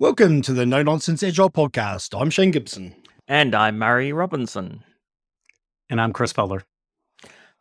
Welcome 0.00 0.42
to 0.42 0.52
the 0.52 0.64
No 0.64 0.84
Nonsense 0.84 1.24
Agile 1.24 1.50
podcast. 1.50 2.16
I'm 2.16 2.30
Shane 2.30 2.52
Gibson. 2.52 2.94
And 3.26 3.52
I'm 3.52 3.80
Murray 3.80 4.12
Robinson. 4.12 4.84
And 5.90 6.00
I'm 6.00 6.12
Chris 6.12 6.32
Butler. 6.32 6.62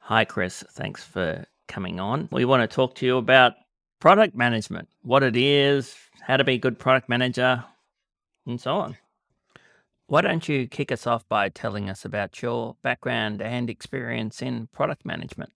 Hi, 0.02 0.24
Chris. 0.24 0.64
Thanks 0.70 1.04
for 1.04 1.48
coming 1.68 2.00
on. 2.00 2.30
We 2.32 2.46
want 2.46 2.62
to 2.62 2.68
talk 2.68 2.94
to 2.98 3.08
you 3.08 3.18
about 3.18 3.54
product 4.00 4.36
management, 4.36 4.88
what 5.02 5.24
it 5.24 5.36
is, 5.36 5.96
how 6.22 6.38
to 6.38 6.44
be 6.44 6.54
a 6.54 6.58
good 6.60 6.78
product 6.78 7.10
manager, 7.10 7.66
and 8.46 8.62
so 8.62 8.76
on. 8.76 8.98
Why 10.06 10.22
don't 10.22 10.48
you 10.48 10.68
kick 10.68 10.92
us 10.92 11.08
off 11.08 11.28
by 11.28 11.50
telling 11.50 11.90
us 11.90 12.06
about 12.06 12.40
your 12.44 12.76
background 12.84 13.42
and 13.42 13.68
experience 13.68 14.44
in 14.44 14.68
product 14.68 15.08
management? 15.08 15.54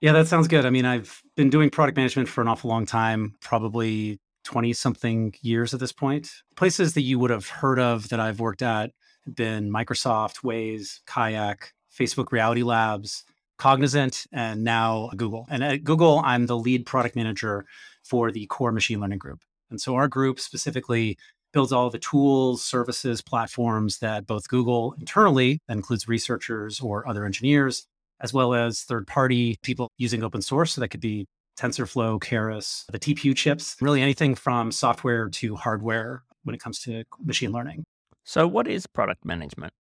Yeah, 0.00 0.12
that 0.12 0.26
sounds 0.26 0.48
good. 0.48 0.64
I 0.64 0.70
mean, 0.70 0.86
I've 0.86 1.22
been 1.36 1.50
doing 1.50 1.68
product 1.68 1.98
management 1.98 2.30
for 2.30 2.40
an 2.40 2.48
awful 2.48 2.70
long 2.70 2.86
time, 2.86 3.34
probably 3.42 4.20
20 4.46 4.72
something 4.72 5.34
years 5.42 5.74
at 5.74 5.80
this 5.80 5.92
point. 5.92 6.30
Places 6.56 6.94
that 6.94 7.02
you 7.02 7.18
would 7.18 7.30
have 7.30 7.48
heard 7.48 7.78
of 7.78 8.08
that 8.08 8.20
I've 8.20 8.40
worked 8.40 8.62
at 8.62 8.92
have 9.26 9.34
been 9.34 9.70
Microsoft, 9.70 10.42
Waze, 10.42 11.00
Kayak, 11.06 11.72
Facebook 11.92 12.32
Reality 12.32 12.62
Labs, 12.62 13.24
Cognizant, 13.58 14.26
and 14.32 14.62
now 14.62 15.10
Google. 15.16 15.46
And 15.50 15.64
at 15.64 15.84
Google, 15.84 16.22
I'm 16.24 16.46
the 16.46 16.56
lead 16.56 16.86
product 16.86 17.16
manager 17.16 17.66
for 18.04 18.30
the 18.30 18.46
core 18.46 18.72
machine 18.72 19.00
learning 19.00 19.18
group. 19.18 19.40
And 19.70 19.80
so 19.80 19.96
our 19.96 20.06
group 20.06 20.38
specifically 20.38 21.18
builds 21.52 21.72
all 21.72 21.90
the 21.90 21.98
tools, 21.98 22.62
services, 22.62 23.22
platforms 23.22 23.98
that 23.98 24.26
both 24.26 24.48
Google 24.48 24.94
internally, 24.98 25.60
that 25.66 25.76
includes 25.76 26.06
researchers 26.06 26.80
or 26.80 27.08
other 27.08 27.24
engineers, 27.24 27.86
as 28.20 28.32
well 28.32 28.54
as 28.54 28.82
third 28.82 29.06
party 29.06 29.56
people 29.62 29.90
using 29.98 30.22
open 30.22 30.42
source. 30.42 30.72
So 30.74 30.80
that 30.80 30.88
could 30.88 31.00
be 31.00 31.26
TensorFlow, 31.56 32.20
Keras, 32.20 32.84
the 32.92 32.98
TPU 32.98 33.34
chips, 33.34 33.76
really 33.80 34.02
anything 34.02 34.34
from 34.34 34.70
software 34.70 35.28
to 35.28 35.56
hardware 35.56 36.22
when 36.44 36.54
it 36.54 36.60
comes 36.60 36.78
to 36.80 37.04
machine 37.24 37.52
learning. 37.52 37.84
So, 38.24 38.46
what 38.46 38.66
is 38.68 38.86
product 38.86 39.24
management? 39.24 39.72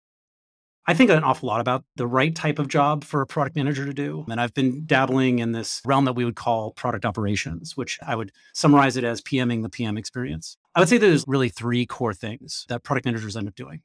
I 0.87 0.93
think 0.93 1.09
an 1.11 1.25
awful 1.25 1.47
lot 1.47 1.63
about 1.63 1.83
the 1.97 2.07
right 2.07 2.35
type 2.35 2.59
of 2.59 2.69
job 2.69 3.05
for 3.05 3.23
a 3.23 3.27
product 3.27 3.57
manager 3.57 3.87
to 3.87 3.95
do. 3.95 4.27
And 4.29 4.39
I've 4.39 4.53
been 4.53 4.85
dabbling 4.85 5.39
in 5.39 5.53
this 5.53 5.81
realm 5.87 6.05
that 6.05 6.13
we 6.13 6.27
would 6.27 6.37
call 6.37 6.73
product 6.73 7.07
operations, 7.07 7.75
which 7.75 7.99
I 8.07 8.15
would 8.15 8.33
summarize 8.53 8.99
it 8.99 9.05
as 9.05 9.23
PMing 9.23 9.63
the 9.63 9.71
PM 9.71 9.97
experience. 9.97 10.59
I 10.75 10.81
would 10.81 10.91
say 10.91 10.99
there's 10.99 11.25
really 11.27 11.49
three 11.49 11.87
core 11.87 12.13
things 12.13 12.67
that 12.69 12.83
product 12.83 13.07
managers 13.07 13.35
end 13.35 13.49
up 13.49 13.55
doing. 13.55 13.81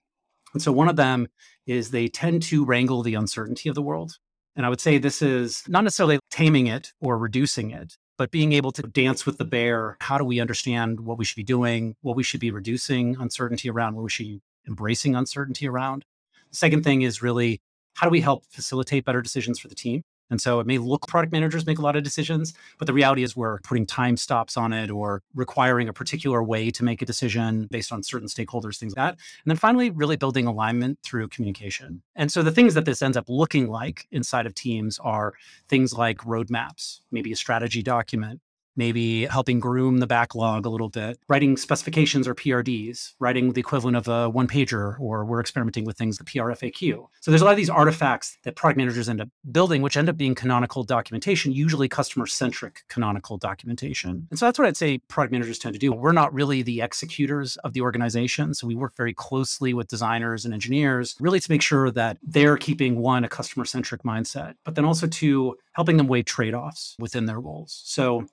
And 0.53 0.62
so 0.62 0.74
one 0.74 0.90
of 0.90 0.98
them 0.98 1.28
is 1.66 1.92
they 1.92 2.09
tend 2.09 2.42
to 2.44 2.66
wrangle 2.66 3.02
the 3.02 3.16
uncertainty 3.16 3.70
of 3.70 3.76
the 3.76 3.81
world. 3.81 4.18
And 4.60 4.66
I 4.66 4.70
would 4.70 4.82
say 4.82 4.98
this 4.98 5.22
is 5.22 5.64
not 5.70 5.86
necessarily 5.86 6.20
taming 6.32 6.68
it 6.68 6.92
or 7.00 7.18
reducing 7.18 7.72
it, 7.72 7.96
but 8.18 8.30
being 8.30 8.52
able 8.52 8.74
to 8.74 8.82
dance 8.82 9.26
with 9.26 9.38
the 9.38 9.46
bear. 9.46 9.96
How 10.02 10.18
do 10.18 10.26
we 10.26 10.42
understand 10.42 11.00
what 11.00 11.18
we 11.18 11.24
should 11.24 11.38
be 11.38 11.46
doing, 11.46 11.96
what 12.02 12.18
we 12.18 12.24
should 12.24 12.42
be 12.42 12.52
reducing 12.52 13.16
uncertainty 13.22 13.70
around, 13.70 13.96
what 13.96 14.04
we 14.04 14.10
should 14.10 14.26
be 14.26 14.42
embracing 14.68 15.16
uncertainty 15.16 15.66
around? 15.66 16.04
Second 16.52 16.84
thing 16.84 17.04
is 17.04 17.22
really 17.22 17.62
how 17.94 18.06
do 18.06 18.12
we 18.12 18.20
help 18.20 18.44
facilitate 18.50 19.06
better 19.06 19.22
decisions 19.22 19.60
for 19.60 19.70
the 19.70 19.76
team? 19.76 20.04
And 20.30 20.39
so 20.41 20.59
it 20.59 20.67
may 20.67 20.77
look 20.77 21.08
product 21.08 21.31
managers 21.31 21.66
make 21.66 21.80
a 21.80 21.81
lot 21.81 21.95
of 21.95 22.03
decisions, 22.03 22.53
but 22.77 22.85
the 22.85 22.94
reality 22.94 23.23
is 23.23 23.35
we're 23.35 23.59
putting 23.59 23.85
time 23.85 24.17
stops 24.17 24.58
on 24.58 24.73
it 24.73 24.89
or 24.89 25.22
requiring 25.33 25.89
a 25.89 25.94
particular 25.94 26.44
way 26.44 26.69
to 26.72 26.83
make 26.83 27.02
a 27.02 27.05
decision 27.05 27.67
based 27.72 27.91
on 27.91 28.03
certain 28.03 28.27
stakeholders, 28.27 28.77
things 28.77 28.95
like 28.95 29.03
that. 29.03 29.19
And 29.44 29.52
then 29.52 29.57
finally, 29.57 29.89
really 29.89 30.17
building 30.17 30.45
alignment 30.45 31.00
through 31.03 31.30
communication. 31.30 32.02
And 32.16 32.31
so 32.31 32.44
the 32.44 32.52
things 32.52 32.73
that 32.73 32.85
this 32.85 33.02
ends 33.02 33.17
up 33.17 33.25
looking 33.27 33.67
like 33.67 34.07
inside 34.11 34.45
of 34.45 34.53
teams 34.53 35.00
are 35.00 35.33
things 35.67 35.94
like 35.94 36.17
roadmaps, 36.19 37.02
maybe 37.11 37.31
a 37.31 37.35
strategy 37.35 37.81
document, 37.81 38.41
maybe 38.79 39.25
helping 39.25 39.59
groom 39.59 39.97
the 39.97 40.07
backlog 40.07 40.66
a 40.66 40.69
little 40.69 40.90
bit, 40.90 41.19
writing 41.28 41.57
specifications 41.57 42.28
or 42.28 42.34
PRDs, 42.34 43.13
writing 43.19 43.51
the 43.51 43.59
equivalent 43.59 43.97
of 43.97 44.07
a 44.07 44.29
one 44.29 44.47
pager, 44.47 44.97
or 45.00 45.25
we're 45.25 45.41
experimenting 45.41 45.84
with 45.84 45.97
things, 45.97 46.17
the 46.17 46.23
PRFAQ. 46.23 47.06
So 47.19 47.29
there's 47.29 47.41
a 47.41 47.45
lot 47.45 47.51
of 47.51 47.57
these 47.57 47.69
artifacts 47.69 48.38
that 48.44 48.56
product 48.56 48.78
managers 48.78 49.09
end 49.09 49.19
up 49.19 49.28
building, 49.51 49.81
which 49.81 49.97
end 49.97 50.07
up 50.07 50.16
being 50.16 50.34
canonical 50.34 50.84
documentation, 50.84 51.51
usually 51.51 51.89
customer 51.89 52.25
centric 52.25 52.84
canonical 52.88 53.38
documentation. 53.38 54.28
And 54.29 54.39
so 54.39 54.45
that's 54.45 54.57
what 54.57 54.68
I'd 54.68 54.78
say 54.78 55.00
product 55.09 55.34
managers 55.34 55.59
tend 55.59 55.73
to 55.73 55.79
do. 55.79 55.91
We're 55.91 56.13
not 56.13 56.34
really 56.34 56.62
the 56.62 56.81
executors 56.81 57.57
of 57.57 57.73
the 57.73 57.81
organization. 57.81 58.53
So 58.53 58.66
we 58.66 58.75
work 58.75 58.95
very 58.95 59.13
closely 59.13 59.73
with 59.73 59.89
designers 59.89 60.45
and 60.45 60.53
engineers, 60.53 61.18
really 61.19 61.41
to 61.41 61.51
make 61.51 61.62
sure 61.62 61.91
that 61.91 62.18
they're 62.23 62.57
keeping 62.57 63.00
one, 63.00 63.25
a 63.25 63.29
customer 63.29 63.66
centric 63.66 64.03
mindset, 64.03 64.56
but 64.63 64.75
then 64.75 64.85
also 64.85 65.06
to 65.06 65.57
helping 65.73 65.97
them 65.97 66.07
weigh 66.07 66.23
trade 66.23 66.53
offs 66.53 66.95
within 66.97 67.25
their 67.25 67.39
roles. 67.39 67.81
So 67.85 68.25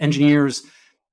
engineers 0.00 0.64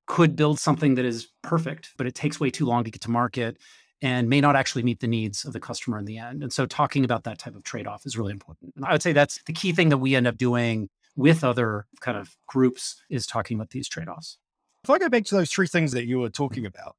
could 0.07 0.35
build 0.35 0.59
something 0.59 0.95
that 0.95 1.05
is 1.05 1.27
perfect, 1.43 1.91
but 1.97 2.07
it 2.07 2.15
takes 2.15 2.39
way 2.39 2.49
too 2.49 2.65
long 2.65 2.83
to 2.83 2.89
get 2.89 3.01
to 3.01 3.11
market 3.11 3.57
and 4.01 4.29
may 4.29 4.39
not 4.39 4.55
actually 4.55 4.83
meet 4.83 4.99
the 4.99 5.07
needs 5.07 5.43
of 5.43 5.53
the 5.53 5.59
customer 5.59 5.97
in 5.97 6.05
the 6.05 6.17
end. 6.17 6.43
And 6.43 6.53
so 6.53 6.65
talking 6.65 7.03
about 7.03 7.23
that 7.25 7.39
type 7.39 7.55
of 7.55 7.63
trade-off 7.63 8.05
is 8.05 8.17
really 8.17 8.31
important. 8.31 8.73
And 8.75 8.85
I 8.85 8.91
would 8.93 9.01
say 9.01 9.11
that's 9.11 9.41
the 9.45 9.53
key 9.53 9.71
thing 9.71 9.89
that 9.89 9.97
we 9.97 10.15
end 10.15 10.27
up 10.27 10.37
doing 10.37 10.89
with 11.15 11.43
other 11.43 11.87
kind 11.99 12.17
of 12.17 12.35
groups 12.47 13.01
is 13.09 13.25
talking 13.25 13.57
about 13.57 13.71
these 13.71 13.89
trade-offs. 13.89 14.37
If 14.83 14.89
I 14.91 14.99
go 14.99 15.09
back 15.09 15.25
to 15.25 15.35
those 15.35 15.51
three 15.51 15.67
things 15.67 15.91
that 15.93 16.05
you 16.05 16.19
were 16.19 16.29
talking 16.29 16.65
about, 16.65 16.95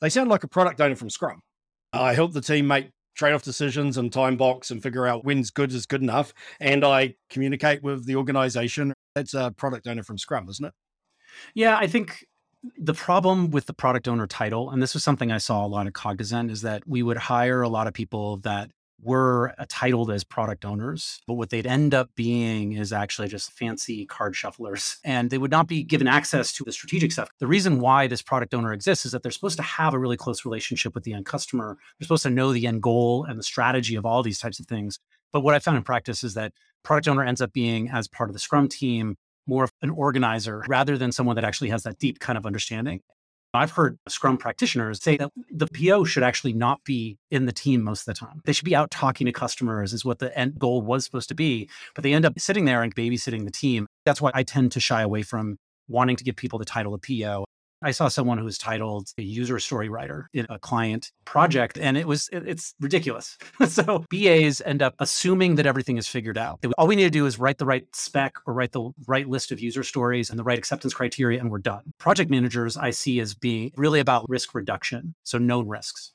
they 0.00 0.08
sound 0.08 0.30
like 0.30 0.42
a 0.42 0.48
product 0.48 0.80
owner 0.80 0.96
from 0.96 1.10
Scrum. 1.10 1.42
I 1.92 2.14
help 2.14 2.32
the 2.32 2.40
team 2.40 2.66
make 2.66 2.90
trade-off 3.14 3.42
decisions 3.42 3.98
and 3.98 4.12
time 4.12 4.36
box 4.36 4.70
and 4.70 4.82
figure 4.82 5.06
out 5.06 5.24
when's 5.24 5.50
good 5.50 5.72
is 5.72 5.86
good 5.86 6.02
enough. 6.02 6.32
And 6.60 6.84
I 6.84 7.14
communicate 7.28 7.82
with 7.82 8.06
the 8.06 8.16
organization. 8.16 8.94
That's 9.14 9.34
a 9.34 9.52
product 9.56 9.86
owner 9.86 10.02
from 10.02 10.16
Scrum, 10.16 10.48
isn't 10.48 10.64
it? 10.64 10.72
Yeah, 11.54 11.76
I 11.76 11.86
think 11.86 12.24
the 12.76 12.94
problem 12.94 13.50
with 13.50 13.66
the 13.66 13.74
product 13.74 14.08
owner 14.08 14.26
title, 14.26 14.70
and 14.70 14.82
this 14.82 14.94
was 14.94 15.04
something 15.04 15.30
I 15.30 15.38
saw 15.38 15.64
a 15.64 15.68
lot 15.68 15.86
at 15.86 15.94
Cognizant, 15.94 16.50
is 16.50 16.62
that 16.62 16.86
we 16.86 17.02
would 17.02 17.16
hire 17.16 17.62
a 17.62 17.68
lot 17.68 17.86
of 17.86 17.94
people 17.94 18.38
that 18.38 18.70
were 19.00 19.54
titled 19.68 20.10
as 20.10 20.24
product 20.24 20.64
owners, 20.64 21.20
but 21.28 21.34
what 21.34 21.50
they'd 21.50 21.68
end 21.68 21.94
up 21.94 22.10
being 22.16 22.72
is 22.72 22.92
actually 22.92 23.28
just 23.28 23.52
fancy 23.52 24.04
card 24.06 24.34
shufflers. 24.34 24.96
And 25.04 25.30
they 25.30 25.38
would 25.38 25.52
not 25.52 25.68
be 25.68 25.84
given 25.84 26.08
access 26.08 26.52
to 26.54 26.64
the 26.64 26.72
strategic 26.72 27.12
stuff. 27.12 27.30
The 27.38 27.46
reason 27.46 27.78
why 27.78 28.08
this 28.08 28.22
product 28.22 28.54
owner 28.54 28.72
exists 28.72 29.06
is 29.06 29.12
that 29.12 29.22
they're 29.22 29.30
supposed 29.30 29.56
to 29.58 29.62
have 29.62 29.94
a 29.94 29.98
really 29.98 30.16
close 30.16 30.44
relationship 30.44 30.96
with 30.96 31.04
the 31.04 31.12
end 31.12 31.26
customer. 31.26 31.76
They're 31.98 32.06
supposed 32.06 32.24
to 32.24 32.30
know 32.30 32.52
the 32.52 32.66
end 32.66 32.82
goal 32.82 33.24
and 33.24 33.38
the 33.38 33.44
strategy 33.44 33.94
of 33.94 34.04
all 34.04 34.24
these 34.24 34.40
types 34.40 34.58
of 34.58 34.66
things. 34.66 34.98
But 35.32 35.42
what 35.42 35.54
I 35.54 35.60
found 35.60 35.76
in 35.76 35.84
practice 35.84 36.24
is 36.24 36.34
that 36.34 36.52
product 36.82 37.06
owner 37.06 37.22
ends 37.22 37.40
up 37.40 37.52
being 37.52 37.90
as 37.90 38.08
part 38.08 38.30
of 38.30 38.34
the 38.34 38.40
Scrum 38.40 38.66
team 38.66 39.16
more 39.48 39.64
of 39.64 39.72
an 39.82 39.90
organizer 39.90 40.62
rather 40.68 40.96
than 40.96 41.10
someone 41.10 41.34
that 41.36 41.44
actually 41.44 41.70
has 41.70 41.82
that 41.82 41.98
deep 41.98 42.20
kind 42.20 42.36
of 42.38 42.46
understanding. 42.46 43.00
I've 43.54 43.70
heard 43.70 43.98
Scrum 44.08 44.36
practitioners 44.36 45.02
say 45.02 45.16
that 45.16 45.32
the 45.50 45.66
PO 45.66 46.04
should 46.04 46.22
actually 46.22 46.52
not 46.52 46.84
be 46.84 47.16
in 47.30 47.46
the 47.46 47.52
team 47.52 47.82
most 47.82 48.06
of 48.06 48.14
the 48.14 48.20
time. 48.20 48.42
They 48.44 48.52
should 48.52 48.66
be 48.66 48.76
out 48.76 48.90
talking 48.90 49.24
to 49.24 49.32
customers, 49.32 49.94
is 49.94 50.04
what 50.04 50.18
the 50.18 50.36
end 50.38 50.58
goal 50.58 50.82
was 50.82 51.04
supposed 51.04 51.30
to 51.30 51.34
be. 51.34 51.68
But 51.94 52.04
they 52.04 52.12
end 52.12 52.26
up 52.26 52.38
sitting 52.38 52.66
there 52.66 52.82
and 52.82 52.94
babysitting 52.94 53.46
the 53.46 53.50
team. 53.50 53.86
That's 54.04 54.20
why 54.20 54.32
I 54.34 54.42
tend 54.42 54.72
to 54.72 54.80
shy 54.80 55.00
away 55.00 55.22
from 55.22 55.56
wanting 55.88 56.16
to 56.16 56.24
give 56.24 56.36
people 56.36 56.58
the 56.58 56.66
title 56.66 56.92
of 56.92 57.00
PO. 57.00 57.46
I 57.82 57.92
saw 57.92 58.08
someone 58.08 58.38
who 58.38 58.44
was 58.44 58.58
titled 58.58 59.08
a 59.18 59.22
user 59.22 59.58
story 59.58 59.88
writer 59.88 60.28
in 60.32 60.46
a 60.50 60.58
client 60.58 61.04
mm. 61.04 61.24
project, 61.24 61.78
and 61.78 61.96
it 61.96 62.06
was 62.06 62.28
it, 62.32 62.42
it's 62.46 62.74
ridiculous. 62.80 63.38
so 63.68 64.04
BAs 64.10 64.60
end 64.64 64.82
up 64.82 64.94
assuming 64.98 65.54
that 65.56 65.66
everything 65.66 65.96
is 65.96 66.08
figured 66.08 66.38
out. 66.38 66.58
All 66.76 66.86
we 66.86 66.96
need 66.96 67.04
to 67.04 67.10
do 67.10 67.26
is 67.26 67.38
write 67.38 67.58
the 67.58 67.66
right 67.66 67.84
spec 67.94 68.34
or 68.46 68.54
write 68.54 68.72
the 68.72 68.90
right 69.06 69.28
list 69.28 69.52
of 69.52 69.60
user 69.60 69.82
stories 69.82 70.30
and 70.30 70.38
the 70.38 70.44
right 70.44 70.58
acceptance 70.58 70.94
criteria, 70.94 71.40
and 71.40 71.50
we're 71.50 71.58
done. 71.58 71.82
Project 71.98 72.30
managers 72.30 72.76
I 72.76 72.90
see 72.90 73.20
as 73.20 73.34
being 73.34 73.72
really 73.76 74.00
about 74.00 74.28
risk 74.28 74.54
reduction, 74.54 75.14
so 75.22 75.38
known 75.38 75.68
risks 75.68 76.12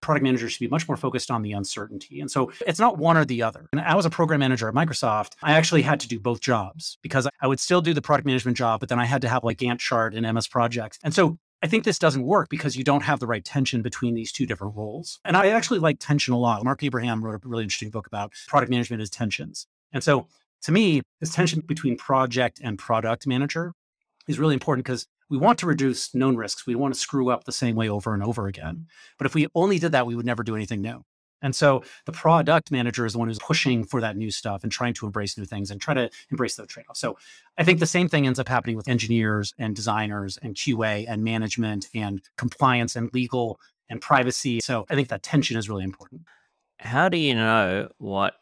product 0.00 0.22
managers 0.22 0.52
should 0.52 0.60
be 0.60 0.68
much 0.68 0.88
more 0.88 0.96
focused 0.96 1.30
on 1.30 1.42
the 1.42 1.52
uncertainty. 1.52 2.20
And 2.20 2.30
so 2.30 2.52
it's 2.66 2.78
not 2.78 2.98
one 2.98 3.16
or 3.16 3.24
the 3.24 3.42
other. 3.42 3.68
And 3.72 3.80
I 3.80 3.94
was 3.94 4.06
a 4.06 4.10
program 4.10 4.40
manager 4.40 4.68
at 4.68 4.74
Microsoft. 4.74 5.32
I 5.42 5.52
actually 5.52 5.82
had 5.82 6.00
to 6.00 6.08
do 6.08 6.20
both 6.20 6.40
jobs 6.40 6.98
because 7.02 7.28
I 7.40 7.46
would 7.46 7.60
still 7.60 7.80
do 7.80 7.94
the 7.94 8.02
product 8.02 8.26
management 8.26 8.56
job, 8.56 8.80
but 8.80 8.88
then 8.88 8.98
I 8.98 9.04
had 9.04 9.22
to 9.22 9.28
have 9.28 9.44
like 9.44 9.58
Gantt 9.58 9.78
chart 9.78 10.14
and 10.14 10.32
MS 10.34 10.48
projects. 10.48 10.98
And 11.02 11.14
so 11.14 11.38
I 11.62 11.66
think 11.66 11.84
this 11.84 11.98
doesn't 11.98 12.22
work 12.22 12.48
because 12.48 12.76
you 12.76 12.84
don't 12.84 13.02
have 13.02 13.18
the 13.18 13.26
right 13.26 13.44
tension 13.44 13.82
between 13.82 14.14
these 14.14 14.30
two 14.30 14.46
different 14.46 14.76
roles. 14.76 15.18
And 15.24 15.36
I 15.36 15.48
actually 15.48 15.80
like 15.80 15.98
tension 15.98 16.32
a 16.32 16.38
lot. 16.38 16.62
Mark 16.64 16.82
Abraham 16.84 17.24
wrote 17.24 17.34
a 17.34 17.48
really 17.48 17.64
interesting 17.64 17.90
book 17.90 18.06
about 18.06 18.32
product 18.46 18.70
management 18.70 19.02
as 19.02 19.10
tensions. 19.10 19.66
And 19.92 20.04
so 20.04 20.28
to 20.62 20.72
me, 20.72 21.02
this 21.20 21.32
tension 21.34 21.60
between 21.60 21.96
project 21.96 22.60
and 22.62 22.78
product 22.78 23.26
manager 23.26 23.72
is 24.28 24.38
really 24.38 24.54
important 24.54 24.84
because 24.84 25.06
we 25.30 25.38
want 25.38 25.58
to 25.60 25.66
reduce 25.66 26.14
known 26.14 26.36
risks. 26.36 26.66
We 26.66 26.74
want 26.74 26.94
to 26.94 27.00
screw 27.00 27.30
up 27.30 27.44
the 27.44 27.52
same 27.52 27.76
way 27.76 27.88
over 27.88 28.14
and 28.14 28.22
over 28.22 28.46
again. 28.46 28.74
Mm-hmm. 28.74 29.16
But 29.18 29.26
if 29.26 29.34
we 29.34 29.46
only 29.54 29.78
did 29.78 29.92
that, 29.92 30.06
we 30.06 30.14
would 30.14 30.26
never 30.26 30.42
do 30.42 30.56
anything 30.56 30.80
new. 30.80 31.04
And 31.40 31.54
so 31.54 31.84
the 32.04 32.12
product 32.12 32.70
manager 32.72 33.06
is 33.06 33.12
the 33.12 33.18
one 33.20 33.28
who's 33.28 33.38
pushing 33.38 33.84
for 33.84 34.00
that 34.00 34.16
new 34.16 34.30
stuff 34.30 34.64
and 34.64 34.72
trying 34.72 34.94
to 34.94 35.06
embrace 35.06 35.38
new 35.38 35.44
things 35.44 35.70
and 35.70 35.80
try 35.80 35.94
to 35.94 36.10
embrace 36.30 36.56
those 36.56 36.66
trade-offs. 36.66 36.98
So 36.98 37.16
I 37.56 37.64
think 37.64 37.78
the 37.78 37.86
same 37.86 38.08
thing 38.08 38.26
ends 38.26 38.40
up 38.40 38.48
happening 38.48 38.76
with 38.76 38.88
engineers 38.88 39.54
and 39.56 39.76
designers 39.76 40.36
and 40.42 40.56
QA 40.56 41.04
and 41.08 41.22
management 41.22 41.86
and 41.94 42.20
compliance 42.36 42.96
and 42.96 43.12
legal 43.14 43.60
and 43.88 44.00
privacy. 44.00 44.60
So 44.60 44.84
I 44.90 44.96
think 44.96 45.08
that 45.08 45.22
tension 45.22 45.56
is 45.56 45.68
really 45.68 45.84
important. 45.84 46.22
How 46.80 47.08
do 47.08 47.18
you 47.18 47.34
know 47.34 47.88
what 47.98 48.34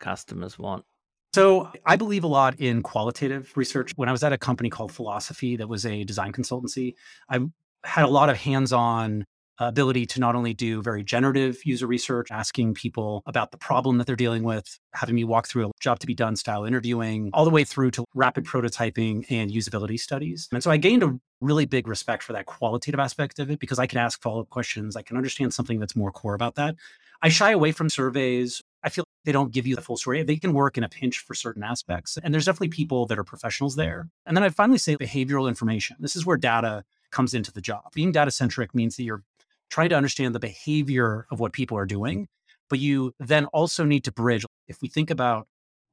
customers 0.00 0.58
want? 0.58 0.84
So 1.34 1.72
I 1.86 1.96
believe 1.96 2.24
a 2.24 2.28
lot 2.28 2.60
in 2.60 2.82
qualitative 2.82 3.56
research. 3.56 3.92
When 3.96 4.08
I 4.08 4.12
was 4.12 4.22
at 4.22 4.34
a 4.34 4.38
company 4.38 4.68
called 4.68 4.92
Philosophie 4.92 5.56
that 5.56 5.68
was 5.68 5.86
a 5.86 6.04
design 6.04 6.32
consultancy, 6.32 6.94
I 7.30 7.40
had 7.84 8.04
a 8.04 8.08
lot 8.08 8.28
of 8.28 8.36
hands 8.36 8.72
on 8.72 9.24
ability 9.58 10.06
to 10.06 10.20
not 10.20 10.34
only 10.34 10.52
do 10.52 10.82
very 10.82 11.02
generative 11.04 11.64
user 11.64 11.86
research, 11.86 12.28
asking 12.30 12.74
people 12.74 13.22
about 13.26 13.50
the 13.50 13.56
problem 13.56 13.98
that 13.98 14.06
they're 14.06 14.16
dealing 14.16 14.42
with, 14.42 14.78
having 14.92 15.14
me 15.14 15.24
walk 15.24 15.46
through 15.46 15.68
a 15.68 15.70
job 15.80 15.98
to 16.00 16.06
be 16.06 16.14
done 16.14 16.36
style 16.36 16.64
interviewing, 16.64 17.30
all 17.32 17.44
the 17.44 17.50
way 17.50 17.64
through 17.64 17.90
to 17.90 18.04
rapid 18.14 18.44
prototyping 18.44 19.24
and 19.30 19.50
usability 19.50 19.98
studies. 19.98 20.48
And 20.52 20.62
so 20.62 20.70
I 20.70 20.76
gained 20.76 21.02
a 21.02 21.18
really 21.40 21.64
big 21.64 21.86
respect 21.86 22.22
for 22.22 22.32
that 22.32 22.46
qualitative 22.46 23.00
aspect 23.00 23.38
of 23.38 23.50
it 23.50 23.58
because 23.58 23.78
I 23.78 23.86
can 23.86 23.98
ask 23.98 24.20
follow 24.20 24.40
up 24.40 24.50
questions. 24.50 24.96
I 24.96 25.02
can 25.02 25.16
understand 25.16 25.54
something 25.54 25.78
that's 25.78 25.96
more 25.96 26.12
core 26.12 26.34
about 26.34 26.56
that. 26.56 26.74
I 27.22 27.28
shy 27.28 27.52
away 27.52 27.72
from 27.72 27.88
surveys. 27.88 28.62
I 28.84 28.88
feel 28.88 29.02
like 29.02 29.24
they 29.24 29.32
don't 29.32 29.52
give 29.52 29.66
you 29.66 29.76
the 29.76 29.82
full 29.82 29.96
story. 29.96 30.22
They 30.22 30.36
can 30.36 30.52
work 30.52 30.76
in 30.76 30.84
a 30.84 30.88
pinch 30.88 31.20
for 31.20 31.34
certain 31.34 31.62
aspects. 31.62 32.18
And 32.22 32.34
there's 32.34 32.46
definitely 32.46 32.68
people 32.68 33.06
that 33.06 33.18
are 33.18 33.24
professionals 33.24 33.76
there. 33.76 34.08
And 34.26 34.36
then 34.36 34.44
I 34.44 34.48
finally 34.48 34.78
say 34.78 34.96
behavioral 34.96 35.48
information. 35.48 35.96
This 36.00 36.16
is 36.16 36.26
where 36.26 36.36
data 36.36 36.84
comes 37.10 37.34
into 37.34 37.52
the 37.52 37.60
job. 37.60 37.92
Being 37.94 38.12
data 38.12 38.30
centric 38.30 38.74
means 38.74 38.96
that 38.96 39.04
you're 39.04 39.22
trying 39.70 39.90
to 39.90 39.96
understand 39.96 40.34
the 40.34 40.40
behavior 40.40 41.26
of 41.30 41.40
what 41.40 41.52
people 41.52 41.78
are 41.78 41.86
doing, 41.86 42.28
but 42.68 42.78
you 42.78 43.14
then 43.18 43.46
also 43.46 43.84
need 43.84 44.04
to 44.04 44.12
bridge. 44.12 44.44
If 44.68 44.82
we 44.82 44.88
think 44.88 45.10
about 45.10 45.46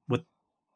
what 0.07 0.23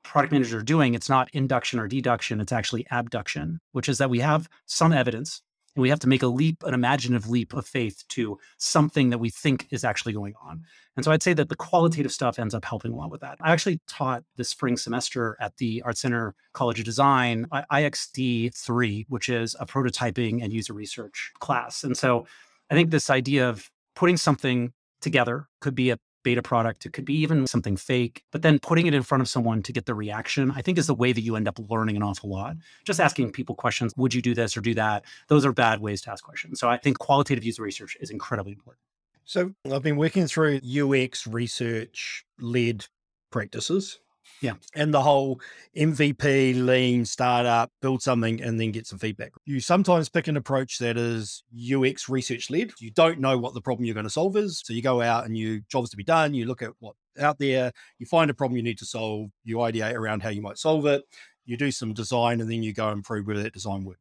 product 0.03 0.31
managers 0.31 0.53
are 0.53 0.61
doing, 0.61 0.93
it's 0.93 1.09
not 1.09 1.29
induction 1.33 1.79
or 1.79 1.87
deduction, 1.87 2.39
it's 2.39 2.51
actually 2.51 2.85
abduction, 2.91 3.59
which 3.71 3.89
is 3.89 3.97
that 3.97 4.09
we 4.09 4.19
have 4.19 4.47
some 4.65 4.93
evidence 4.93 5.41
we 5.75 5.89
have 5.89 5.99
to 5.99 6.07
make 6.07 6.23
a 6.23 6.27
leap, 6.27 6.63
an 6.63 6.73
imaginative 6.73 7.29
leap 7.29 7.53
of 7.53 7.65
faith 7.65 8.03
to 8.09 8.37
something 8.57 9.09
that 9.09 9.17
we 9.17 9.29
think 9.29 9.67
is 9.71 9.83
actually 9.83 10.13
going 10.13 10.33
on. 10.41 10.63
And 10.95 11.03
so 11.03 11.11
I'd 11.11 11.23
say 11.23 11.33
that 11.33 11.49
the 11.49 11.55
qualitative 11.55 12.11
stuff 12.11 12.37
ends 12.37 12.53
up 12.53 12.63
helping 12.63 12.91
a 12.91 12.95
lot 12.95 13.09
with 13.09 13.21
that. 13.21 13.37
I 13.41 13.51
actually 13.51 13.81
taught 13.87 14.23
this 14.35 14.49
spring 14.49 14.77
semester 14.77 15.35
at 15.39 15.57
the 15.57 15.81
Art 15.83 15.97
Center 15.97 16.35
College 16.53 16.79
of 16.79 16.85
Design, 16.85 17.47
IXD 17.51 18.55
3, 18.55 19.05
which 19.09 19.29
is 19.29 19.55
a 19.59 19.65
prototyping 19.65 20.43
and 20.43 20.53
user 20.53 20.73
research 20.73 21.31
class. 21.39 21.83
And 21.83 21.97
so 21.97 22.27
I 22.69 22.75
think 22.75 22.91
this 22.91 23.09
idea 23.09 23.49
of 23.49 23.71
putting 23.95 24.17
something 24.17 24.73
together 25.01 25.47
could 25.59 25.75
be 25.75 25.89
a 25.89 25.97
beta 26.23 26.41
product, 26.41 26.85
it 26.85 26.93
could 26.93 27.05
be 27.05 27.15
even 27.15 27.45
something 27.47 27.77
fake, 27.77 28.23
but 28.31 28.41
then 28.41 28.59
putting 28.59 28.87
it 28.87 28.93
in 28.93 29.03
front 29.03 29.21
of 29.21 29.29
someone 29.29 29.61
to 29.63 29.71
get 29.71 29.85
the 29.85 29.93
reaction, 29.93 30.51
I 30.51 30.61
think 30.61 30.77
is 30.77 30.87
the 30.87 30.95
way 30.95 31.11
that 31.11 31.21
you 31.21 31.35
end 31.35 31.47
up 31.47 31.59
learning 31.69 31.95
an 31.95 32.03
awful 32.03 32.29
lot. 32.29 32.51
Mm-hmm. 32.51 32.59
Just 32.85 32.99
asking 32.99 33.31
people 33.31 33.55
questions, 33.55 33.93
would 33.97 34.13
you 34.13 34.21
do 34.21 34.33
this 34.33 34.57
or 34.57 34.61
do 34.61 34.73
that? 34.75 35.05
Those 35.27 35.45
are 35.45 35.53
bad 35.53 35.79
ways 35.79 36.01
to 36.03 36.11
ask 36.11 36.23
questions. 36.23 36.59
So 36.59 36.69
I 36.69 36.77
think 36.77 36.99
qualitative 36.99 37.43
user 37.43 37.61
research 37.61 37.97
is 37.99 38.09
incredibly 38.09 38.53
important. 38.53 38.81
So 39.25 39.53
I've 39.71 39.83
been 39.83 39.97
working 39.97 40.27
through 40.27 40.59
UX 40.63 41.25
research 41.27 42.25
led 42.39 42.85
practices 43.31 43.99
yeah. 44.41 44.53
And 44.75 44.93
the 44.93 45.01
whole 45.01 45.39
MVP, 45.75 46.65
lean, 46.65 47.05
startup, 47.05 47.71
build 47.81 48.01
something 48.01 48.41
and 48.41 48.59
then 48.59 48.71
get 48.71 48.87
some 48.87 48.99
feedback. 48.99 49.31
You 49.45 49.59
sometimes 49.59 50.09
pick 50.09 50.27
an 50.27 50.37
approach 50.37 50.77
that 50.79 50.97
is 50.97 51.43
UX 51.53 52.09
research 52.09 52.49
led. 52.49 52.71
You 52.79 52.91
don't 52.91 53.19
know 53.19 53.37
what 53.37 53.53
the 53.53 53.61
problem 53.61 53.85
you're 53.85 53.93
going 53.93 54.05
to 54.05 54.09
solve 54.09 54.35
is. 54.35 54.61
So 54.63 54.73
you 54.73 54.81
go 54.81 55.01
out 55.01 55.25
and 55.25 55.37
you 55.37 55.61
jobs 55.69 55.89
to 55.91 55.97
be 55.97 56.03
done. 56.03 56.33
You 56.33 56.45
look 56.45 56.61
at 56.61 56.71
what 56.79 56.95
out 57.19 57.37
there, 57.39 57.71
you 57.99 58.05
find 58.05 58.29
a 58.29 58.33
problem 58.33 58.57
you 58.57 58.63
need 58.63 58.79
to 58.79 58.85
solve, 58.85 59.29
you 59.43 59.57
ideate 59.57 59.93
around 59.93 60.23
how 60.23 60.29
you 60.29 60.41
might 60.41 60.57
solve 60.57 60.85
it, 60.85 61.03
you 61.45 61.57
do 61.57 61.71
some 61.71 61.93
design, 61.93 62.41
and 62.41 62.49
then 62.49 62.63
you 62.63 62.73
go 62.73 62.89
and 62.89 63.03
prove 63.03 63.27
whether 63.27 63.43
that 63.43 63.53
design 63.53 63.83
worked. 63.83 63.99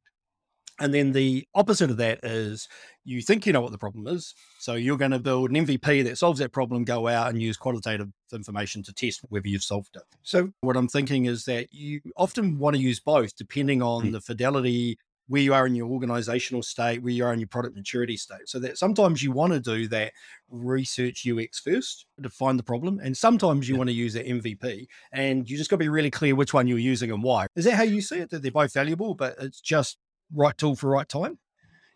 And 0.82 0.93
then 0.93 1.12
the 1.12 1.46
opposite 1.55 1.90
of 1.90 1.96
that 1.99 2.19
is 2.25 2.69
you 3.05 3.23
think 3.23 3.46
you 3.46 3.52
know 3.52 3.61
what 3.61 3.70
the 3.70 3.79
problem 3.79 4.08
is. 4.08 4.34
So 4.58 4.75
you're 4.75 4.96
going 4.96 5.12
to 5.12 5.20
build 5.20 5.50
an 5.50 5.64
MVP 5.64 6.02
that 6.02 6.19
solves 6.19 6.40
that 6.40 6.50
problem, 6.50 6.82
go 6.82 7.06
out 7.06 7.29
and 7.29 7.40
use 7.40 7.56
qualitative 7.56 8.08
information 8.32 8.82
to 8.82 8.93
test 8.93 9.20
whether 9.29 9.46
you've 9.46 9.62
solved 9.62 9.94
it. 9.94 10.02
So 10.23 10.50
what 10.61 10.76
I'm 10.76 10.88
thinking 10.88 11.26
is 11.26 11.44
that 11.44 11.73
you 11.73 12.00
often 12.17 12.58
want 12.58 12.75
to 12.75 12.82
use 12.82 12.99
both 12.99 13.37
depending 13.37 13.81
on 13.81 14.06
mm. 14.06 14.12
the 14.12 14.20
fidelity 14.20 14.99
where 15.29 15.40
you 15.40 15.55
are 15.55 15.69
in 15.69 15.76
your 15.76 15.88
organizational 15.88 16.64
state, 16.64 17.00
where 17.00 17.12
you 17.12 17.25
are 17.25 17.32
in 17.32 17.38
your 17.38 17.49
product 17.49 17.76
maturity 17.76 18.17
state. 18.17 18.49
So 18.49 18.58
that 18.58 18.76
sometimes 18.76 19.23
you 19.23 19.31
want 19.31 19.52
to 19.52 19.61
do 19.61 19.87
that 19.87 20.12
research 20.50 21.25
UX 21.29 21.61
first 21.61 22.06
to 22.20 22.29
find 22.29 22.58
the 22.58 22.64
problem. 22.64 22.99
And 22.99 23.17
sometimes 23.17 23.69
you 23.69 23.76
yeah. 23.76 23.79
want 23.79 23.88
to 23.88 23.94
use 23.94 24.14
that 24.14 24.26
MVP. 24.26 24.88
And 25.12 25.49
you 25.49 25.56
just 25.56 25.70
got 25.70 25.76
to 25.76 25.84
be 25.84 25.88
really 25.88 26.11
clear 26.11 26.34
which 26.34 26.52
one 26.52 26.67
you're 26.67 26.79
using 26.79 27.12
and 27.12 27.23
why. 27.23 27.46
Is 27.55 27.67
that 27.67 27.75
how 27.75 27.84
you 27.84 28.00
see 28.00 28.19
it? 28.19 28.31
That 28.31 28.43
they're 28.43 28.50
both 28.50 28.75
valuable, 28.75 29.14
but 29.14 29.37
it's 29.38 29.61
just 29.61 29.96
right 30.34 30.56
tool 30.56 30.76
for 30.76 30.90
right 30.90 31.08
time? 31.08 31.38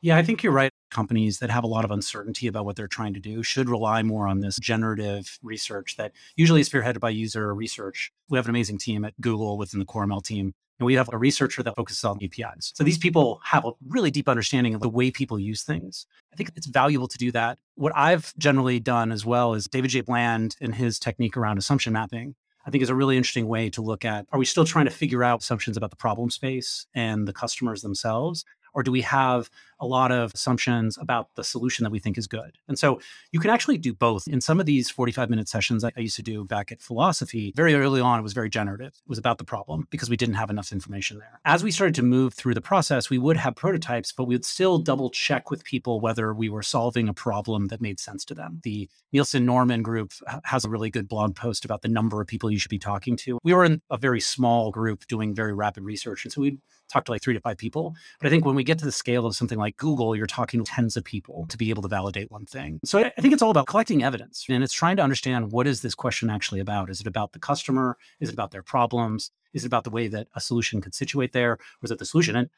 Yeah, 0.02 0.16
I 0.16 0.22
think 0.22 0.42
you're 0.42 0.52
right. 0.52 0.70
Companies 0.90 1.38
that 1.38 1.50
have 1.50 1.64
a 1.64 1.66
lot 1.66 1.84
of 1.84 1.90
uncertainty 1.90 2.46
about 2.46 2.64
what 2.64 2.76
they're 2.76 2.86
trying 2.86 3.14
to 3.14 3.20
do 3.20 3.42
should 3.42 3.68
rely 3.68 4.02
more 4.02 4.28
on 4.28 4.40
this 4.40 4.56
generative 4.56 5.38
research 5.42 5.96
that 5.96 6.12
usually 6.36 6.60
is 6.60 6.68
spearheaded 6.68 7.00
by 7.00 7.10
user 7.10 7.52
research. 7.54 8.12
We 8.28 8.38
have 8.38 8.46
an 8.46 8.50
amazing 8.50 8.78
team 8.78 9.04
at 9.04 9.20
Google 9.20 9.58
within 9.58 9.80
the 9.80 9.86
CoreML 9.86 10.24
team. 10.24 10.52
And 10.78 10.86
we 10.86 10.94
have 10.94 11.08
a 11.10 11.16
researcher 11.16 11.62
that 11.62 11.74
focuses 11.74 12.04
on 12.04 12.18
APIs. 12.22 12.72
So 12.74 12.84
these 12.84 12.98
people 12.98 13.40
have 13.44 13.64
a 13.64 13.72
really 13.88 14.10
deep 14.10 14.28
understanding 14.28 14.74
of 14.74 14.82
the 14.82 14.90
way 14.90 15.10
people 15.10 15.38
use 15.38 15.62
things. 15.62 16.06
I 16.32 16.36
think 16.36 16.50
it's 16.54 16.66
valuable 16.66 17.08
to 17.08 17.16
do 17.16 17.32
that. 17.32 17.58
What 17.76 17.92
I've 17.96 18.34
generally 18.36 18.78
done 18.78 19.10
as 19.10 19.24
well 19.24 19.54
is 19.54 19.66
David 19.66 19.90
J. 19.90 20.02
Bland 20.02 20.54
and 20.60 20.74
his 20.74 20.98
technique 20.98 21.36
around 21.36 21.56
assumption 21.56 21.94
mapping 21.94 22.34
I 22.66 22.70
think 22.70 22.82
is 22.82 22.90
a 22.90 22.94
really 22.94 23.16
interesting 23.16 23.46
way 23.46 23.70
to 23.70 23.80
look 23.80 24.04
at 24.04 24.26
are 24.32 24.38
we 24.38 24.44
still 24.44 24.64
trying 24.64 24.86
to 24.86 24.90
figure 24.90 25.22
out 25.22 25.40
assumptions 25.40 25.76
about 25.76 25.90
the 25.90 25.96
problem 25.96 26.30
space 26.30 26.86
and 26.94 27.26
the 27.26 27.32
customers 27.32 27.82
themselves? 27.82 28.44
Or 28.76 28.82
do 28.82 28.92
we 28.92 29.00
have 29.00 29.50
a 29.80 29.86
lot 29.86 30.12
of 30.12 30.32
assumptions 30.34 30.98
about 30.98 31.34
the 31.34 31.42
solution 31.42 31.82
that 31.84 31.90
we 31.90 31.98
think 31.98 32.18
is 32.18 32.26
good? 32.26 32.58
And 32.68 32.78
so 32.78 33.00
you 33.32 33.40
can 33.40 33.50
actually 33.50 33.78
do 33.78 33.94
both. 33.94 34.28
In 34.28 34.42
some 34.42 34.60
of 34.60 34.66
these 34.66 34.90
45 34.90 35.30
minute 35.30 35.48
sessions 35.48 35.82
I 35.82 35.90
used 35.96 36.16
to 36.16 36.22
do 36.22 36.44
back 36.44 36.70
at 36.70 36.82
Philosophie, 36.82 37.54
very 37.56 37.74
early 37.74 38.02
on, 38.02 38.18
it 38.18 38.22
was 38.22 38.34
very 38.34 38.50
generative. 38.50 38.88
It 38.88 39.08
was 39.08 39.18
about 39.18 39.38
the 39.38 39.44
problem 39.44 39.88
because 39.90 40.10
we 40.10 40.16
didn't 40.18 40.34
have 40.34 40.50
enough 40.50 40.72
information 40.72 41.18
there. 41.18 41.40
As 41.46 41.64
we 41.64 41.70
started 41.70 41.94
to 41.94 42.02
move 42.02 42.34
through 42.34 42.52
the 42.52 42.60
process, 42.60 43.08
we 43.08 43.16
would 43.16 43.38
have 43.38 43.56
prototypes, 43.56 44.12
but 44.12 44.24
we 44.24 44.34
would 44.34 44.44
still 44.44 44.78
double 44.78 45.08
check 45.08 45.50
with 45.50 45.64
people 45.64 45.98
whether 46.00 46.34
we 46.34 46.50
were 46.50 46.62
solving 46.62 47.08
a 47.08 47.14
problem 47.14 47.68
that 47.68 47.80
made 47.80 47.98
sense 47.98 48.26
to 48.26 48.34
them. 48.34 48.60
The 48.62 48.90
Nielsen 49.12 49.46
Norman 49.46 49.82
group 49.82 50.12
has 50.44 50.66
a 50.66 50.68
really 50.68 50.90
good 50.90 51.08
blog 51.08 51.34
post 51.34 51.64
about 51.64 51.80
the 51.80 51.88
number 51.88 52.20
of 52.20 52.26
people 52.26 52.50
you 52.50 52.58
should 52.58 52.68
be 52.68 52.78
talking 52.78 53.16
to. 53.16 53.38
We 53.42 53.54
were 53.54 53.64
in 53.64 53.80
a 53.90 53.96
very 53.96 54.20
small 54.20 54.70
group 54.70 55.06
doing 55.06 55.34
very 55.34 55.54
rapid 55.54 55.82
research. 55.82 56.26
And 56.26 56.32
so 56.32 56.42
we'd 56.42 56.58
talk 56.88 57.04
to 57.06 57.12
like 57.12 57.22
three 57.22 57.34
to 57.34 57.40
five 57.40 57.58
people. 57.58 57.94
But 58.20 58.26
I 58.26 58.30
think 58.30 58.44
when 58.44 58.54
we 58.54 58.64
get 58.64 58.78
to 58.78 58.84
the 58.84 58.92
scale 58.92 59.26
of 59.26 59.36
something 59.36 59.58
like 59.58 59.76
Google, 59.76 60.14
you're 60.16 60.26
talking 60.26 60.64
tens 60.64 60.96
of 60.96 61.04
people 61.04 61.46
to 61.48 61.56
be 61.56 61.70
able 61.70 61.82
to 61.82 61.88
validate 61.88 62.30
one 62.30 62.46
thing. 62.46 62.80
So 62.84 62.98
I 62.98 63.20
think 63.20 63.32
it's 63.32 63.42
all 63.42 63.50
about 63.50 63.66
collecting 63.66 64.02
evidence 64.02 64.46
and 64.48 64.62
it's 64.62 64.72
trying 64.72 64.96
to 64.96 65.02
understand 65.02 65.52
what 65.52 65.66
is 65.66 65.82
this 65.82 65.94
question 65.94 66.30
actually 66.30 66.60
about? 66.60 66.90
Is 66.90 67.00
it 67.00 67.06
about 67.06 67.32
the 67.32 67.38
customer? 67.38 67.96
Is 68.20 68.28
it 68.28 68.32
about 68.34 68.50
their 68.50 68.62
problems? 68.62 69.30
Is 69.52 69.64
it 69.64 69.68
about 69.68 69.84
the 69.84 69.90
way 69.90 70.08
that 70.08 70.28
a 70.34 70.40
solution 70.40 70.80
could 70.80 70.94
situate 70.94 71.32
there? 71.32 71.52
Or 71.52 71.58
is 71.82 71.90
it 71.90 71.98
the 71.98 72.04
solution? 72.04 72.36
And 72.36 72.50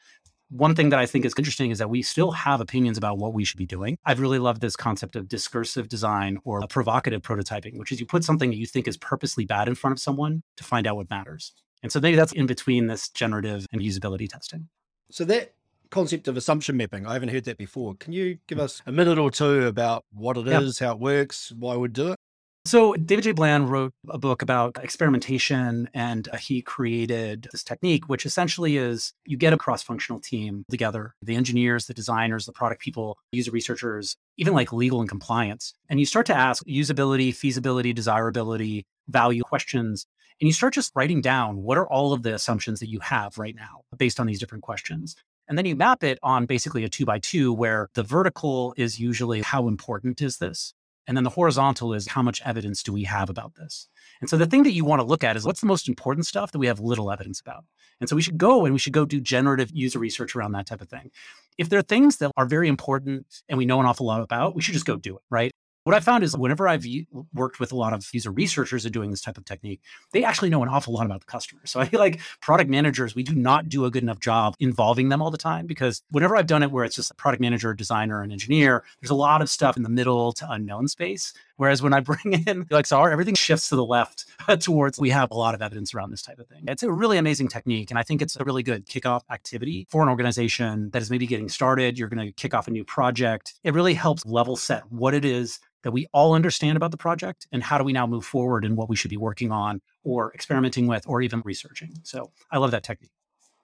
one 0.49 0.73
thing 0.73 0.89
that 0.89 0.99
I 0.99 1.05
think 1.05 1.25
is 1.25 1.33
interesting 1.37 1.69
is 1.69 1.77
that 1.77 1.89
we 1.89 2.01
still 2.01 2.31
have 2.31 2.59
opinions 2.59 2.97
about 2.97 3.19
what 3.19 3.33
we 3.33 3.43
should 3.43 3.57
be 3.59 3.67
doing. 3.67 3.97
I've 4.03 4.19
really 4.19 4.39
loved 4.39 4.61
this 4.61 4.75
concept 4.75 5.15
of 5.15 5.27
discursive 5.27 5.87
design 5.87 6.39
or 6.43 6.65
provocative 6.67 7.21
prototyping, 7.21 7.77
which 7.77 7.91
is 7.91 7.99
you 7.99 8.07
put 8.07 8.23
something 8.23 8.49
that 8.49 8.57
you 8.57 8.65
think 8.65 8.87
is 8.87 8.97
purposely 8.97 9.45
bad 9.45 9.67
in 9.67 9.75
front 9.75 9.91
of 9.91 9.99
someone 9.99 10.41
to 10.57 10.63
find 10.63 10.87
out 10.87 10.95
what 10.95 11.09
matters. 11.09 11.53
And 11.83 11.91
so 11.91 11.99
maybe 11.99 12.15
that's 12.15 12.33
in 12.33 12.45
between 12.45 12.87
this 12.87 13.09
generative 13.09 13.65
and 13.71 13.81
usability 13.81 14.29
testing. 14.29 14.67
So 15.11 15.23
that 15.25 15.53
concept 15.89 16.27
of 16.27 16.37
assumption 16.37 16.77
mapping, 16.77 17.05
I 17.05 17.13
haven't 17.13 17.29
heard 17.29 17.45
that 17.45 17.57
before. 17.57 17.95
Can 17.95 18.13
you 18.13 18.37
give 18.47 18.59
us 18.59 18.81
a 18.85 18.91
minute 18.91 19.17
or 19.17 19.31
two 19.31 19.65
about 19.65 20.05
what 20.11 20.37
it 20.37 20.45
yep. 20.45 20.61
is, 20.61 20.79
how 20.79 20.93
it 20.93 20.99
works, 20.99 21.51
why 21.57 21.75
we 21.77 21.87
do 21.87 22.11
it? 22.11 22.19
So, 22.65 22.93
David 22.93 23.23
J. 23.23 23.31
Bland 23.31 23.71
wrote 23.71 23.93
a 24.09 24.17
book 24.17 24.41
about 24.41 24.77
experimentation, 24.83 25.89
and 25.93 26.27
uh, 26.27 26.37
he 26.37 26.61
created 26.61 27.47
this 27.51 27.63
technique, 27.63 28.09
which 28.09 28.25
essentially 28.25 28.77
is 28.77 29.13
you 29.25 29.37
get 29.37 29.53
a 29.53 29.57
cross 29.57 29.81
functional 29.81 30.19
team 30.19 30.65
together 30.69 31.15
the 31.21 31.35
engineers, 31.35 31.87
the 31.87 31.93
designers, 31.93 32.45
the 32.45 32.51
product 32.51 32.81
people, 32.81 33.17
user 33.31 33.49
researchers, 33.49 34.17
even 34.37 34.53
like 34.53 34.73
legal 34.73 34.99
and 34.99 35.09
compliance. 35.09 35.73
And 35.89 35.99
you 35.99 36.05
start 36.05 36.25
to 36.27 36.35
ask 36.35 36.63
usability, 36.65 37.33
feasibility, 37.33 37.93
desirability, 37.93 38.85
value 39.07 39.41
questions 39.41 40.05
and 40.39 40.47
you 40.47 40.53
start 40.53 40.73
just 40.73 40.91
writing 40.95 41.21
down 41.21 41.63
what 41.63 41.77
are 41.77 41.87
all 41.87 42.13
of 42.13 42.23
the 42.23 42.33
assumptions 42.33 42.79
that 42.79 42.89
you 42.89 42.99
have 42.99 43.37
right 43.37 43.55
now 43.55 43.81
based 43.97 44.19
on 44.19 44.27
these 44.27 44.39
different 44.39 44.63
questions. 44.63 45.15
And 45.47 45.57
then 45.57 45.65
you 45.65 45.75
map 45.75 46.03
it 46.03 46.19
on 46.21 46.45
basically 46.45 46.83
a 46.83 46.89
two 46.89 47.05
by 47.05 47.19
two 47.19 47.51
where 47.51 47.89
the 47.95 48.03
vertical 48.03 48.73
is 48.77 48.99
usually 48.99 49.41
how 49.41 49.67
important 49.67 50.21
is 50.21 50.37
this? 50.37 50.73
And 51.07 51.17
then 51.17 51.23
the 51.23 51.31
horizontal 51.31 51.93
is 51.95 52.07
how 52.07 52.21
much 52.21 52.39
evidence 52.45 52.83
do 52.83 52.93
we 52.93 53.03
have 53.05 53.31
about 53.31 53.55
this? 53.55 53.89
And 54.21 54.29
so 54.29 54.37
the 54.37 54.45
thing 54.45 54.61
that 54.63 54.73
you 54.73 54.85
want 54.85 54.99
to 54.99 55.07
look 55.07 55.23
at 55.23 55.35
is 55.35 55.43
what's 55.43 55.61
the 55.61 55.65
most 55.65 55.89
important 55.89 56.27
stuff 56.27 56.51
that 56.51 56.59
we 56.59 56.67
have 56.67 56.79
little 56.79 57.11
evidence 57.11 57.39
about? 57.39 57.65
And 57.99 58.07
so 58.07 58.15
we 58.15 58.21
should 58.21 58.37
go 58.37 58.63
and 58.63 58.73
we 58.73 58.79
should 58.79 58.93
go 58.93 59.05
do 59.05 59.19
generative 59.19 59.71
user 59.73 59.97
research 59.97 60.35
around 60.35 60.51
that 60.51 60.67
type 60.67 60.81
of 60.81 60.87
thing. 60.87 61.09
If 61.57 61.69
there 61.69 61.79
are 61.79 61.83
things 61.83 62.17
that 62.17 62.31
are 62.37 62.45
very 62.45 62.67
important 62.67 63.25
and 63.49 63.57
we 63.57 63.65
know 63.65 63.79
an 63.79 63.87
awful 63.87 64.05
lot 64.05 64.21
about, 64.21 64.55
we 64.55 64.61
should 64.61 64.75
just 64.75 64.85
go 64.85 64.97
do 64.97 65.15
it, 65.15 65.23
right? 65.31 65.51
What 65.89 65.95
I 65.95 66.01
found 66.01 66.23
is 66.23 66.37
whenever 66.37 66.67
I've 66.67 66.85
worked 67.33 67.59
with 67.59 67.71
a 67.71 67.75
lot 67.75 67.93
of 67.93 68.07
user 68.13 68.29
researchers 68.29 68.85
and 68.85 68.93
doing 68.93 69.09
this 69.09 69.21
type 69.21 69.39
of 69.39 69.45
technique, 69.45 69.81
they 70.11 70.23
actually 70.23 70.51
know 70.51 70.61
an 70.61 70.69
awful 70.69 70.93
lot 70.93 71.07
about 71.07 71.21
the 71.21 71.25
customer. 71.25 71.61
So 71.65 71.79
I 71.79 71.85
feel 71.85 71.99
like 71.99 72.19
product 72.41 72.69
managers, 72.69 73.15
we 73.15 73.23
do 73.23 73.33
not 73.33 73.69
do 73.69 73.85
a 73.85 73.89
good 73.89 74.03
enough 74.03 74.19
job 74.19 74.53
involving 74.59 75.09
them 75.09 75.19
all 75.19 75.31
the 75.31 75.37
time 75.39 75.65
because 75.65 76.03
whenever 76.11 76.37
I've 76.37 76.45
done 76.45 76.61
it 76.61 76.69
where 76.69 76.85
it's 76.85 76.95
just 76.95 77.09
a 77.09 77.15
product 77.15 77.41
manager, 77.41 77.73
designer, 77.73 78.21
and 78.21 78.31
engineer, 78.31 78.83
there's 79.01 79.09
a 79.09 79.15
lot 79.15 79.41
of 79.41 79.49
stuff 79.49 79.77
in 79.77 79.81
the 79.81 79.89
middle 79.89 80.31
to 80.33 80.51
unknown 80.51 80.87
space. 80.89 81.33
Whereas 81.59 81.81
when 81.81 81.93
I 81.93 81.99
bring 82.11 82.45
in 82.47 82.65
like 82.69 82.85
SAR, 82.85 83.11
everything 83.11 83.35
shifts 83.35 83.67
to 83.67 83.75
the 83.75 83.83
left 83.83 84.25
towards 84.61 84.97
we 84.97 85.09
have 85.09 85.29
a 85.29 85.33
lot 85.35 85.53
of 85.53 85.61
evidence 85.61 85.93
around 85.93 86.09
this 86.09 86.21
type 86.21 86.39
of 86.39 86.47
thing. 86.47 86.63
It's 86.69 86.83
a 86.83 86.91
really 86.91 87.17
amazing 87.17 87.49
technique. 87.49 87.91
And 87.91 87.99
I 87.99 88.03
think 88.03 88.21
it's 88.21 88.37
a 88.37 88.45
really 88.45 88.63
good 88.63 88.85
kickoff 88.85 89.23
activity 89.29 89.85
for 89.89 90.01
an 90.01 90.07
organization 90.07 90.89
that 90.91 91.01
is 91.01 91.11
maybe 91.11 91.27
getting 91.27 91.49
started. 91.49 91.99
You're 91.99 92.07
going 92.07 92.25
to 92.25 92.31
kick 92.31 92.53
off 92.53 92.69
a 92.69 92.71
new 92.71 92.85
project. 92.85 93.55
It 93.65 93.73
really 93.73 93.93
helps 93.93 94.25
level 94.25 94.55
set 94.55 94.89
what 94.89 95.13
it 95.13 95.25
is 95.25 95.59
that 95.83 95.91
we 95.91 96.07
all 96.13 96.33
understand 96.33 96.77
about 96.77 96.91
the 96.91 96.97
project 96.97 97.45
and 97.51 97.61
how 97.61 97.77
do 97.77 97.83
we 97.83 97.91
now 97.91 98.07
move 98.07 98.23
forward 98.23 98.63
and 98.63 98.77
what 98.77 98.87
we 98.87 98.95
should 98.95 99.09
be 99.09 99.17
working 99.17 99.51
on 99.51 99.81
or 100.05 100.33
experimenting 100.33 100.87
with 100.87 101.05
or 101.07 101.21
even 101.21 101.41
researching. 101.43 101.91
So 102.03 102.31
I 102.51 102.57
love 102.57 102.71
that 102.71 102.83
technique. 102.83 103.11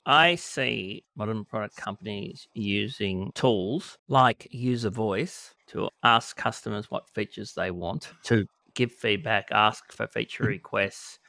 I 0.05 0.35
see 0.35 1.03
modern 1.15 1.45
product 1.45 1.77
companies 1.77 2.47
using 2.53 3.31
tools 3.33 3.97
like 4.07 4.47
UserVoice 4.53 5.54
to 5.67 5.89
ask 6.03 6.36
customers 6.36 6.91
what 6.91 7.10
features 7.10 7.53
they 7.53 7.72
want, 7.72 8.12
to 8.24 8.45
give 8.74 8.91
feedback, 8.91 9.48
ask 9.51 9.91
for 9.91 10.07
feature 10.07 10.43
mm. 10.43 10.48
requests. 10.48 11.19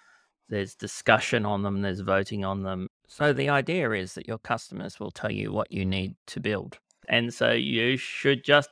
There's 0.49 0.75
discussion 0.75 1.45
on 1.45 1.63
them, 1.63 1.83
there's 1.83 2.01
voting 2.01 2.45
on 2.45 2.63
them. 2.63 2.89
So 3.09 3.33
the 3.33 3.49
idea 3.49 3.91
is 3.93 4.15
that 4.15 4.29
your 4.29 4.39
customers 4.39 5.01
will 5.01 5.11
tell 5.11 5.33
you 5.33 5.53
what 5.53 5.73
you 5.73 5.85
need 5.85 6.15
to 6.29 6.41
build. 6.41 6.79
And 7.09 7.33
so 7.33 7.53
you 7.53 7.97
should 7.97 8.45
just 8.45 8.71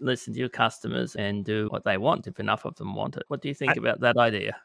listen 0.00 0.32
to 0.34 0.40
your 0.40 0.48
customers 0.48 1.16
and 1.16 1.44
do 1.44 1.68
what 1.70 1.84
they 1.84 1.96
want 1.96 2.26
if 2.26 2.38
enough 2.38 2.64
of 2.64 2.76
them 2.76 2.94
want 2.94 3.16
it. 3.16 3.24
What 3.28 3.42
do 3.42 3.48
you 3.48 3.54
think 3.54 3.72
I, 3.72 3.74
about 3.78 4.00
that 4.00 4.16
idea? 4.16 4.56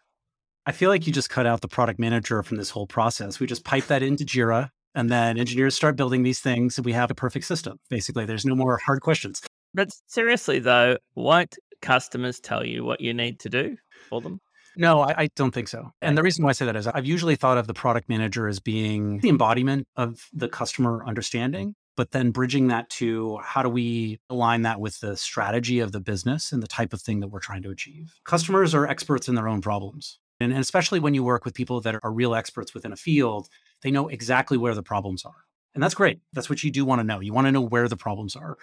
I 0.65 0.71
feel 0.71 0.89
like 0.89 1.07
you 1.07 1.13
just 1.13 1.29
cut 1.29 1.45
out 1.45 1.61
the 1.61 1.67
product 1.67 1.99
manager 1.99 2.41
from 2.43 2.57
this 2.57 2.69
whole 2.69 2.87
process. 2.87 3.39
We 3.39 3.47
just 3.47 3.63
pipe 3.63 3.85
that 3.85 4.03
into 4.03 4.25
Jira 4.25 4.69
and 4.93 5.09
then 5.09 5.37
engineers 5.37 5.75
start 5.75 5.95
building 5.95 6.23
these 6.23 6.39
things 6.39 6.77
and 6.77 6.85
we 6.85 6.93
have 6.93 7.09
a 7.11 7.15
perfect 7.15 7.45
system. 7.45 7.79
Basically, 7.89 8.25
there's 8.25 8.45
no 8.45 8.55
more 8.55 8.77
hard 8.77 9.01
questions. 9.01 9.41
But 9.73 9.89
seriously 10.07 10.59
though, 10.59 10.97
won't 11.15 11.57
customers 11.81 12.39
tell 12.39 12.65
you 12.65 12.83
what 12.83 13.01
you 13.01 13.13
need 13.13 13.39
to 13.41 13.49
do 13.49 13.77
for 14.09 14.21
them? 14.21 14.39
No, 14.77 15.01
I, 15.01 15.23
I, 15.23 15.29
don't 15.35 15.53
think 15.53 15.67
so. 15.67 15.91
And 16.01 16.17
the 16.17 16.23
reason 16.23 16.45
why 16.45 16.51
I 16.51 16.53
say 16.53 16.65
that 16.65 16.77
is 16.77 16.87
I've 16.87 17.05
usually 17.05 17.35
thought 17.35 17.57
of 17.57 17.67
the 17.67 17.73
product 17.73 18.07
manager 18.07 18.47
as 18.47 18.61
being 18.61 19.19
the 19.19 19.27
embodiment 19.27 19.85
of 19.97 20.29
the 20.31 20.47
customer 20.47 21.01
mm. 21.03 21.07
understanding 21.07 21.75
but 21.95 22.11
then 22.11 22.31
bridging 22.31 22.67
that 22.67 22.89
to 22.89 23.37
how 23.43 23.61
do 23.61 23.69
we 23.69 24.19
align 24.29 24.61
that 24.63 24.79
with 24.79 24.99
the 25.01 25.17
strategy 25.17 25.79
of 25.79 25.91
the 25.91 25.99
business 25.99 26.51
and 26.51 26.63
the 26.63 26.67
type 26.67 26.93
of 26.93 27.01
thing 27.01 27.19
that 27.19 27.27
we're 27.27 27.39
trying 27.39 27.61
to 27.63 27.69
achieve. 27.69 28.15
Customers 28.23 28.73
are 28.73 28.87
experts 28.87 29.27
in 29.27 29.35
their 29.35 29.47
own 29.47 29.61
problems. 29.61 30.19
And, 30.39 30.53
especially 30.53 30.99
when 30.99 31.13
you 31.13 31.23
work 31.23 31.45
with 31.45 31.53
people 31.53 31.81
that 31.81 31.95
are 32.01 32.11
real 32.11 32.33
experts 32.33 32.73
within 32.73 32.91
a 32.91 32.95
field, 32.95 33.47
they 33.83 33.91
know 33.91 34.07
exactly 34.07 34.57
where 34.57 34.73
the 34.73 34.81
problems 34.81 35.23
are. 35.23 35.45
And 35.75 35.83
that's 35.83 35.93
great. 35.93 36.19
That's 36.33 36.49
what 36.49 36.63
you 36.63 36.71
do 36.71 36.83
want 36.83 36.99
to 36.99 37.03
know. 37.03 37.19
You 37.19 37.33
want 37.33 37.45
to 37.45 37.51
know 37.51 37.61
where 37.61 37.87
the 37.87 37.97
problems 37.97 38.35
are 38.35 38.57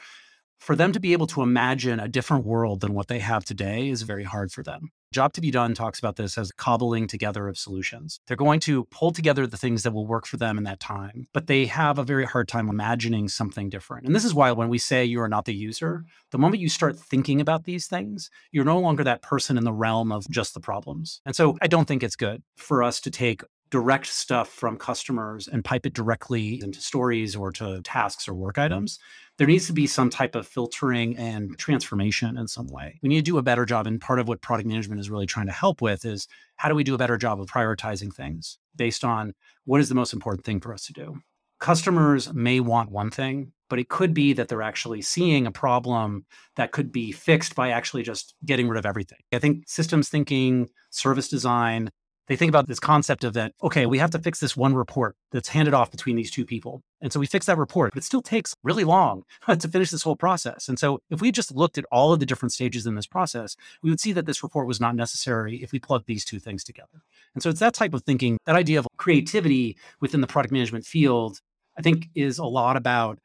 for 0.59 0.77
them 0.77 0.93
to 0.93 1.01
be 1.01 1.13
able 1.13 1.27
to 1.29 1.43
imagine 1.43 2.01
a 2.01 2.09
different 2.09 2.45
world 2.45 2.81
than 2.81 2.95
what 2.95 3.09
they 3.09 3.21
have 3.21 3.45
today 3.45 3.89
is 3.89 4.03
very 4.03 4.25
hard 4.25 4.53
for 4.53 4.63
them. 4.63 4.91
Job 5.11 5.33
to 5.33 5.41
be 5.41 5.51
done 5.51 5.75
talks 5.75 5.99
about 5.99 6.17
this 6.17 6.37
as 6.37 6.53
cobbling 6.53 7.07
together 7.07 7.49
of 7.49 7.57
solutions. 7.57 8.21
They're 8.27 8.37
going 8.37 8.61
to 8.61 8.85
pull 8.91 9.11
together 9.11 9.47
the 9.47 9.57
things 9.57 9.83
that 9.83 9.95
will 9.95 10.07
work 10.07 10.27
for 10.27 10.37
them 10.37 10.59
in 10.59 10.65
that 10.65 10.81
time, 10.81 11.29
but 11.33 11.47
they 11.47 11.65
have 11.65 11.99
a 11.99 12.05
very 12.05 12.27
hard 12.27 12.47
time 12.47 12.69
imagining 12.69 13.29
something 13.29 13.71
different. 13.71 14.05
And 14.05 14.15
this 14.15 14.25
is 14.25 14.35
why 14.35 14.53
when 14.53 14.69
we 14.69 14.77
say 14.77 15.07
you 15.07 15.23
are 15.23 15.29
not 15.29 15.47
the 15.47 15.55
user, 15.55 16.05
the 16.31 16.39
moment 16.39 16.61
you 16.61 16.69
start 16.69 16.99
thinking 16.99 17.41
about 17.41 17.65
these 17.65 17.87
things, 17.87 18.29
you're 18.53 18.67
no 18.67 18.79
longer 18.79 19.03
that 19.05 19.23
person 19.23 19.57
in 19.57 19.65
the 19.65 19.73
realm 19.73 20.13
of 20.13 20.29
just 20.29 20.53
the 20.53 20.61
problems. 20.61 21.23
And 21.25 21.35
so 21.35 21.57
I 21.63 21.69
don't 21.69 21.89
think 21.89 22.03
it's 22.03 22.17
good 22.17 22.43
for 22.57 22.83
us 22.83 23.01
to 23.01 23.11
take 23.11 23.43
direct 23.71 24.07
stuff 24.07 24.49
from 24.49 24.77
customers 24.77 25.49
and 25.49 25.65
pipe 25.65 25.87
it 25.87 25.95
directly 25.95 26.61
into 26.63 26.81
stories 26.81 27.37
or 27.37 27.53
to 27.53 27.81
tasks 27.83 28.29
or 28.29 28.35
work 28.35 28.59
items, 28.59 28.99
there 29.37 29.47
needs 29.47 29.67
to 29.67 29.73
be 29.73 29.87
some 29.87 30.11
type 30.11 30.35
of 30.35 30.47
filtering 30.47 31.17
and 31.17 31.57
transformation 31.59 32.37
in 32.37 32.49
some 32.49 32.67
way. 32.69 32.99
We 33.03 33.09
need 33.09 33.25
to 33.25 33.31
do 33.31 33.39
a 33.39 33.43
better 33.43 33.65
job. 33.65 33.87
And 33.87 34.01
part 34.01 34.19
of 34.19 34.29
what 34.29 34.43
product 34.43 34.69
management 34.69 35.01
is 35.01 35.11
really 35.11 35.27
trying 35.27 35.47
to 35.47 35.53
help 35.53 35.81
with 35.81 36.05
is 36.05 36.27
how 36.57 36.69
do 36.69 36.75
we 36.75 36.85
do 36.85 36.95
a 36.95 36.99
better 36.99 37.17
job 37.17 37.41
of 37.41 37.47
prioritizing 37.47 38.13
things 38.13 38.59
based 38.75 39.05
on 39.05 39.35
what 39.65 39.81
is 39.81 39.89
the 39.89 39.95
most 39.95 40.13
important 40.13 40.45
thing 40.45 40.61
for 40.61 40.75
us 40.75 40.87
to 40.87 40.93
do? 40.93 41.21
Customers 41.61 42.33
may 42.33 42.61
want 42.61 42.91
one 42.91 43.11
thing, 43.11 43.53
but 43.69 43.79
it 43.79 43.89
could 43.89 44.15
be 44.15 44.33
that 44.33 44.49
they're 44.49 44.63
actually 44.63 45.03
seeing 45.03 45.47
a 45.47 45.53
problem 45.53 46.25
that 46.57 46.73
could 46.73 46.93
be 46.93 47.13
fixed 47.13 47.55
by 47.55 47.71
actually 47.71 48.03
just 48.03 48.35
getting 48.45 48.69
rid 48.69 48.79
of 48.79 48.87
everything. 48.87 49.19
I 49.33 49.39
think 49.39 49.69
systems 49.69 50.09
thinking, 50.09 50.69
service 50.91 51.29
design, 51.29 51.91
they 52.29 52.37
think 52.37 52.51
about 52.51 52.69
this 52.69 52.79
concept 52.79 53.25
of 53.25 53.33
that, 53.33 53.53
okay, 53.63 53.87
we 53.87 53.99
have 53.99 54.11
to 54.11 54.19
fix 54.19 54.39
this 54.39 54.57
one 54.57 54.75
report 54.75 55.17
that's 55.33 55.49
handed 55.49 55.75
off 55.75 55.91
between 55.91 56.15
these 56.15 56.31
two 56.31 56.45
people. 56.45 56.83
And 57.01 57.13
so 57.13 57.19
we 57.19 57.27
fix 57.27 57.47
that 57.47 57.57
report, 57.57 57.93
but 57.95 58.03
it 58.03 58.05
still 58.05 58.21
takes 58.21 58.55
really 58.63 58.85
long 58.85 59.23
to 59.49 59.69
finish 59.69 59.91
this 59.91 60.03
whole 60.03 60.17
process. 60.17 60.69
And 60.69 60.79
so 60.79 61.01
if 61.11 61.21
we 61.21 61.33
just 61.33 61.55
looked 61.55 61.79
at 61.79 61.87
all 61.91 62.13
of 62.13 62.21
the 62.21 62.27
different 62.27 62.53
stages 62.53 62.87
in 62.87 62.95
this 62.95 63.07
process, 63.07 63.57
we 63.83 63.91
would 63.91 64.01
see 64.01 64.13
that 64.13 64.27
this 64.27 64.43
report 64.43 64.67
was 64.67 64.81
not 64.81 64.95
necessary 64.95 65.57
if 65.63 65.73
we 65.73 65.79
plugged 65.79 66.07
these 66.07 66.25
two 66.25 66.39
things 66.39 66.63
together. 66.63 67.03
And 67.35 67.43
so 67.43 67.49
it's 67.49 67.61
that 67.61 67.75
type 67.75 67.95
of 67.95 68.03
thinking, 68.03 68.39
that 68.45 68.57
idea 68.57 68.79
of 68.79 68.87
creativity 68.99 69.77
within 70.01 70.21
the 70.21 70.27
product 70.27 70.53
management 70.53 70.85
field, 70.85 71.41
I 71.79 71.83
think 71.83 72.09
is 72.15 72.39
a 72.39 72.45
lot 72.45 72.77
about 72.77 73.19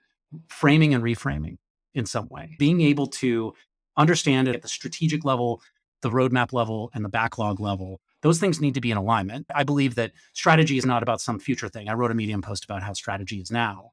framing 0.48 0.94
and 0.94 1.04
reframing 1.04 1.58
in 1.94 2.06
some 2.06 2.28
way, 2.30 2.56
being 2.58 2.82
able 2.82 3.08
to 3.08 3.54
understand 3.98 4.48
it 4.48 4.56
at 4.56 4.62
the 4.62 4.68
strategic 4.68 5.26
level, 5.26 5.62
the 6.02 6.10
roadmap 6.10 6.54
level, 6.54 6.90
and 6.94 7.04
the 7.04 7.10
backlog 7.10 7.60
level 7.60 8.00
those 8.24 8.40
things 8.40 8.60
need 8.60 8.74
to 8.74 8.82
be 8.82 8.90
in 8.90 8.98
alignment. 8.98 9.46
I 9.54 9.64
believe 9.64 9.96
that 9.96 10.14
strategy 10.34 10.78
is 10.78 10.86
not 10.86 11.04
about 11.04 11.22
some 11.22 11.38
future 11.38 11.70
thing. 11.70 11.90
I 11.90 11.94
wrote 11.94 12.10
a 12.10 12.16
Medium 12.16 12.42
post 12.42 12.66
about 12.66 12.82
how 12.82 12.94
strategy 12.94 13.40
is 13.40 13.52
now. 13.52 13.92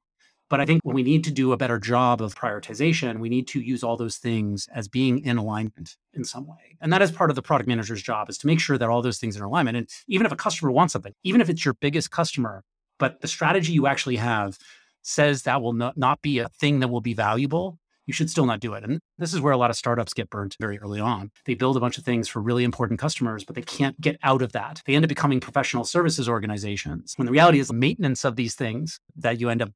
But 0.49 0.61
I 0.61 0.67
think 0.67 0.81
when 0.83 0.97
we 0.97 1.05
need 1.05 1.23
to 1.25 1.31
do 1.31 1.53
a 1.53 1.57
better 1.57 1.79
job 1.79 2.21
of 2.21 2.35
prioritization, 2.35 3.21
we 3.21 3.29
need 3.29 3.47
to 3.49 3.61
use 3.61 3.85
all 3.85 3.97
those 3.97 4.17
things 4.17 4.69
as 4.75 4.89
being 4.89 5.25
in 5.25 5.37
alignment 5.37 5.97
in 6.13 6.25
some 6.25 6.47
way. 6.47 6.77
And 6.81 6.93
that 6.93 7.03
is 7.03 7.13
part 7.13 7.31
of 7.31 7.37
the 7.37 7.43
product 7.43 7.69
manager's 7.69 8.03
job 8.03 8.29
is 8.29 8.39
to 8.39 8.49
make 8.49 8.59
sure 8.59 8.77
that 8.77 8.89
all 8.89 9.03
those 9.03 9.19
things 9.19 9.37
are 9.37 9.41
in 9.41 9.45
alignment. 9.45 9.77
And 9.77 9.89
even 10.09 10.27
if 10.27 10.33
a 10.33 10.37
customer 10.37 10.73
wants 10.73 10.93
something, 10.93 11.15
even 11.23 11.41
if 11.41 11.49
it's 11.49 11.65
your 11.65 11.75
biggest 11.75 12.11
customer, 12.11 12.65
but 12.99 13.21
the 13.21 13.29
strategy 13.29 13.73
you 13.73 13.87
actually 13.87 14.17
have 14.17 14.59
says 15.03 15.43
that 15.43 15.63
will 15.63 15.73
not, 15.73 15.97
not 15.97 16.21
be 16.21 16.41
a 16.41 16.49
thing 16.49 16.81
that 16.81 16.89
will 16.89 17.01
be 17.01 17.15
valuable, 17.15 17.79
you 18.07 18.13
should 18.13 18.31
still 18.31 18.47
not 18.47 18.61
do 18.61 18.75
it. 18.75 18.85
And 18.85 19.01
this 19.19 19.33
is 19.35 19.41
where 19.41 19.53
a 19.53 19.57
lot 19.57 19.71
of 19.71 19.77
startups 19.77 20.15
get 20.15 20.31
burnt 20.31 20.57
very 20.61 20.79
early 20.79 21.01
on. 21.01 21.31
They 21.47 21.55
build 21.55 21.77
a 21.77 21.81
bunch 21.81 21.99
of 21.99 22.05
things 22.05 22.29
for 22.29 22.41
really 22.41 22.65
important 22.65 22.99
customers, 22.99 23.45
but 23.45 23.55
they 23.55 23.63
can't 23.63 24.01
get 24.01 24.17
out 24.23 24.43
of 24.43 24.53
that. 24.53 24.83
They 24.87 24.95
end 24.95 25.05
up 25.05 25.09
becoming 25.09 25.41
professional 25.41 25.85
services 25.85 26.29
organizations. 26.29 27.15
When 27.17 27.27
the 27.27 27.33
reality 27.33 27.59
is 27.59 27.73
maintenance 27.73 28.25
of 28.25 28.37
these 28.37 28.55
things 28.55 28.99
that 29.17 29.41
you 29.41 29.49
end 29.49 29.63
up 29.63 29.71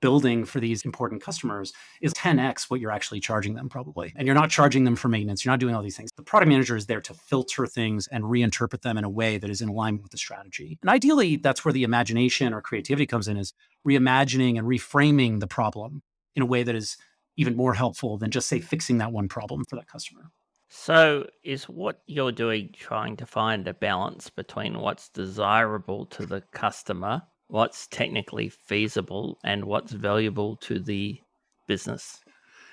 building 0.00 0.44
for 0.44 0.60
these 0.60 0.84
important 0.84 1.22
customers 1.22 1.72
is 2.00 2.12
10x 2.14 2.70
what 2.70 2.80
you're 2.80 2.90
actually 2.90 3.20
charging 3.20 3.54
them 3.54 3.68
probably 3.68 4.12
and 4.16 4.26
you're 4.26 4.34
not 4.34 4.50
charging 4.50 4.84
them 4.84 4.94
for 4.94 5.08
maintenance 5.08 5.44
you're 5.44 5.52
not 5.52 5.58
doing 5.58 5.74
all 5.74 5.82
these 5.82 5.96
things 5.96 6.10
the 6.16 6.22
product 6.22 6.48
manager 6.48 6.76
is 6.76 6.86
there 6.86 7.00
to 7.00 7.14
filter 7.14 7.66
things 7.66 8.06
and 8.08 8.24
reinterpret 8.24 8.82
them 8.82 8.98
in 8.98 9.04
a 9.04 9.10
way 9.10 9.38
that 9.38 9.48
is 9.48 9.60
in 9.60 9.68
alignment 9.68 10.02
with 10.02 10.12
the 10.12 10.18
strategy 10.18 10.78
and 10.82 10.90
ideally 10.90 11.36
that's 11.36 11.64
where 11.64 11.72
the 11.72 11.82
imagination 11.82 12.52
or 12.52 12.60
creativity 12.60 13.06
comes 13.06 13.26
in 13.26 13.36
is 13.36 13.54
reimagining 13.88 14.58
and 14.58 14.66
reframing 14.66 15.40
the 15.40 15.46
problem 15.46 16.02
in 16.34 16.42
a 16.42 16.46
way 16.46 16.62
that 16.62 16.74
is 16.74 16.96
even 17.36 17.56
more 17.56 17.74
helpful 17.74 18.18
than 18.18 18.30
just 18.30 18.48
say 18.48 18.58
mm-hmm. 18.58 18.66
fixing 18.66 18.98
that 18.98 19.12
one 19.12 19.28
problem 19.28 19.64
for 19.68 19.76
that 19.76 19.88
customer. 19.88 20.30
So, 20.68 21.26
is 21.44 21.64
what 21.68 22.02
you're 22.06 22.32
doing 22.32 22.70
trying 22.76 23.16
to 23.18 23.26
find 23.26 23.66
a 23.68 23.74
balance 23.74 24.30
between 24.30 24.80
what's 24.80 25.08
desirable 25.10 26.06
to 26.06 26.26
the 26.26 26.42
customer, 26.52 27.22
what's 27.46 27.86
technically 27.86 28.48
feasible, 28.48 29.38
and 29.44 29.64
what's 29.64 29.92
valuable 29.92 30.56
to 30.56 30.80
the 30.80 31.20
business? 31.68 32.20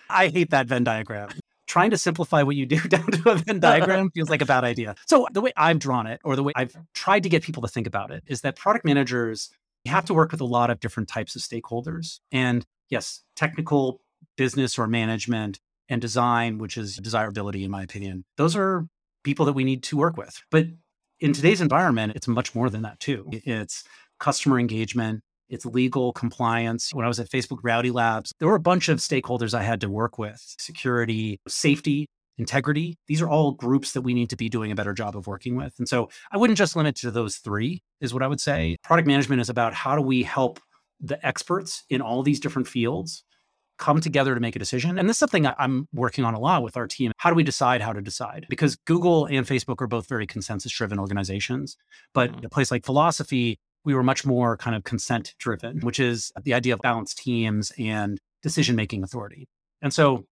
I 0.10 0.29
hate 0.29 0.50
that 0.50 0.67
Venn 0.67 0.84
diagram. 0.84 1.29
Trying 1.67 1.91
to 1.91 1.98
simplify 1.98 2.43
what 2.43 2.55
you 2.55 2.65
do 2.65 2.79
down 2.89 3.05
to 3.05 3.29
a 3.29 3.36
Venn 3.36 3.60
diagram 3.60 4.10
feels 4.12 4.29
like 4.29 4.41
a 4.41 4.46
bad 4.46 4.63
idea. 4.63 4.96
So, 5.08 5.27
the 5.32 5.41
way 5.41 5.53
I've 5.55 5.79
drawn 5.79 6.08
it, 6.08 6.20
or 6.24 6.36
the 6.36 6.43
way 6.43 6.53
I've 6.55 6.75
tried 6.96 7.24
to 7.24 7.29
get 7.29 7.43
people 7.43 7.62
to 7.62 7.70
think 7.70 7.86
about 7.86 8.10
it, 8.10 8.24
is 8.25 8.41
that 8.41 8.55
product 8.55 8.86
managers 8.86 9.51
have 9.86 10.05
to 10.05 10.13
work 10.13 10.32
with 10.32 10.41
a 10.41 10.46
lot 10.46 10.70
of 10.70 10.79
different 10.79 11.10
types 11.10 11.36
of 11.36 11.41
stakeholders. 11.41 12.20
And 12.32 12.65
yes, 12.89 13.22
technical 13.36 14.01
business 14.37 14.77
or 14.77 14.87
management 14.87 15.59
and 15.89 16.01
design, 16.01 16.57
which 16.57 16.77
is 16.77 16.97
desirability, 16.97 17.63
in 17.63 17.71
my 17.71 17.83
opinion. 17.83 18.25
Those 18.37 18.55
are 18.55 18.87
people 19.23 19.45
that 19.45 19.53
we 19.53 19.63
need 19.63 19.83
to 19.83 19.97
work 19.97 20.17
with. 20.17 20.41
But 20.51 20.67
in 21.19 21.33
today's 21.33 21.61
environment, 21.61 22.13
it's 22.15 22.27
much 22.27 22.55
more 22.55 22.69
than 22.69 22.81
that, 22.83 22.99
too. 22.99 23.29
It's 23.31 23.83
customer 24.19 24.59
engagement, 24.59 25.21
it's 25.49 25.65
legal 25.65 26.13
compliance. 26.13 26.93
When 26.93 27.05
I 27.05 27.07
was 27.07 27.19
at 27.19 27.29
Facebook 27.29 27.59
Reality 27.63 27.91
Labs, 27.91 28.31
there 28.39 28.47
were 28.47 28.55
a 28.55 28.59
bunch 28.59 28.89
of 28.89 28.99
stakeholders 28.99 29.53
I 29.53 29.63
had 29.63 29.81
to 29.81 29.89
work 29.89 30.17
with 30.17 30.41
security, 30.57 31.39
safety, 31.47 32.07
integrity. 32.37 32.97
These 33.07 33.21
are 33.21 33.29
all 33.29 33.51
groups 33.51 33.91
that 33.93 34.01
we 34.01 34.13
need 34.13 34.29
to 34.31 34.35
be 34.35 34.49
doing 34.49 34.71
a 34.71 34.75
better 34.75 34.93
job 34.93 35.15
of 35.15 35.27
working 35.27 35.55
with. 35.55 35.73
And 35.77 35.87
so 35.87 36.09
I 36.31 36.37
wouldn't 36.37 36.57
just 36.57 36.75
limit 36.75 36.95
to 36.97 37.11
those 37.11 37.37
three, 37.37 37.83
is 38.01 38.13
what 38.13 38.23
I 38.23 38.27
would 38.27 38.41
say. 38.41 38.77
Product 38.83 39.07
management 39.07 39.41
is 39.41 39.49
about 39.49 39.73
how 39.73 39.95
do 39.95 40.01
we 40.01 40.23
help 40.23 40.59
the 40.99 41.23
experts 41.25 41.83
in 41.89 42.01
all 42.01 42.23
these 42.23 42.39
different 42.39 42.67
fields 42.67 43.23
come 43.77 43.99
together 43.99 44.33
to 44.33 44.39
make 44.39 44.55
a 44.55 44.59
decision. 44.59 44.97
And 44.97 45.09
this 45.09 45.15
is 45.15 45.19
something 45.19 45.47
I'm 45.47 45.87
working 45.93 46.23
on 46.23 46.33
a 46.33 46.39
lot 46.39 46.63
with 46.63 46.77
our 46.77 46.87
team. 46.87 47.11
How 47.17 47.29
do 47.29 47.35
we 47.35 47.43
decide 47.43 47.81
how 47.81 47.93
to 47.93 48.01
decide? 48.01 48.45
Because 48.49 48.75
Google 48.75 49.25
and 49.25 49.45
Facebook 49.45 49.81
are 49.81 49.87
both 49.87 50.07
very 50.07 50.27
consensus 50.27 50.71
driven 50.71 50.99
organizations. 50.99 51.77
But 52.13 52.31
mm-hmm. 52.31 52.45
a 52.45 52.49
place 52.49 52.71
like 52.71 52.85
Philosophie, 52.85 53.59
we 53.85 53.93
were 53.93 54.03
much 54.03 54.25
more 54.25 54.57
kind 54.57 54.75
of 54.75 54.83
consent 54.83 55.35
driven, 55.39 55.79
which 55.81 55.99
is 55.99 56.31
the 56.43 56.53
idea 56.53 56.73
of 56.73 56.81
balanced 56.81 57.17
teams 57.17 57.71
and 57.77 58.19
decision 58.41 58.75
making 58.75 59.03
authority. 59.03 59.47
And 59.81 59.93
so 59.93 60.25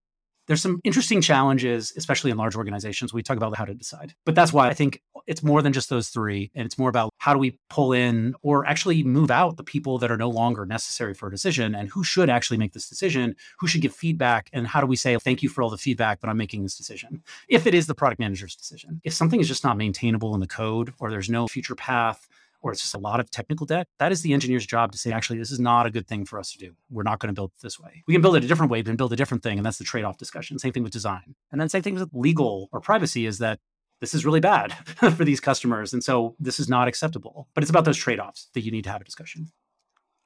there's 0.47 0.61
some 0.61 0.79
interesting 0.83 1.21
challenges, 1.21 1.93
especially 1.95 2.31
in 2.31 2.37
large 2.37 2.55
organizations. 2.55 3.13
We 3.13 3.23
talk 3.23 3.37
about 3.37 3.55
how 3.55 3.65
to 3.65 3.73
decide. 3.73 4.13
But 4.25 4.35
that's 4.35 4.51
why 4.51 4.67
I 4.67 4.73
think 4.73 5.01
it's 5.27 5.43
more 5.43 5.61
than 5.61 5.71
just 5.71 5.89
those 5.89 6.09
three. 6.09 6.51
And 6.55 6.65
it's 6.65 6.77
more 6.77 6.89
about 6.89 7.10
how 7.21 7.33
do 7.33 7.39
we 7.39 7.55
pull 7.69 7.93
in 7.93 8.33
or 8.41 8.65
actually 8.65 9.03
move 9.03 9.29
out 9.29 9.55
the 9.55 9.63
people 9.63 9.99
that 9.99 10.09
are 10.09 10.17
no 10.17 10.27
longer 10.27 10.65
necessary 10.65 11.13
for 11.13 11.27
a 11.27 11.31
decision 11.31 11.75
and 11.75 11.87
who 11.87 12.03
should 12.03 12.31
actually 12.31 12.57
make 12.57 12.73
this 12.73 12.89
decision, 12.89 13.35
who 13.59 13.67
should 13.67 13.79
give 13.79 13.93
feedback, 13.93 14.49
and 14.53 14.65
how 14.65 14.81
do 14.81 14.87
we 14.87 14.95
say, 14.95 15.15
thank 15.19 15.43
you 15.43 15.47
for 15.47 15.61
all 15.61 15.69
the 15.69 15.77
feedback, 15.77 16.19
but 16.19 16.31
I'm 16.31 16.37
making 16.37 16.63
this 16.63 16.75
decision. 16.75 17.21
If 17.47 17.67
it 17.67 17.75
is 17.75 17.85
the 17.85 17.93
product 17.93 18.19
manager's 18.19 18.55
decision. 18.55 19.01
If 19.03 19.13
something 19.13 19.39
is 19.39 19.47
just 19.47 19.63
not 19.63 19.77
maintainable 19.77 20.33
in 20.33 20.39
the 20.39 20.47
code 20.47 20.93
or 20.97 21.11
there's 21.11 21.29
no 21.29 21.47
future 21.47 21.75
path, 21.75 22.27
or 22.63 22.71
it's 22.71 22.81
just 22.81 22.95
a 22.95 22.99
lot 22.99 23.19
of 23.19 23.29
technical 23.29 23.67
debt, 23.67 23.87
that 23.99 24.11
is 24.11 24.23
the 24.23 24.33
engineer's 24.33 24.65
job 24.65 24.91
to 24.91 24.97
say, 24.97 25.11
actually, 25.11 25.37
this 25.37 25.51
is 25.51 25.59
not 25.59 25.85
a 25.85 25.91
good 25.91 26.07
thing 26.07 26.25
for 26.25 26.39
us 26.39 26.51
to 26.51 26.57
do. 26.57 26.73
We're 26.89 27.03
not 27.03 27.19
going 27.19 27.27
to 27.27 27.33
build 27.33 27.51
this 27.61 27.79
way. 27.79 28.03
We 28.07 28.13
can 28.15 28.21
build 28.21 28.35
it 28.35 28.43
a 28.43 28.47
different 28.47 28.71
way, 28.71 28.81
but 28.81 28.97
build 28.97 29.13
a 29.13 29.15
different 29.15 29.43
thing. 29.43 29.57
And 29.57 29.65
that's 29.65 29.77
the 29.77 29.83
trade 29.83 30.03
off 30.03 30.17
discussion. 30.17 30.57
Same 30.57 30.71
thing 30.71 30.83
with 30.83 30.91
design. 30.91 31.35
And 31.51 31.61
then 31.61 31.69
same 31.69 31.81
thing 31.81 31.95
with 31.95 32.09
legal 32.13 32.69
or 32.71 32.79
privacy 32.79 33.25
is 33.27 33.39
that 33.39 33.59
this 34.01 34.13
is 34.13 34.25
really 34.25 34.39
bad 34.39 34.73
for 35.15 35.23
these 35.23 35.39
customers. 35.39 35.93
And 35.93 36.03
so 36.03 36.35
this 36.39 36.59
is 36.59 36.67
not 36.67 36.87
acceptable. 36.87 37.47
But 37.53 37.63
it's 37.63 37.69
about 37.69 37.85
those 37.85 37.97
trade 37.97 38.19
offs 38.19 38.49
that 38.53 38.61
you 38.61 38.71
need 38.71 38.83
to 38.83 38.91
have 38.91 39.01
a 39.01 39.05
discussion. 39.05 39.51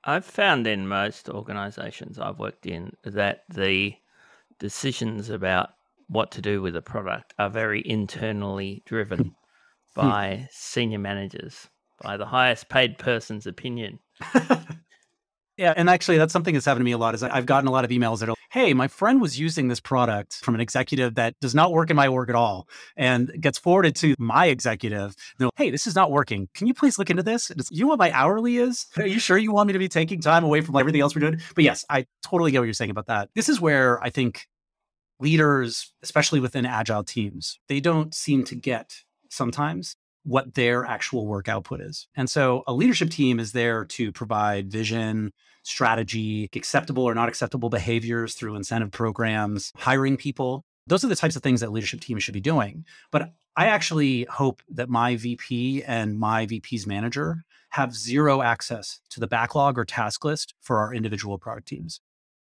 I've 0.04 0.26
found 0.26 0.66
in 0.66 0.88
most 0.88 1.30
organizations 1.30 2.18
I've 2.18 2.40
worked 2.40 2.66
in 2.66 2.92
that 3.04 3.44
the 3.54 3.94
decisions 4.60 5.30
about 5.30 5.70
what 6.08 6.32
to 6.32 6.42
do 6.42 6.62
with 6.62 6.76
a 6.76 6.82
product 6.82 7.34
are 7.38 7.50
very 7.50 7.84
internally 7.86 8.84
driven 8.86 9.20
hmm. 9.20 9.30
by 9.94 10.48
senior 10.52 11.00
managers 11.00 11.68
by 12.02 12.18
the 12.18 12.26
highest 12.26 12.70
paid 12.70 12.98
person's 12.98 13.48
opinion. 13.48 14.00
yeah, 15.58 15.74
and 15.76 15.90
actually, 15.90 16.18
that's 16.18 16.34
something 16.34 16.54
that's 16.54 16.66
happened 16.66 16.82
to 16.82 16.86
me 16.86 16.92
a 16.92 16.98
lot. 16.98 17.16
Is 17.16 17.24
I've 17.24 17.46
gotten 17.46 17.68
a 17.68 17.72
lot 17.72 17.86
of 17.86 17.92
emails 17.92 18.20
that 18.20 18.30
are, 18.30 18.36
"Hey, 18.52 18.74
my 18.74 18.88
friend 18.88 19.22
was 19.22 19.40
using 19.40 19.68
this 19.68 19.80
product 19.80 20.36
from 20.36 20.56
an 20.56 20.62
executive 20.62 21.16
that 21.16 21.34
does 21.40 21.56
not 21.56 21.72
work 21.72 21.90
in 21.90 21.96
my 21.96 22.08
org 22.08 22.30
at 22.30 22.36
all," 22.36 22.68
and 22.98 23.32
gets 23.40 23.58
forwarded 23.58 23.96
to 23.98 24.16
my 24.20 24.48
executive. 24.48 25.16
They're, 25.38 25.50
"Hey, 25.56 25.70
this 25.70 25.88
is 25.88 25.96
not 25.96 26.12
working. 26.12 26.50
Can 26.54 26.68
you 26.68 26.74
please 26.74 27.00
look 27.00 27.10
into 27.10 27.24
this? 27.24 27.52
You 27.70 27.84
know 27.86 27.90
what 27.90 28.00
my 28.00 28.12
hourly 28.12 28.58
is? 28.58 28.86
Are 28.98 29.08
you 29.08 29.20
sure 29.20 29.38
you 29.38 29.52
want 29.52 29.68
me 29.68 29.74
to 29.74 29.80
be 29.80 29.88
taking 29.88 30.22
time 30.22 30.44
away 30.44 30.62
from 30.62 30.76
everything 30.76 31.02
else 31.02 31.16
we're 31.16 31.22
doing?" 31.22 31.42
But 31.56 31.64
yes, 31.64 31.86
I 31.90 32.06
totally 32.24 32.52
get 32.52 32.60
what 32.60 32.66
you're 32.66 32.74
saying 32.74 32.92
about 32.92 33.08
that. 33.08 33.30
This 33.36 33.50
is 33.50 33.62
where 33.62 34.04
I 34.04 34.10
think 34.10 34.48
leaders, 35.20 35.94
especially 36.04 36.42
within 36.42 36.66
agile 36.66 37.04
teams, 37.04 37.60
they 37.70 37.80
don't 37.80 38.14
seem 38.14 38.44
to 38.46 38.56
get 38.56 39.04
sometimes 39.30 39.96
what 40.26 40.56
their 40.56 40.86
actual 40.86 41.28
work 41.28 41.48
output 41.48 41.80
is. 41.80 42.08
And 42.16 42.30
so 42.30 42.64
a 42.66 42.74
leadership 42.74 43.12
team 43.12 43.40
is 43.40 43.52
there 43.52 43.86
to 43.86 44.12
provide 44.12 44.72
vision, 44.72 45.32
strategy, 45.64 46.50
acceptable 46.54 47.04
or 47.04 47.14
not 47.14 47.30
acceptable 47.30 47.70
behaviors 47.70 48.34
through 48.34 48.56
incentive 48.56 48.92
programs, 48.92 49.72
hiring 49.78 50.18
people. 50.18 50.64
Those 50.88 51.04
are 51.06 51.08
the 51.08 51.16
types 51.16 51.36
of 51.36 51.44
things 51.44 51.62
that 51.62 51.72
leadership 51.72 52.02
teams 52.02 52.24
should 52.24 52.34
be 52.34 52.42
doing. 52.42 52.86
But 53.12 53.34
I 53.56 53.68
actually 53.68 54.26
hope 54.26 54.62
that 54.70 54.90
my 54.90 55.16
VP 55.16 55.84
and 55.84 56.20
my 56.20 56.48
VP's 56.48 56.88
manager 56.88 57.44
have 57.70 57.96
zero 57.96 58.42
access 58.42 59.02
to 59.12 59.20
the 59.20 59.28
backlog 59.28 59.78
or 59.78 59.86
task 59.86 60.26
list 60.26 60.56
for 60.60 60.80
our 60.80 60.94
individual 60.94 61.38
product 61.38 61.68
teams. 61.68 62.02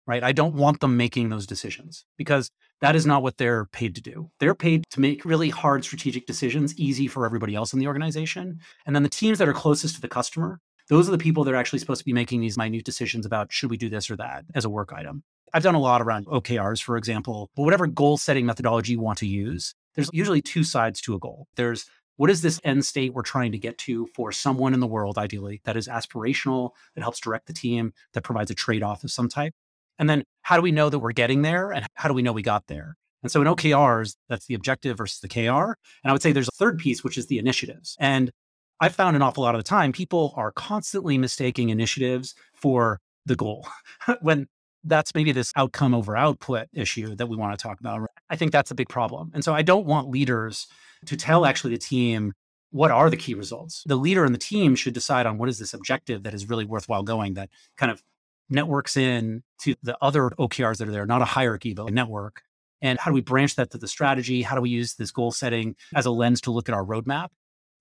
Right? 0.07 0.23
I 0.23 0.31
don't 0.31 0.55
want 0.55 0.79
them 0.79 0.97
making 0.97 1.29
those 1.29 1.45
decisions 1.45 2.05
because 2.17 2.49
that 2.81 2.95
is 2.95 3.05
not 3.05 3.23
what 3.23 3.37
they're 3.37 3.65
paid 3.65 3.95
to 3.95 4.01
do. 4.01 4.29
They're 4.39 4.55
paid 4.55 4.83
to 4.91 4.99
make 4.99 5.25
really 5.25 5.49
hard 5.49 5.83
strategic 5.83 6.27
decisions 6.27 6.77
easy 6.77 7.07
for 7.07 7.25
everybody 7.25 7.55
else 7.55 7.73
in 7.73 7.79
the 7.79 7.87
organization. 7.87 8.59
And 8.85 8.95
then 8.95 9.03
the 9.03 9.09
teams 9.09 9.39
that 9.39 9.47
are 9.47 9.53
closest 9.53 9.95
to 9.95 10.01
the 10.01 10.07
customer, 10.07 10.59
those 10.89 11.07
are 11.07 11.11
the 11.11 11.17
people 11.17 11.43
that 11.43 11.53
are 11.53 11.57
actually 11.57 11.79
supposed 11.79 11.99
to 11.99 12.05
be 12.05 12.13
making 12.13 12.41
these 12.41 12.57
minute 12.57 12.85
decisions 12.85 13.25
about 13.25 13.51
should 13.51 13.69
we 13.69 13.77
do 13.77 13.89
this 13.89 14.09
or 14.09 14.15
that 14.17 14.45
as 14.53 14.65
a 14.65 14.69
work 14.69 14.93
item. 14.93 15.23
I've 15.53 15.63
done 15.63 15.75
a 15.75 15.79
lot 15.79 16.01
around 16.01 16.27
OKRs, 16.27 16.81
for 16.81 16.97
example, 16.97 17.49
but 17.55 17.63
whatever 17.63 17.87
goal 17.87 18.17
setting 18.17 18.45
methodology 18.45 18.93
you 18.93 18.99
want 18.99 19.17
to 19.19 19.27
use, 19.27 19.73
there's 19.95 20.09
usually 20.13 20.41
two 20.41 20.63
sides 20.63 21.01
to 21.01 21.15
a 21.15 21.19
goal. 21.19 21.47
There's 21.55 21.85
what 22.17 22.29
is 22.29 22.41
this 22.41 22.59
end 22.63 22.83
state 22.85 23.13
we're 23.13 23.21
trying 23.21 23.51
to 23.51 23.57
get 23.57 23.77
to 23.79 24.07
for 24.15 24.31
someone 24.31 24.73
in 24.73 24.79
the 24.79 24.87
world, 24.87 25.17
ideally, 25.17 25.61
that 25.65 25.77
is 25.77 25.87
aspirational, 25.87 26.71
that 26.95 27.01
helps 27.01 27.19
direct 27.19 27.45
the 27.45 27.53
team, 27.53 27.93
that 28.13 28.23
provides 28.23 28.51
a 28.51 28.55
trade 28.55 28.83
off 28.83 29.03
of 29.03 29.11
some 29.11 29.29
type. 29.29 29.53
And 29.99 30.09
then 30.09 30.23
how 30.43 30.55
do 30.55 30.61
we 30.61 30.71
know 30.71 30.89
that 30.89 30.99
we're 30.99 31.11
getting 31.11 31.41
there? 31.41 31.71
And 31.71 31.85
how 31.93 32.07
do 32.07 32.13
we 32.13 32.21
know 32.21 32.33
we 32.33 32.41
got 32.41 32.67
there? 32.67 32.95
And 33.23 33.31
so 33.31 33.41
in 33.41 33.47
OKRs, 33.47 34.15
that's 34.29 34.45
the 34.45 34.53
objective 34.53 34.97
versus 34.97 35.19
the 35.19 35.27
KR. 35.27 35.73
And 36.03 36.05
I 36.05 36.11
would 36.11 36.21
say 36.21 36.31
there's 36.31 36.47
a 36.47 36.57
third 36.57 36.77
piece, 36.77 37.03
which 37.03 37.17
is 37.17 37.27
the 37.27 37.39
initiatives. 37.39 37.95
And 37.99 38.31
I've 38.79 38.95
found 38.95 39.15
an 39.15 39.21
awful 39.21 39.43
lot 39.43 39.55
of 39.55 39.59
the 39.59 39.67
time 39.67 39.91
people 39.91 40.33
are 40.35 40.51
constantly 40.51 41.17
mistaking 41.17 41.69
initiatives 41.69 42.35
for 42.53 42.99
the 43.25 43.35
goal 43.35 43.67
when 44.21 44.47
that's 44.83 45.15
maybe 45.15 45.31
this 45.31 45.51
outcome 45.55 45.93
over 45.93 46.15
output 46.15 46.67
issue 46.73 47.15
that 47.15 47.27
we 47.27 47.35
want 47.35 47.57
to 47.57 47.61
talk 47.61 47.79
about. 47.79 48.07
I 48.29 48.35
think 48.35 48.51
that's 48.51 48.71
a 48.71 48.75
big 48.75 48.87
problem. 48.87 49.31
And 49.33 49.43
so 49.43 49.53
I 49.53 49.61
don't 49.61 49.85
want 49.85 50.09
leaders 50.09 50.67
to 51.05 51.17
tell 51.17 51.45
actually 51.45 51.73
the 51.73 51.79
team 51.79 52.33
what 52.71 52.91
are 52.91 53.09
the 53.09 53.17
key 53.17 53.33
results. 53.33 53.83
The 53.85 53.95
leader 53.95 54.23
and 54.25 54.33
the 54.33 54.39
team 54.39 54.75
should 54.75 54.93
decide 54.93 55.25
on 55.25 55.37
what 55.37 55.49
is 55.49 55.59
this 55.59 55.73
objective 55.73 56.23
that 56.23 56.33
is 56.33 56.47
really 56.47 56.65
worthwhile 56.65 57.03
going 57.03 57.33
that 57.33 57.49
kind 57.77 57.91
of 57.91 58.03
networks 58.49 58.97
in 58.97 59.43
to 59.61 59.75
the 59.83 59.97
other 60.01 60.29
OKRs 60.39 60.77
that 60.77 60.87
are 60.87 60.91
there, 60.91 61.05
not 61.05 61.21
a 61.21 61.25
hierarchy, 61.25 61.73
but 61.73 61.89
a 61.89 61.93
network. 61.93 62.41
And 62.81 62.99
how 62.99 63.11
do 63.11 63.15
we 63.15 63.21
branch 63.21 63.55
that 63.55 63.71
to 63.71 63.77
the 63.77 63.87
strategy? 63.87 64.43
How 64.43 64.55
do 64.55 64.61
we 64.61 64.69
use 64.69 64.95
this 64.95 65.11
goal 65.11 65.31
setting 65.31 65.75
as 65.95 66.05
a 66.05 66.11
lens 66.11 66.41
to 66.41 66.51
look 66.51 66.69
at 66.69 66.75
our 66.75 66.85
roadmap? 66.85 67.29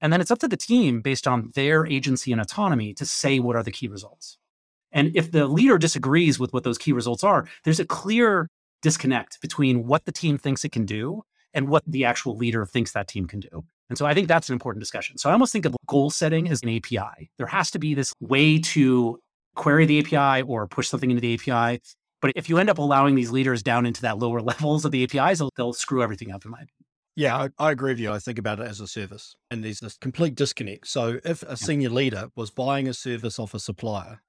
And 0.00 0.12
then 0.12 0.20
it's 0.20 0.31
up 0.31 0.38
to 0.40 0.48
the 0.48 0.57
team 0.57 1.00
based 1.00 1.26
on 1.26 1.50
their 1.55 1.87
agency 1.87 2.33
and 2.33 2.40
autonomy 2.40 2.94
to 2.94 3.07
say 3.07 3.38
what 3.38 3.57
are 3.57 3.62
the 3.62 3.70
key 3.70 3.88
results. 3.88 4.38
And 4.92 5.14
if 5.14 5.33
the 5.33 5.46
leader 5.46 5.79
disagrees 5.79 6.38
with 6.38 6.52
what 6.52 6.64
those 6.64 6.79
key 6.79 6.92
results 6.92 7.24
are, 7.24 7.46
there's 7.64 7.81
a 7.81 7.87
clear 7.87 8.48
disconnect 8.83 9.40
between 9.40 9.87
what 9.87 10.05
the 10.05 10.12
team 10.12 10.38
thinks 10.38 10.64
it 10.64 10.72
can 10.72 10.87
do 10.87 11.22
and 11.55 11.68
what 11.68 11.83
the 11.87 12.05
actual 12.05 12.37
leader 12.37 12.64
thinks 12.66 12.92
that 12.92 13.09
team 13.09 13.26
can 13.26 13.40
do. 13.40 13.64
And 13.88 13.96
so 13.96 14.05
I 14.05 14.14
think 14.14 14.29
that's 14.29 14.48
an 14.48 14.52
important 14.52 14.81
discussion. 14.81 15.16
So 15.18 15.31
I 15.31 15.33
almost 15.33 15.52
think 15.52 15.64
of 15.64 15.74
goal 15.87 16.11
setting 16.11 16.48
as 16.48 16.62
an 16.62 16.68
API. 16.68 17.31
There 17.38 17.46
has 17.46 17.70
to 17.72 17.79
be 17.79 17.94
this 17.94 18.12
way 18.20 18.59
to 18.59 19.18
query 19.57 19.87
the 19.87 19.99
API 19.99 20.42
or 20.42 20.69
push 20.69 20.88
something 20.88 21.11
into 21.11 21.21
the 21.21 21.35
API. 21.35 21.81
But 22.23 22.33
if 22.37 22.49
you 22.49 22.59
end 22.59 22.71
up 22.71 22.79
allowing 22.79 23.14
these 23.14 23.31
leaders 23.31 23.62
down 23.62 23.87
into 23.87 24.03
that 24.03 24.19
lower 24.19 24.40
levels 24.53 24.85
of 24.85 24.92
the 24.92 25.03
APIs, 25.03 25.40
they'll, 25.40 25.51
they'll 25.57 25.73
screw 25.73 26.03
everything 26.03 26.31
up 26.31 26.45
in 26.45 26.53
my 26.53 26.59
opinion. 26.59 26.71
Yeah, 27.16 27.37
I, 27.37 27.49
I, 27.59 27.71
agree 27.73 27.92
with 27.92 27.99
you. 27.99 28.12
I 28.12 28.19
think 28.19 28.38
about 28.38 28.61
it 28.61 28.66
as 28.66 28.79
a 28.79 28.87
service, 28.87 29.35
and 29.51 29.64
there's 29.64 29.81
this 29.81 29.97
complete 29.97 30.35
disconnect. 30.35 30.87
So, 30.87 31.19
if 31.25 31.42
a 31.45 31.57
senior 31.57 31.88
leader 31.88 32.29
was 32.37 32.51
buying 32.51 32.88
a 32.88 32.92
service 32.92 33.38
off 33.38 33.55
a 33.55 33.59
supplier, 33.59 34.21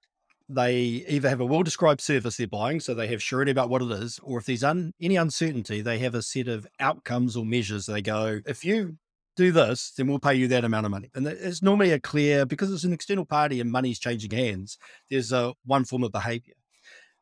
they 0.48 1.04
either 1.10 1.28
have 1.28 1.42
a 1.42 1.46
well 1.46 1.63
described 1.63 2.00
service 2.00 2.38
they're 2.38 2.48
buying, 2.48 2.80
so 2.80 2.94
they 2.94 3.08
have 3.08 3.22
surety 3.22 3.52
about 3.52 3.70
what 3.70 3.82
it 3.82 3.92
is, 3.92 4.22
or 4.24 4.40
if 4.40 4.46
there's 4.46 4.63
un, 4.63 4.94
any 5.02 5.18
uncertainty, 5.18 5.82
they 5.82 6.00
have 6.00 6.16
a 6.16 6.22
set 6.22 6.48
of 6.48 6.66
outcomes 6.80 7.36
or 7.36 7.44
measures. 7.44 7.88
They 7.88 8.02
go, 8.02 8.40
if 8.46 8.63
you 8.63 8.98
do 9.38 9.52
this, 9.52 9.93
then 9.95 10.08
we'll 10.08 10.19
pay 10.19 10.36
you 10.36 10.47
that 10.50 10.65
amount 10.65 10.86
of 10.86 10.91
money. 10.91 11.10
And 11.15 11.26
it's 11.26 11.62
normally 11.62 11.91
a 11.91 12.00
clear, 12.00 12.45
because 12.45 12.73
it's 12.73 12.84
an 12.84 12.93
external 12.93 13.26
party 13.26 13.62
and 13.62 13.71
money's 13.71 14.00
changing 14.00 14.32
hands, 14.32 14.78
there's 15.10 15.32
a 15.32 15.54
one 15.65 15.86
form 15.86 16.04
of 16.04 16.12
behavior. 16.12 16.56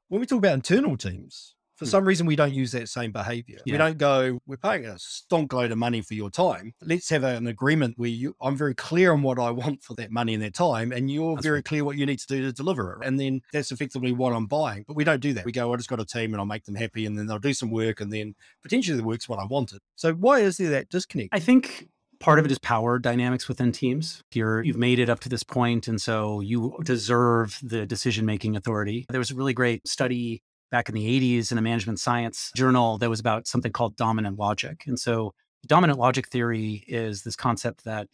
When 0.07 0.21
we 0.21 0.25
talk 0.25 0.39
about 0.39 0.53
internal 0.53 0.97
teams, 0.97 1.55
for 1.75 1.85
hmm. 1.85 1.89
some 1.89 2.05
reason 2.05 2.25
we 2.25 2.35
don't 2.35 2.53
use 2.53 2.71
that 2.71 2.87
same 2.87 3.11
behavior. 3.11 3.59
Yeah. 3.65 3.73
We 3.73 3.77
don't 3.77 3.97
go, 3.97 4.39
we're 4.47 4.57
paying 4.57 4.85
a 4.85 4.93
stonk 4.93 5.51
load 5.51 5.71
of 5.71 5.77
money 5.77 6.01
for 6.01 6.13
your 6.13 6.29
time. 6.29 6.73
Let's 6.81 7.09
have 7.09 7.23
an 7.23 7.47
agreement 7.47 7.95
where 7.97 8.09
you 8.09 8.35
I'm 8.41 8.55
very 8.55 8.75
clear 8.75 9.11
on 9.11 9.21
what 9.21 9.39
I 9.39 9.51
want 9.51 9.83
for 9.83 9.93
that 9.95 10.11
money 10.11 10.33
and 10.33 10.43
that 10.43 10.53
time, 10.53 10.91
and 10.91 11.11
you're 11.11 11.35
that's 11.35 11.45
very 11.45 11.57
right. 11.57 11.65
clear 11.65 11.83
what 11.83 11.97
you 11.97 12.05
need 12.05 12.19
to 12.19 12.27
do 12.27 12.41
to 12.43 12.53
deliver 12.53 12.93
it. 12.93 13.07
And 13.07 13.19
then 13.19 13.41
that's 13.51 13.71
effectively 13.71 14.13
what 14.13 14.33
I'm 14.33 14.47
buying. 14.47 14.85
But 14.87 14.95
we 14.95 15.03
don't 15.03 15.19
do 15.19 15.33
that. 15.33 15.45
We 15.45 15.51
go, 15.51 15.73
I 15.73 15.75
just 15.75 15.89
got 15.89 15.99
a 15.99 16.05
team 16.05 16.33
and 16.33 16.39
I'll 16.39 16.45
make 16.45 16.63
them 16.63 16.75
happy, 16.75 17.05
and 17.05 17.17
then 17.17 17.27
they'll 17.27 17.39
do 17.39 17.53
some 17.53 17.71
work, 17.71 17.99
and 17.99 18.11
then 18.11 18.35
potentially 18.63 18.97
the 18.97 19.03
work's 19.03 19.27
what 19.27 19.39
I 19.39 19.45
wanted. 19.45 19.79
So 19.95 20.13
why 20.13 20.39
is 20.39 20.57
there 20.57 20.69
that 20.69 20.89
disconnect? 20.89 21.29
I 21.33 21.39
think 21.39 21.89
part 22.19 22.39
of 22.39 22.45
it 22.45 22.51
is 22.51 22.59
power 22.59 22.99
dynamics 22.99 23.47
within 23.47 23.71
teams. 23.71 24.21
You're, 24.33 24.63
you've 24.63 24.77
made 24.77 24.99
it 24.99 25.09
up 25.09 25.19
to 25.21 25.29
this 25.29 25.43
point, 25.43 25.87
and 25.87 26.01
so 26.01 26.39
you 26.41 26.77
deserve 26.83 27.59
the 27.61 27.85
decision 27.85 28.25
making 28.25 28.55
authority. 28.55 29.05
There 29.09 29.19
was 29.19 29.31
a 29.31 29.35
really 29.35 29.53
great 29.53 29.87
study 29.87 30.41
back 30.71 30.89
in 30.89 30.95
the 30.95 31.37
80s 31.37 31.51
in 31.51 31.57
a 31.57 31.61
management 31.61 31.99
science 31.99 32.51
journal 32.55 32.97
that 32.97 33.09
was 33.09 33.19
about 33.19 33.47
something 33.47 33.71
called 33.71 33.95
dominant 33.95 34.37
logic. 34.37 34.83
And 34.87 34.99
so, 34.99 35.33
dominant 35.65 35.99
logic 35.99 36.27
theory 36.29 36.83
is 36.87 37.23
this 37.23 37.35
concept 37.35 37.85
that 37.85 38.07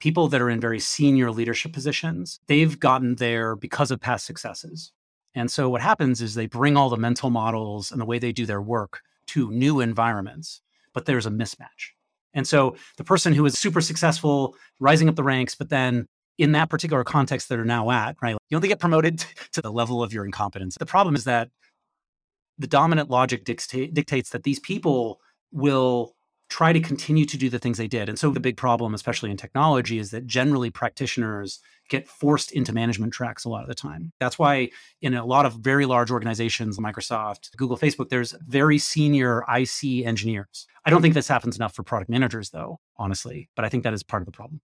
people 0.00 0.28
that 0.28 0.40
are 0.40 0.50
in 0.50 0.60
very 0.60 0.80
senior 0.80 1.30
leadership 1.30 1.72
positions, 1.72 2.40
they've 2.46 2.78
gotten 2.78 3.16
there 3.16 3.56
because 3.56 3.90
of 3.90 4.00
past 4.00 4.26
successes. 4.26 4.92
And 5.34 5.50
so, 5.50 5.68
what 5.68 5.82
happens 5.82 6.22
is 6.22 6.34
they 6.34 6.46
bring 6.46 6.76
all 6.76 6.88
the 6.88 6.96
mental 6.96 7.30
models 7.30 7.92
and 7.92 8.00
the 8.00 8.06
way 8.06 8.18
they 8.18 8.32
do 8.32 8.46
their 8.46 8.62
work 8.62 9.00
to 9.28 9.50
new 9.50 9.80
environments, 9.80 10.62
but 10.94 11.04
there's 11.04 11.26
a 11.26 11.30
mismatch. 11.30 11.92
And 12.34 12.46
so 12.46 12.76
the 12.96 13.04
person 13.04 13.32
who 13.32 13.44
is 13.46 13.54
super 13.54 13.80
successful, 13.80 14.56
rising 14.80 15.08
up 15.08 15.16
the 15.16 15.22
ranks, 15.22 15.54
but 15.54 15.68
then 15.68 16.06
in 16.38 16.52
that 16.52 16.68
particular 16.68 17.04
context 17.04 17.48
that 17.48 17.58
are 17.58 17.64
now 17.64 17.90
at, 17.90 18.16
right? 18.20 18.36
You 18.50 18.60
they 18.60 18.68
get 18.68 18.80
promoted 18.80 19.18
to 19.52 19.62
the 19.62 19.72
level 19.72 20.02
of 20.02 20.12
your 20.12 20.24
incompetence. 20.24 20.76
The 20.78 20.86
problem 20.86 21.14
is 21.14 21.24
that 21.24 21.48
the 22.58 22.66
dominant 22.66 23.10
logic 23.10 23.44
dicta- 23.44 23.88
dictates 23.88 24.30
that 24.30 24.42
these 24.42 24.60
people 24.60 25.20
will 25.52 26.15
try 26.48 26.72
to 26.72 26.80
continue 26.80 27.24
to 27.26 27.36
do 27.36 27.50
the 27.50 27.58
things 27.58 27.78
they 27.78 27.88
did. 27.88 28.08
And 28.08 28.18
so 28.18 28.30
the 28.30 28.40
big 28.40 28.56
problem, 28.56 28.94
especially 28.94 29.30
in 29.30 29.36
technology, 29.36 29.98
is 29.98 30.10
that 30.12 30.26
generally 30.26 30.70
practitioners 30.70 31.60
get 31.88 32.08
forced 32.08 32.52
into 32.52 32.72
management 32.72 33.12
tracks 33.12 33.44
a 33.44 33.48
lot 33.48 33.62
of 33.62 33.68
the 33.68 33.74
time. 33.74 34.12
That's 34.20 34.38
why 34.38 34.70
in 35.02 35.14
a 35.14 35.24
lot 35.24 35.46
of 35.46 35.54
very 35.54 35.86
large 35.86 36.10
organizations, 36.10 36.78
Microsoft, 36.78 37.56
Google, 37.56 37.76
Facebook, 37.76 38.08
there's 38.08 38.34
very 38.46 38.78
senior 38.78 39.44
IC 39.52 40.06
engineers. 40.06 40.66
I 40.84 40.90
don't 40.90 41.02
think 41.02 41.14
this 41.14 41.28
happens 41.28 41.56
enough 41.56 41.74
for 41.74 41.82
product 41.82 42.10
managers, 42.10 42.50
though, 42.50 42.80
honestly, 42.96 43.48
but 43.56 43.64
I 43.64 43.68
think 43.68 43.82
that 43.84 43.94
is 43.94 44.02
part 44.02 44.22
of 44.22 44.26
the 44.26 44.32
problem. 44.32 44.60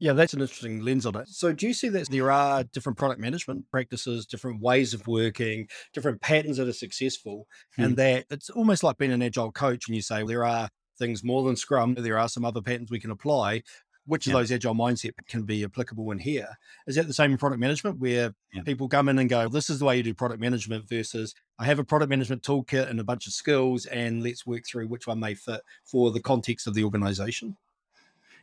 Yeah, 0.00 0.12
that's 0.12 0.34
an 0.34 0.40
interesting 0.40 0.80
lens 0.80 1.06
on 1.06 1.16
it. 1.16 1.28
So, 1.28 1.52
do 1.52 1.66
you 1.66 1.72
see 1.72 1.88
that 1.90 2.10
there 2.10 2.30
are 2.30 2.64
different 2.64 2.98
product 2.98 3.20
management 3.20 3.70
practices, 3.70 4.26
different 4.26 4.60
ways 4.60 4.92
of 4.92 5.06
working, 5.06 5.68
different 5.92 6.20
patterns 6.20 6.56
that 6.56 6.68
are 6.68 6.72
successful, 6.72 7.46
hmm. 7.76 7.84
and 7.84 7.96
that 7.96 8.26
it's 8.28 8.50
almost 8.50 8.82
like 8.82 8.98
being 8.98 9.12
an 9.12 9.22
agile 9.22 9.52
coach 9.52 9.86
and 9.86 9.94
you 9.94 10.02
say 10.02 10.24
there 10.24 10.44
are 10.44 10.68
things 10.98 11.24
more 11.24 11.42
than 11.42 11.56
Scrum. 11.56 11.94
There 11.94 12.18
are 12.18 12.28
some 12.28 12.44
other 12.44 12.62
patterns 12.62 12.90
we 12.90 13.00
can 13.00 13.10
apply. 13.10 13.62
Which 14.06 14.26
yeah. 14.26 14.34
of 14.34 14.40
those 14.40 14.52
agile 14.52 14.74
mindset 14.74 15.12
can 15.26 15.44
be 15.44 15.64
applicable 15.64 16.10
in 16.10 16.18
here? 16.18 16.48
Is 16.86 16.96
that 16.96 17.06
the 17.06 17.14
same 17.14 17.32
in 17.32 17.38
product 17.38 17.58
management 17.58 18.00
where 18.00 18.34
yeah. 18.52 18.60
people 18.62 18.86
come 18.86 19.08
in 19.08 19.18
and 19.18 19.30
go, 19.30 19.48
this 19.48 19.70
is 19.70 19.78
the 19.78 19.86
way 19.86 19.96
you 19.96 20.02
do 20.02 20.12
product 20.12 20.42
management 20.42 20.86
versus 20.86 21.34
I 21.58 21.64
have 21.64 21.78
a 21.78 21.84
product 21.84 22.10
management 22.10 22.42
toolkit 22.42 22.90
and 22.90 23.00
a 23.00 23.04
bunch 23.04 23.26
of 23.26 23.32
skills 23.32 23.86
and 23.86 24.22
let's 24.22 24.44
work 24.44 24.64
through 24.66 24.88
which 24.88 25.06
one 25.06 25.20
may 25.20 25.32
fit 25.32 25.62
for 25.86 26.10
the 26.10 26.20
context 26.20 26.66
of 26.66 26.74
the 26.74 26.84
organization? 26.84 27.56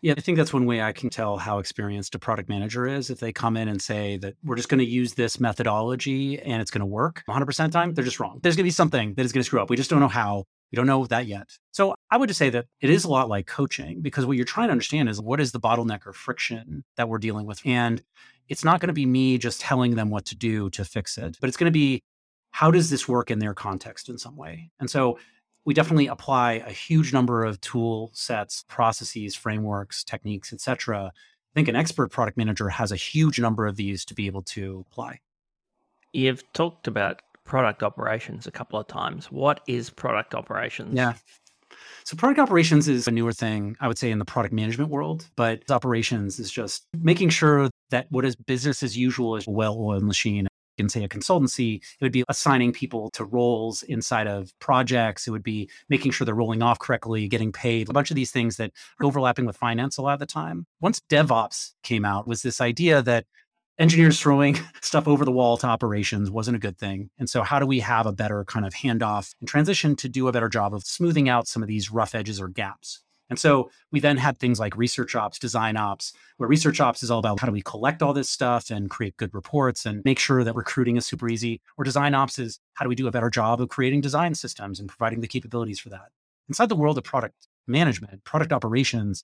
Yeah, 0.02 0.16
I 0.18 0.22
think 0.22 0.40
that's 0.40 0.52
one 0.52 0.66
way 0.66 0.82
I 0.82 0.94
can 0.94 1.12
tell 1.12 1.38
how 1.38 1.60
experienced 1.60 2.16
a 2.16 2.20
product 2.20 2.50
manager 2.50 2.88
is. 2.88 3.12
If 3.12 3.20
they 3.20 3.32
come 3.32 3.56
in 3.56 3.68
and 3.68 3.80
say 3.80 4.18
that 4.18 4.34
we're 4.44 4.56
just 4.56 4.68
going 4.68 4.80
to 4.80 4.86
use 4.86 5.14
this 5.14 5.40
methodology 5.40 6.40
and 6.40 6.60
it's 6.60 6.72
going 6.72 6.80
to 6.80 6.88
work 6.88 7.24
100% 7.30 7.48
of 7.48 7.56
the 7.56 7.68
time, 7.70 7.94
they're 7.94 8.04
just 8.04 8.20
wrong. 8.20 8.40
There's 8.42 8.56
going 8.56 8.64
to 8.64 8.68
be 8.68 8.72
something 8.72 9.14
that 9.14 9.24
is 9.24 9.32
going 9.32 9.42
to 9.42 9.46
screw 9.46 9.62
up. 9.62 9.70
We 9.70 9.78
just 9.78 9.92
don't 9.92 10.00
know 10.00 10.08
how. 10.08 10.46
We 10.72 10.78
don't 10.78 10.88
know 10.88 11.06
that 11.06 11.26
yet. 11.28 11.58
So 11.72 11.96
I 12.10 12.18
would 12.18 12.30
just 12.30 12.40
say 12.40 12.50
that 12.50 12.66
it 12.80 12.90
is 12.90 13.04
a 13.04 13.10
lot 13.10 13.28
like 13.28 13.46
coaching 13.46 14.02
because 14.02 14.26
what 14.26 14.38
you're 14.38 14.46
trying 14.46 14.70
to 14.70 14.72
understand 14.72 15.10
is 15.10 15.22
what 15.22 15.42
is 15.42 15.52
the 15.52 15.60
bottleneck 15.60 16.06
or 16.06 16.14
friction 16.14 16.84
that 16.96 17.10
we're 17.10 17.18
dealing 17.18 17.46
with. 17.46 17.60
And 17.66 18.02
it's 18.48 18.64
not 18.64 18.80
going 18.80 18.88
to 18.88 18.94
be 18.94 19.06
me 19.06 19.38
just 19.38 19.62
telling 19.62 19.96
them 19.96 20.10
what 20.10 20.26
to 20.26 20.36
do 20.36 20.70
to 20.72 20.86
fix 20.86 21.18
it, 21.18 21.38
but 21.42 21.48
it's 21.48 21.58
going 21.58 21.72
to 21.72 21.72
be 21.72 22.04
how 22.52 22.72
does 22.72 22.90
this 22.90 23.08
work 23.08 23.32
in 23.32 23.40
their 23.40 23.54
context 23.54 24.10
in 24.10 24.18
some 24.18 24.36
way? 24.36 24.70
And 24.80 24.90
so 24.90 25.20
we 25.66 25.74
definitely 25.74 26.08
apply 26.08 26.54
a 26.54 26.72
huge 26.72 27.14
number 27.14 27.44
of 27.44 27.62
tool 27.62 28.12
sets, 28.14 28.64
processes, 28.68 29.36
frameworks, 29.36 30.04
techniques, 30.04 30.52
etc. 30.54 31.12
I 31.14 31.54
think 31.54 31.68
an 31.68 31.76
expert 31.76 32.12
product 32.12 32.38
manager 32.38 32.70
has 32.70 32.92
a 32.92 32.96
huge 32.96 33.40
number 33.40 33.68
of 33.68 33.76
these 33.76 34.06
to 34.06 34.14
be 34.14 34.28
able 34.28 34.42
to 34.44 34.86
apply. 34.90 35.20
You've 36.14 36.44
talked 36.54 36.88
about 36.88 37.22
product 37.52 37.84
operations 37.84 38.48
a 38.48 38.52
couple 38.52 38.80
of 38.80 38.88
times. 38.88 39.30
What 39.30 39.60
is 39.68 39.90
product 39.90 40.34
operations? 40.34 40.96
Yeah. 40.96 41.16
So 42.06 42.16
product 42.16 42.40
operations 42.40 42.88
is 42.88 43.10
a 43.10 43.12
newer 43.12 43.34
thing, 43.34 43.76
I 43.82 43.90
would 43.90 43.98
say, 43.98 44.10
in 44.10 44.20
the 44.20 44.26
product 44.26 44.54
management 44.54 44.90
world. 44.90 45.30
But 45.36 45.70
operations 45.70 46.40
is 46.40 46.50
just 46.50 46.86
making 46.98 47.28
sure 47.28 47.70
that 47.90 48.08
what 48.10 48.24
is 48.24 48.38
business 48.38 48.84
as 48.84 48.98
usual 48.98 49.36
is 49.36 49.48
a 49.48 49.52
well-oiled 49.52 50.02
machine 50.02 50.48
in 50.78 50.88
say 50.88 51.04
a 51.04 51.08
consultancy 51.08 51.76
it 51.76 52.02
would 52.02 52.14
be 52.14 52.24
assigning 52.28 52.72
people 52.72 53.12
to 53.12 53.24
roles 53.24 53.84
inside 53.84 54.26
of 54.26 54.52
projects 54.60 55.28
it 55.28 55.32
would 55.32 55.44
be 55.44 55.70
making 55.90 56.12
sure 56.12 56.26
they're 56.26 56.34
rolling 56.34 56.64
off 56.64 56.80
correctly 56.80 57.28
getting 57.28 57.52
paid 57.52 57.88
a 57.88 57.94
bunch 57.94 58.10
of 58.10 58.16
these 58.16 58.32
things 58.32 58.56
that 58.56 58.72
are 59.00 59.06
overlapping 59.06 59.46
with 59.46 59.56
finance 59.56 59.98
a 59.98 60.02
lot 60.02 60.14
of 60.14 60.20
the 60.20 60.26
time 60.26 60.66
once 60.80 61.00
devops 61.08 61.74
came 61.84 62.04
out 62.04 62.28
was 62.28 62.42
this 62.42 62.60
idea 62.60 63.00
that 63.04 63.26
engineers 63.80 64.20
throwing 64.20 64.60
stuff 64.82 65.08
over 65.08 65.26
the 65.26 65.32
wall 65.32 65.58
to 65.58 65.68
operations 65.68 66.30
wasn't 66.30 66.56
a 66.56 66.60
good 66.60 66.78
thing. 66.78 67.10
And 67.20 67.30
so, 67.30 67.44
how 67.44 67.60
do 67.60 67.66
we 67.66 67.80
have 67.80 68.06
a 68.06 68.14
better 68.14 68.44
kind 68.46 68.66
of 68.66 68.74
handoff 68.74 69.34
and 69.40 69.48
transition 69.48 69.96
to 69.98 70.10
do 70.10 70.28
a 70.28 70.32
better 70.32 70.50
job 70.50 70.74
of 70.74 70.84
smoothing 70.84 71.30
out 71.30 71.48
some 71.48 71.62
of 71.62 71.68
these 71.68 71.92
rough 71.92 72.16
edges 72.16 72.40
or 72.40 72.48
gaps? 72.48 73.02
And 73.32 73.40
so 73.40 73.72
we 73.94 74.02
then 74.02 74.18
had 74.18 74.38
things 74.38 74.60
like 74.60 74.76
research 74.76 75.16
ops, 75.16 75.40
design 75.40 75.78
ops, 75.78 76.12
where 76.36 76.50
research 76.50 76.82
ops 76.82 77.02
is 77.02 77.10
all 77.10 77.20
about 77.20 77.40
how 77.40 77.48
do 77.48 77.54
we 77.54 77.62
collect 77.62 78.04
all 78.04 78.12
this 78.12 78.30
stuff 78.30 78.70
and 78.70 78.90
create 78.90 79.16
good 79.16 79.34
reports 79.34 79.86
and 79.86 80.04
make 80.04 80.20
sure 80.20 80.44
that 80.44 80.54
recruiting 80.54 80.98
is 80.98 81.06
super 81.06 81.30
easy. 81.30 81.62
Or 81.78 81.86
design 81.86 82.14
ops 82.14 82.38
is 82.38 82.60
how 82.74 82.84
do 82.84 82.90
we 82.90 82.96
do 82.96 83.08
a 83.08 83.12
better 83.12 83.30
job 83.30 83.62
of 83.62 83.70
creating 83.70 84.02
design 84.02 84.36
systems 84.36 84.82
and 84.82 84.90
providing 84.90 85.22
the 85.22 85.30
capabilities 85.30 85.80
for 85.80 85.88
that. 85.90 86.10
Inside 86.50 86.68
the 86.68 86.76
world 86.76 86.98
of 86.98 87.06
product 87.06 87.48
management, 87.68 88.22
product 88.26 88.52
operations 88.52 89.24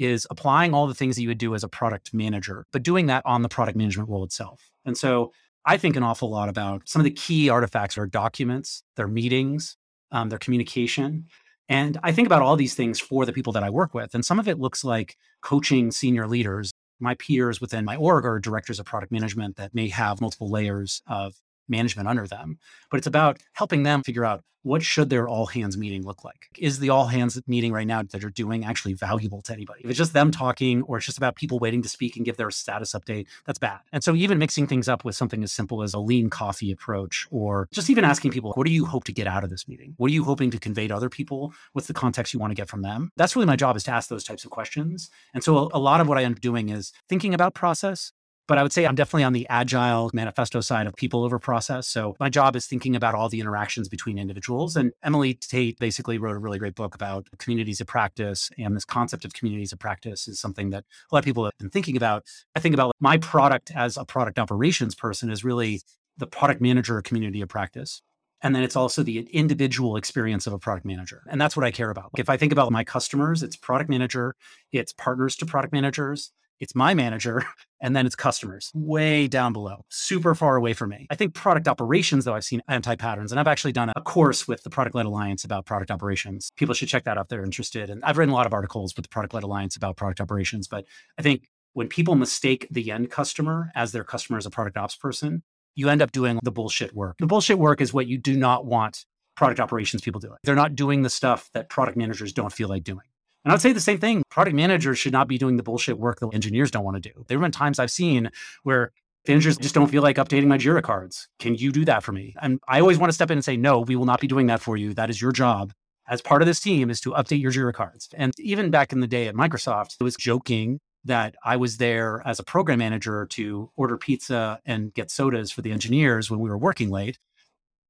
is 0.00 0.26
applying 0.30 0.74
all 0.74 0.86
the 0.86 0.94
things 0.94 1.16
that 1.16 1.22
you 1.22 1.28
would 1.28 1.38
do 1.38 1.54
as 1.54 1.62
a 1.62 1.68
product 1.68 2.12
manager, 2.14 2.66
but 2.72 2.82
doing 2.82 3.06
that 3.06 3.24
on 3.26 3.42
the 3.42 3.48
product 3.48 3.76
management 3.76 4.08
role 4.08 4.24
itself. 4.24 4.70
And 4.84 4.96
so 4.96 5.32
I 5.64 5.76
think 5.76 5.96
an 5.96 6.02
awful 6.02 6.30
lot 6.30 6.48
about 6.48 6.88
some 6.88 7.00
of 7.00 7.04
the 7.04 7.10
key 7.10 7.50
artifacts 7.50 7.98
are 7.98 8.06
documents, 8.06 8.82
their 8.96 9.08
meetings, 9.08 9.76
um, 10.10 10.30
their 10.30 10.38
communication, 10.38 11.26
and 11.70 11.98
I 12.02 12.10
think 12.10 12.26
about 12.26 12.42
all 12.42 12.56
these 12.56 12.74
things 12.74 12.98
for 12.98 13.24
the 13.24 13.32
people 13.32 13.52
that 13.52 13.62
I 13.62 13.70
work 13.70 13.94
with. 13.94 14.12
And 14.12 14.24
some 14.24 14.40
of 14.40 14.48
it 14.48 14.58
looks 14.58 14.82
like 14.82 15.16
coaching 15.40 15.92
senior 15.92 16.26
leaders. 16.26 16.72
My 16.98 17.14
peers 17.14 17.60
within 17.60 17.84
my 17.84 17.94
org 17.94 18.26
are 18.26 18.40
directors 18.40 18.80
of 18.80 18.86
product 18.86 19.12
management 19.12 19.56
that 19.56 19.72
may 19.72 19.88
have 19.88 20.20
multiple 20.20 20.50
layers 20.50 21.00
of 21.06 21.34
management 21.70 22.08
under 22.08 22.26
them. 22.26 22.58
But 22.90 22.98
it's 22.98 23.06
about 23.06 23.38
helping 23.54 23.84
them 23.84 24.02
figure 24.02 24.24
out 24.24 24.42
what 24.62 24.82
should 24.82 25.08
their 25.08 25.26
all 25.26 25.46
hands 25.46 25.76
meeting 25.76 26.04
look 26.04 26.22
like? 26.24 26.48
Is 26.58 26.80
the 26.80 26.90
all 26.90 27.06
hands 27.06 27.40
meeting 27.46 27.72
right 27.72 27.86
now 27.86 28.02
that 28.02 28.20
they're 28.20 28.30
doing 28.30 28.64
actually 28.64 28.92
valuable 28.92 29.40
to 29.42 29.52
anybody? 29.52 29.80
If 29.84 29.90
it's 29.90 29.98
just 29.98 30.12
them 30.12 30.30
talking 30.30 30.82
or 30.82 30.98
it's 30.98 31.06
just 31.06 31.18
about 31.18 31.36
people 31.36 31.58
waiting 31.58 31.82
to 31.82 31.88
speak 31.88 32.16
and 32.16 32.24
give 32.24 32.36
their 32.36 32.50
status 32.50 32.92
update, 32.92 33.26
that's 33.46 33.58
bad. 33.58 33.78
And 33.92 34.04
so 34.04 34.14
even 34.14 34.38
mixing 34.38 34.66
things 34.66 34.88
up 34.88 35.04
with 35.04 35.16
something 35.16 35.42
as 35.42 35.52
simple 35.52 35.82
as 35.82 35.94
a 35.94 35.98
lean 35.98 36.28
coffee 36.28 36.70
approach 36.70 37.26
or 37.30 37.68
just 37.72 37.88
even 37.88 38.04
asking 38.04 38.32
people, 38.32 38.52
what 38.52 38.66
do 38.66 38.72
you 38.72 38.84
hope 38.84 39.04
to 39.04 39.12
get 39.12 39.26
out 39.26 39.44
of 39.44 39.50
this 39.50 39.66
meeting? 39.66 39.94
What 39.96 40.10
are 40.10 40.14
you 40.14 40.24
hoping 40.24 40.50
to 40.50 40.58
convey 40.58 40.88
to 40.88 40.94
other 40.94 41.08
people? 41.08 41.54
What's 41.72 41.88
the 41.88 41.94
context 41.94 42.34
you 42.34 42.40
want 42.40 42.50
to 42.50 42.54
get 42.54 42.68
from 42.68 42.82
them? 42.82 43.10
That's 43.16 43.34
really 43.34 43.46
my 43.46 43.56
job 43.56 43.76
is 43.76 43.84
to 43.84 43.92
ask 43.92 44.08
those 44.10 44.24
types 44.24 44.44
of 44.44 44.50
questions. 44.50 45.10
And 45.32 45.42
so 45.42 45.70
a 45.72 45.78
lot 45.78 46.00
of 46.00 46.08
what 46.08 46.18
I 46.18 46.24
end 46.24 46.36
up 46.36 46.40
doing 46.40 46.68
is 46.68 46.92
thinking 47.08 47.32
about 47.32 47.54
process, 47.54 48.12
but 48.50 48.58
I 48.58 48.64
would 48.64 48.72
say 48.72 48.84
I'm 48.84 48.96
definitely 48.96 49.22
on 49.22 49.32
the 49.32 49.46
agile 49.48 50.10
manifesto 50.12 50.60
side 50.60 50.88
of 50.88 50.96
people 50.96 51.22
over 51.22 51.38
process. 51.38 51.86
So 51.86 52.16
my 52.18 52.28
job 52.28 52.56
is 52.56 52.66
thinking 52.66 52.96
about 52.96 53.14
all 53.14 53.28
the 53.28 53.38
interactions 53.38 53.88
between 53.88 54.18
individuals. 54.18 54.74
And 54.74 54.90
Emily 55.04 55.34
Tate 55.34 55.78
basically 55.78 56.18
wrote 56.18 56.34
a 56.34 56.38
really 56.40 56.58
great 56.58 56.74
book 56.74 56.96
about 56.96 57.28
communities 57.38 57.80
of 57.80 57.86
practice. 57.86 58.50
And 58.58 58.74
this 58.74 58.84
concept 58.84 59.24
of 59.24 59.34
communities 59.34 59.72
of 59.72 59.78
practice 59.78 60.26
is 60.26 60.40
something 60.40 60.70
that 60.70 60.82
a 60.82 61.14
lot 61.14 61.20
of 61.20 61.24
people 61.24 61.44
have 61.44 61.56
been 61.60 61.70
thinking 61.70 61.96
about. 61.96 62.24
I 62.56 62.58
think 62.58 62.74
about 62.74 62.96
my 62.98 63.18
product 63.18 63.70
as 63.72 63.96
a 63.96 64.04
product 64.04 64.36
operations 64.36 64.96
person 64.96 65.30
is 65.30 65.44
really 65.44 65.82
the 66.18 66.26
product 66.26 66.60
manager 66.60 67.00
community 67.02 67.40
of 67.42 67.48
practice. 67.48 68.02
And 68.42 68.56
then 68.56 68.64
it's 68.64 68.74
also 68.74 69.04
the 69.04 69.28
individual 69.32 69.94
experience 69.94 70.48
of 70.48 70.52
a 70.52 70.58
product 70.58 70.84
manager. 70.84 71.22
And 71.30 71.40
that's 71.40 71.56
what 71.56 71.64
I 71.64 71.70
care 71.70 71.90
about. 71.90 72.10
If 72.18 72.28
I 72.28 72.36
think 72.36 72.50
about 72.50 72.72
my 72.72 72.82
customers, 72.82 73.44
it's 73.44 73.54
product 73.54 73.88
manager, 73.88 74.34
it's 74.72 74.92
partners 74.92 75.36
to 75.36 75.46
product 75.46 75.72
managers, 75.72 76.32
it's 76.60 76.74
my 76.74 76.94
manager, 76.94 77.44
and 77.80 77.96
then 77.96 78.06
it's 78.06 78.14
customers 78.14 78.70
way 78.74 79.26
down 79.26 79.52
below, 79.52 79.84
super 79.88 80.34
far 80.34 80.56
away 80.56 80.74
from 80.74 80.90
me. 80.90 81.06
I 81.10 81.14
think 81.14 81.34
product 81.34 81.66
operations, 81.66 82.24
though, 82.24 82.34
I've 82.34 82.44
seen 82.44 82.62
anti 82.68 82.94
patterns, 82.94 83.32
and 83.32 83.40
I've 83.40 83.48
actually 83.48 83.72
done 83.72 83.90
a 83.96 84.00
course 84.00 84.46
with 84.46 84.62
the 84.62 84.70
Product 84.70 84.94
Led 84.94 85.06
Alliance 85.06 85.44
about 85.44 85.66
product 85.66 85.90
operations. 85.90 86.50
People 86.56 86.74
should 86.74 86.88
check 86.88 87.04
that 87.04 87.18
out 87.18 87.22
if 87.22 87.28
they're 87.28 87.44
interested. 87.44 87.90
And 87.90 88.04
I've 88.04 88.18
written 88.18 88.32
a 88.32 88.36
lot 88.36 88.46
of 88.46 88.52
articles 88.52 88.94
with 88.96 89.04
the 89.04 89.08
Product 89.08 89.34
Led 89.34 89.42
Alliance 89.42 89.76
about 89.76 89.96
product 89.96 90.20
operations. 90.20 90.68
But 90.68 90.84
I 91.18 91.22
think 91.22 91.48
when 91.72 91.88
people 91.88 92.14
mistake 92.14 92.66
the 92.70 92.90
end 92.90 93.10
customer 93.10 93.70
as 93.74 93.92
their 93.92 94.04
customer 94.04 94.38
as 94.38 94.46
a 94.46 94.50
product 94.50 94.76
ops 94.76 94.96
person, 94.96 95.42
you 95.74 95.88
end 95.88 96.02
up 96.02 96.12
doing 96.12 96.38
the 96.42 96.50
bullshit 96.50 96.94
work. 96.94 97.16
The 97.18 97.26
bullshit 97.26 97.58
work 97.58 97.80
is 97.80 97.92
what 97.92 98.06
you 98.06 98.18
do 98.18 98.36
not 98.36 98.66
want 98.66 99.04
product 99.36 99.60
operations 99.60 100.02
people 100.02 100.20
doing. 100.20 100.36
They're 100.44 100.54
not 100.54 100.74
doing 100.74 101.02
the 101.02 101.10
stuff 101.10 101.48
that 101.54 101.68
product 101.68 101.96
managers 101.96 102.32
don't 102.32 102.52
feel 102.52 102.68
like 102.68 102.84
doing. 102.84 103.06
And 103.44 103.52
I'd 103.52 103.60
say 103.60 103.72
the 103.72 103.80
same 103.80 103.98
thing. 103.98 104.22
Product 104.30 104.54
managers 104.54 104.98
should 104.98 105.12
not 105.12 105.28
be 105.28 105.38
doing 105.38 105.56
the 105.56 105.62
bullshit 105.62 105.98
work 105.98 106.20
that 106.20 106.34
engineers 106.34 106.70
don't 106.70 106.84
want 106.84 107.02
to 107.02 107.08
do. 107.08 107.24
There 107.26 107.38
have 107.38 107.42
been 107.42 107.52
times 107.52 107.78
I've 107.78 107.90
seen 107.90 108.30
where 108.64 108.92
engineers 109.26 109.56
just 109.56 109.74
don't 109.74 109.88
feel 109.88 110.02
like 110.02 110.16
updating 110.16 110.46
my 110.46 110.58
Jira 110.58 110.82
cards. 110.82 111.28
Can 111.38 111.54
you 111.54 111.72
do 111.72 111.84
that 111.86 112.02
for 112.02 112.12
me? 112.12 112.34
And 112.40 112.60
I 112.68 112.80
always 112.80 112.98
want 112.98 113.10
to 113.10 113.14
step 113.14 113.30
in 113.30 113.38
and 113.38 113.44
say, 113.44 113.56
no, 113.56 113.80
we 113.80 113.96
will 113.96 114.04
not 114.04 114.20
be 114.20 114.26
doing 114.26 114.46
that 114.46 114.60
for 114.60 114.76
you. 114.76 114.94
That 114.94 115.10
is 115.10 115.20
your 115.20 115.32
job 115.32 115.72
as 116.10 116.20
part 116.20 116.42
of 116.42 116.46
this 116.46 116.60
team 116.60 116.90
is 116.90 117.00
to 117.00 117.12
update 117.12 117.40
your 117.40 117.52
Jira 117.52 117.72
cards. 117.72 118.08
And 118.14 118.32
even 118.38 118.70
back 118.70 118.92
in 118.92 119.00
the 119.00 119.06
day 119.06 119.28
at 119.28 119.34
Microsoft, 119.34 119.96
it 120.00 120.04
was 120.04 120.16
joking 120.16 120.80
that 121.04 121.36
I 121.44 121.56
was 121.56 121.78
there 121.78 122.20
as 122.26 122.40
a 122.40 122.42
program 122.42 122.80
manager 122.80 123.26
to 123.30 123.70
order 123.76 123.96
pizza 123.96 124.60
and 124.66 124.92
get 124.92 125.10
sodas 125.10 125.50
for 125.50 125.62
the 125.62 125.72
engineers 125.72 126.30
when 126.30 126.40
we 126.40 126.50
were 126.50 126.58
working 126.58 126.90
late. 126.90 127.18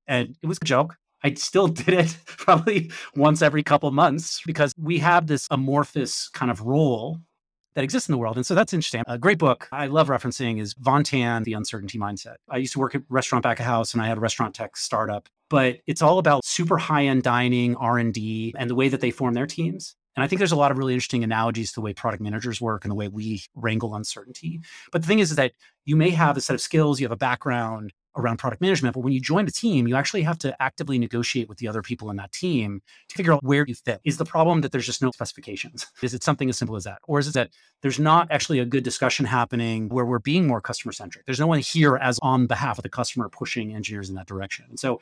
And 0.06 0.36
it 0.42 0.46
was 0.46 0.58
a 0.60 0.64
joke. 0.64 0.96
I 1.22 1.34
still 1.34 1.68
did 1.68 1.88
it 1.88 2.16
probably 2.26 2.90
once 3.14 3.42
every 3.42 3.62
couple 3.62 3.90
months 3.90 4.40
because 4.46 4.72
we 4.78 4.98
have 4.98 5.26
this 5.26 5.46
amorphous 5.50 6.28
kind 6.28 6.50
of 6.50 6.60
role 6.62 7.18
that 7.74 7.84
exists 7.84 8.08
in 8.08 8.12
the 8.12 8.18
world. 8.18 8.36
And 8.36 8.44
so 8.44 8.54
that's 8.54 8.72
interesting. 8.72 9.02
A 9.06 9.18
great 9.18 9.38
book 9.38 9.68
I 9.72 9.86
love 9.86 10.08
referencing 10.08 10.60
is 10.60 10.74
Vaughn 10.74 11.04
Tan, 11.04 11.44
The 11.44 11.52
Uncertainty 11.52 11.98
Mindset. 11.98 12.36
I 12.48 12.56
used 12.56 12.72
to 12.72 12.78
work 12.78 12.94
at 12.94 13.02
Restaurant 13.08 13.42
Back 13.42 13.60
of 13.60 13.66
House 13.66 13.94
and 13.94 14.02
I 14.02 14.06
had 14.06 14.18
a 14.18 14.20
restaurant 14.20 14.54
tech 14.54 14.76
startup, 14.76 15.28
but 15.48 15.78
it's 15.86 16.02
all 16.02 16.18
about 16.18 16.44
super 16.44 16.78
high-end 16.78 17.22
dining, 17.22 17.76
R&D, 17.76 18.54
and 18.58 18.68
the 18.68 18.74
way 18.74 18.88
that 18.88 19.00
they 19.00 19.10
form 19.10 19.34
their 19.34 19.46
teams. 19.46 19.94
And 20.16 20.24
I 20.24 20.26
think 20.26 20.38
there's 20.38 20.52
a 20.52 20.56
lot 20.56 20.70
of 20.70 20.78
really 20.78 20.94
interesting 20.94 21.24
analogies 21.24 21.70
to 21.70 21.74
the 21.76 21.80
way 21.80 21.94
product 21.94 22.22
managers 22.22 22.60
work 22.60 22.84
and 22.84 22.90
the 22.90 22.96
way 22.96 23.08
we 23.08 23.42
wrangle 23.54 23.94
uncertainty. 23.94 24.60
But 24.92 25.02
the 25.02 25.08
thing 25.08 25.20
is, 25.20 25.30
is 25.30 25.36
that 25.36 25.52
you 25.84 25.96
may 25.96 26.10
have 26.10 26.36
a 26.36 26.40
set 26.40 26.54
of 26.54 26.60
skills, 26.60 27.00
you 27.00 27.04
have 27.04 27.12
a 27.12 27.16
background 27.16 27.92
around 28.16 28.38
product 28.38 28.60
management, 28.60 28.94
but 28.94 29.00
when 29.00 29.12
you 29.12 29.20
join 29.20 29.46
a 29.46 29.50
team, 29.50 29.86
you 29.86 29.94
actually 29.94 30.22
have 30.22 30.38
to 30.38 30.60
actively 30.60 30.98
negotiate 30.98 31.48
with 31.48 31.58
the 31.58 31.68
other 31.68 31.80
people 31.80 32.10
in 32.10 32.16
that 32.16 32.32
team 32.32 32.82
to 33.08 33.14
figure 33.14 33.32
out 33.32 33.42
where 33.44 33.64
you 33.66 33.74
fit. 33.74 34.00
Is 34.04 34.16
the 34.16 34.24
problem 34.24 34.62
that 34.62 34.72
there's 34.72 34.86
just 34.86 35.00
no 35.00 35.10
specifications? 35.12 35.86
Is 36.02 36.12
it 36.12 36.24
something 36.24 36.48
as 36.48 36.58
simple 36.58 36.76
as 36.76 36.84
that? 36.84 36.98
Or 37.06 37.18
is 37.20 37.28
it 37.28 37.34
that 37.34 37.50
there's 37.82 37.98
not 37.98 38.28
actually 38.30 38.58
a 38.58 38.64
good 38.64 38.82
discussion 38.82 39.26
happening 39.26 39.88
where 39.88 40.04
we're 40.04 40.18
being 40.18 40.46
more 40.46 40.60
customer 40.60 40.92
centric? 40.92 41.24
There's 41.26 41.40
no 41.40 41.46
one 41.46 41.60
here 41.60 41.96
as 41.96 42.18
on 42.20 42.46
behalf 42.46 42.78
of 42.78 42.82
the 42.82 42.88
customer 42.88 43.28
pushing 43.28 43.74
engineers 43.74 44.08
in 44.08 44.16
that 44.16 44.26
direction. 44.26 44.66
And 44.68 44.78
so 44.78 45.00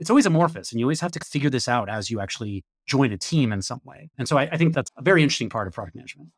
it's 0.00 0.10
always 0.10 0.26
amorphous 0.26 0.72
and 0.72 0.80
you 0.80 0.86
always 0.86 1.00
have 1.00 1.12
to 1.12 1.20
figure 1.20 1.50
this 1.50 1.68
out 1.68 1.88
as 1.88 2.10
you 2.10 2.20
actually 2.20 2.64
join 2.86 3.12
a 3.12 3.18
team 3.18 3.52
in 3.52 3.62
some 3.62 3.80
way. 3.84 4.10
And 4.18 4.26
so 4.26 4.38
I, 4.38 4.48
I 4.50 4.56
think 4.56 4.74
that's 4.74 4.90
a 4.96 5.02
very 5.02 5.22
interesting 5.22 5.50
part 5.50 5.68
of 5.68 5.74
product 5.74 5.94
management. 5.94 6.30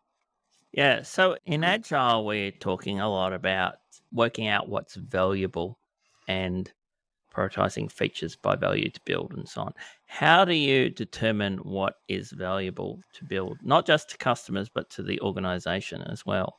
Yeah. 0.73 1.03
So 1.03 1.37
in 1.47 1.65
Agile, 1.65 2.27
we're 2.27 2.51
talking 2.51 3.01
a 3.01 3.09
lot 3.09 3.33
about 3.33 3.77
working 4.13 4.49
out 4.49 4.69
what's 4.69 4.97
valuable 4.97 5.79
and 6.27 6.71
prioritizing 7.35 7.91
features 7.91 8.37
by 8.37 8.57
value 8.57 8.91
to 8.91 9.01
build 9.07 9.33
and 9.35 9.49
so 9.49 9.63
on. 9.63 9.75
How 10.07 10.45
do 10.45 10.53
you 10.53 10.91
determine 10.91 11.59
what 11.59 11.95
is 12.09 12.31
valuable 12.33 13.01
to 13.15 13.25
build, 13.25 13.59
not 13.63 13.87
just 13.87 14.11
to 14.11 14.19
customers, 14.19 14.69
but 14.69 14.91
to 14.91 15.03
the 15.03 15.21
organization 15.21 16.03
as 16.03 16.27
well? 16.27 16.59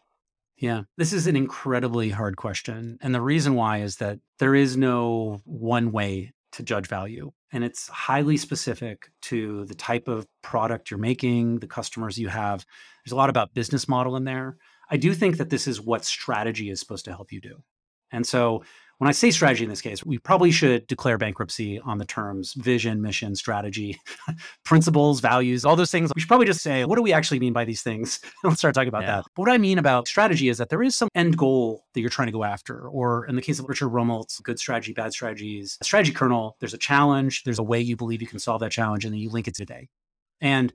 Yeah, 0.58 0.84
this 0.98 1.14
is 1.14 1.28
an 1.28 1.36
incredibly 1.36 2.10
hard 2.10 2.38
question. 2.38 2.98
And 3.02 3.14
the 3.14 3.22
reason 3.22 3.56
why 3.56 3.80
is 3.80 3.98
that 3.98 4.20
there 4.40 4.56
is 4.56 4.78
no 4.78 5.42
one 5.46 5.92
way 5.92 6.32
to 6.54 6.64
judge 6.64 6.88
value. 6.88 7.32
And 7.52 7.64
it's 7.64 7.88
highly 7.88 8.38
specific 8.38 9.10
to 9.24 9.66
the 9.66 9.76
type 9.76 10.08
of 10.08 10.28
product 10.42 10.90
you're 10.90 11.00
making, 11.00 11.60
the 11.60 11.68
customers 11.68 12.18
you 12.18 12.30
have. 12.30 12.66
There's 13.04 13.12
a 13.12 13.18
lot 13.18 13.30
about 13.30 13.54
business 13.54 13.88
model 13.88 14.16
in 14.16 14.24
there. 14.24 14.58
I 14.90 14.98
do 14.98 15.14
think 15.14 15.38
that 15.38 15.50
this 15.50 15.68
is 15.68 15.82
what 15.82 16.06
strategy 16.06 16.70
is 16.70 16.80
supposed 16.80 17.06
to 17.06 17.12
help 17.12 17.32
you 17.32 17.42
do. 17.42 17.64
And 18.12 18.26
so 18.26 18.64
when 19.00 19.10
I 19.10 19.12
say 19.12 19.32
strategy 19.32 19.64
in 19.64 19.70
this 19.70 19.82
case, 19.82 20.06
we 20.06 20.18
probably 20.18 20.52
should 20.52 20.88
declare 20.88 21.18
bankruptcy 21.18 21.80
on 21.80 21.98
the 21.98 22.06
terms 22.06 22.54
vision, 22.54 23.02
mission, 23.02 23.36
strategy, 23.36 24.00
principles, 24.66 25.20
values, 25.20 25.66
all 25.66 25.76
those 25.76 25.92
things. 25.92 26.12
We 26.16 26.22
should 26.22 26.28
probably 26.28 26.46
just 26.46 26.62
say, 26.62 26.86
what 26.86 26.96
do 26.96 27.02
we 27.02 27.12
actually 27.12 27.40
mean 27.40 27.54
by 27.54 27.66
these 27.66 27.82
things? 27.82 28.20
Let's 28.44 28.60
start 28.60 28.76
talking 28.76 28.90
about 28.90 29.04
yeah. 29.04 29.18
that. 29.18 29.26
But 29.36 29.42
what 29.44 29.52
I 29.52 29.58
mean 29.58 29.78
about 29.78 30.08
strategy 30.08 30.50
is 30.50 30.58
that 30.58 30.70
there 30.70 30.84
is 30.84 30.96
some 30.96 31.10
end 31.16 31.38
goal 31.38 31.86
that 31.94 32.02
you're 32.02 32.10
trying 32.10 32.28
to 32.28 32.32
go 32.32 32.44
after. 32.44 32.88
Or 32.88 33.26
in 33.26 33.36
the 33.36 33.42
case 33.42 33.60
of 33.60 33.68
Richard 33.68 33.90
Rumelt's 33.90 34.40
good 34.40 34.60
strategy, 34.60 34.94
bad 34.94 35.12
strategies, 35.12 35.78
a 35.82 35.84
strategy 35.84 36.14
kernel, 36.14 36.56
there's 36.60 36.74
a 36.74 36.80
challenge, 36.80 37.44
there's 37.44 37.60
a 37.60 37.64
way 37.64 37.82
you 37.82 37.96
believe 37.96 38.22
you 38.22 38.28
can 38.28 38.40
solve 38.40 38.62
that 38.62 38.72
challenge, 38.72 39.06
and 39.06 39.14
then 39.14 39.20
you 39.20 39.30
link 39.30 39.48
it 39.48 39.56
today. 39.56 39.90
And 40.40 40.72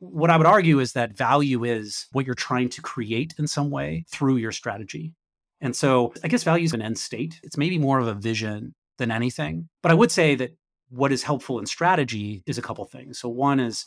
what 0.00 0.30
I 0.30 0.36
would 0.36 0.46
argue 0.46 0.78
is 0.80 0.92
that 0.92 1.16
value 1.16 1.64
is 1.64 2.06
what 2.12 2.24
you're 2.24 2.34
trying 2.34 2.68
to 2.70 2.82
create 2.82 3.34
in 3.38 3.46
some 3.46 3.70
way 3.70 4.04
through 4.08 4.36
your 4.36 4.52
strategy. 4.52 5.12
And 5.60 5.74
so 5.74 6.14
I 6.22 6.28
guess 6.28 6.44
value 6.44 6.64
is 6.64 6.74
an 6.74 6.82
end 6.82 6.98
state. 6.98 7.40
It's 7.42 7.56
maybe 7.56 7.78
more 7.78 7.98
of 7.98 8.06
a 8.06 8.14
vision 8.14 8.74
than 8.98 9.10
anything. 9.10 9.68
But 9.82 9.92
I 9.92 9.94
would 9.94 10.12
say 10.12 10.34
that 10.36 10.56
what 10.90 11.12
is 11.12 11.22
helpful 11.22 11.58
in 11.58 11.66
strategy 11.66 12.42
is 12.46 12.58
a 12.58 12.62
couple 12.62 12.84
things. 12.84 13.18
So 13.18 13.28
one 13.28 13.60
is 13.60 13.86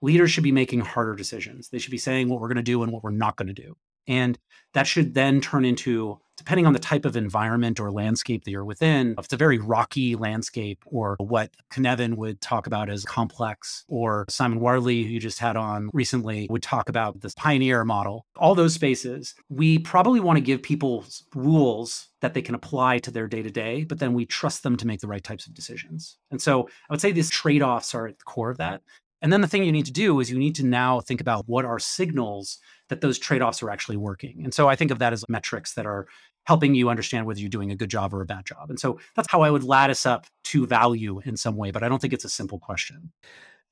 leaders 0.00 0.30
should 0.30 0.44
be 0.44 0.52
making 0.52 0.80
harder 0.80 1.14
decisions. 1.14 1.68
They 1.68 1.78
should 1.78 1.90
be 1.90 1.98
saying 1.98 2.28
what 2.28 2.40
we're 2.40 2.48
going 2.48 2.56
to 2.56 2.62
do 2.62 2.82
and 2.82 2.92
what 2.92 3.02
we're 3.02 3.10
not 3.10 3.36
going 3.36 3.48
to 3.48 3.54
do. 3.54 3.76
And 4.06 4.38
that 4.72 4.86
should 4.86 5.14
then 5.14 5.40
turn 5.40 5.64
into, 5.64 6.18
depending 6.38 6.66
on 6.66 6.72
the 6.72 6.78
type 6.78 7.04
of 7.04 7.16
environment 7.16 7.78
or 7.78 7.90
landscape 7.90 8.44
that 8.44 8.50
you're 8.50 8.64
within, 8.64 9.14
if 9.18 9.26
it's 9.26 9.34
a 9.34 9.36
very 9.36 9.58
rocky 9.58 10.16
landscape 10.16 10.82
or 10.86 11.16
what 11.18 11.50
Cynefin 11.70 12.16
would 12.16 12.40
talk 12.40 12.66
about 12.66 12.88
as 12.88 13.04
complex, 13.04 13.84
or 13.88 14.24
Simon 14.28 14.60
Wardley, 14.60 15.02
who 15.02 15.10
you 15.10 15.20
just 15.20 15.40
had 15.40 15.56
on 15.56 15.90
recently, 15.92 16.46
would 16.48 16.62
talk 16.62 16.88
about 16.88 17.20
this 17.20 17.34
pioneer 17.34 17.84
model, 17.84 18.24
all 18.36 18.54
those 18.54 18.72
spaces, 18.72 19.34
we 19.48 19.78
probably 19.78 20.20
want 20.20 20.36
to 20.36 20.40
give 20.40 20.62
people 20.62 21.04
rules 21.34 22.08
that 22.20 22.34
they 22.34 22.42
can 22.42 22.54
apply 22.54 22.98
to 22.98 23.10
their 23.10 23.26
day 23.26 23.42
to 23.42 23.50
day, 23.50 23.84
but 23.84 23.98
then 23.98 24.14
we 24.14 24.24
trust 24.24 24.62
them 24.62 24.76
to 24.76 24.86
make 24.86 25.00
the 25.00 25.08
right 25.08 25.24
types 25.24 25.46
of 25.46 25.54
decisions. 25.54 26.16
And 26.30 26.40
so 26.40 26.68
I 26.88 26.92
would 26.92 27.00
say 27.00 27.12
these 27.12 27.30
trade 27.30 27.62
offs 27.62 27.94
are 27.94 28.06
at 28.06 28.18
the 28.18 28.24
core 28.24 28.50
of 28.50 28.58
that. 28.58 28.82
And 29.20 29.32
then 29.32 29.40
the 29.40 29.48
thing 29.48 29.64
you 29.64 29.72
need 29.72 29.86
to 29.86 29.92
do 29.92 30.20
is 30.20 30.30
you 30.30 30.38
need 30.38 30.54
to 30.56 30.64
now 30.64 31.00
think 31.00 31.20
about 31.20 31.44
what 31.48 31.64
are 31.64 31.80
signals 31.80 32.58
that 32.88 33.00
those 33.00 33.18
trade 33.18 33.42
offs 33.42 33.62
are 33.62 33.70
actually 33.70 33.96
working. 33.96 34.42
And 34.44 34.54
so 34.54 34.68
I 34.68 34.76
think 34.76 34.90
of 34.90 35.00
that 35.00 35.12
as 35.12 35.24
metrics 35.28 35.74
that 35.74 35.86
are 35.86 36.06
helping 36.48 36.74
you 36.74 36.88
understand 36.88 37.26
whether 37.26 37.38
you're 37.38 37.50
doing 37.50 37.70
a 37.70 37.76
good 37.76 37.90
job 37.90 38.14
or 38.14 38.22
a 38.22 38.24
bad 38.24 38.46
job. 38.46 38.70
And 38.70 38.80
so 38.80 38.98
that's 39.14 39.30
how 39.30 39.42
I 39.42 39.50
would 39.50 39.64
lattice 39.64 40.06
up 40.06 40.26
to 40.44 40.66
value 40.66 41.20
in 41.26 41.36
some 41.36 41.58
way, 41.58 41.70
but 41.70 41.82
I 41.82 41.90
don't 41.90 42.00
think 42.00 42.14
it's 42.14 42.24
a 42.24 42.30
simple 42.30 42.58
question. 42.58 43.12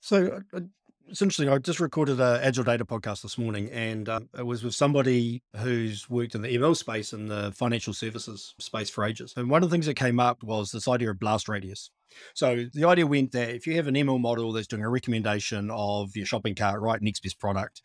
So 0.01 0.43
uh, 0.53 0.61
it's 1.09 1.23
interesting. 1.23 1.49
I 1.49 1.57
just 1.57 1.81
recorded 1.81 2.21
a 2.21 2.39
Agile 2.43 2.65
Data 2.65 2.85
podcast 2.85 3.23
this 3.23 3.39
morning, 3.39 3.71
and 3.71 4.11
uh, 4.11 4.21
it 4.37 4.45
was 4.45 4.63
with 4.63 4.75
somebody 4.75 5.43
who's 5.57 6.11
worked 6.11 6.35
in 6.35 6.43
the 6.43 6.55
ML 6.55 6.77
space 6.77 7.15
and 7.15 7.31
the 7.31 7.51
financial 7.53 7.95
services 7.95 8.55
space 8.61 8.91
for 8.91 9.05
ages. 9.05 9.33
And 9.39 9.49
one 9.49 9.63
of 9.63 9.71
the 9.71 9.75
things 9.75 9.87
that 9.87 9.95
came 9.95 10.21
up 10.21 10.43
was 10.43 10.71
this 10.71 10.87
idea 10.87 11.11
of 11.13 11.19
blast 11.19 11.49
radius. 11.49 11.91
So 12.35 12.67
the 12.75 12.85
idea 12.85 13.07
went 13.07 13.33
that 13.33 13.55
if 13.55 13.67
you 13.67 13.77
have 13.77 13.87
an 13.87 13.95
ML 13.95 14.21
model 14.21 14.53
that's 14.53 14.67
doing 14.67 14.83
a 14.83 14.91
recommendation 14.91 15.71
of 15.71 16.15
your 16.15 16.27
shopping 16.27 16.55
cart 16.55 16.83
right 16.83 17.01
next 17.01 17.21
best 17.21 17.39
product, 17.39 17.81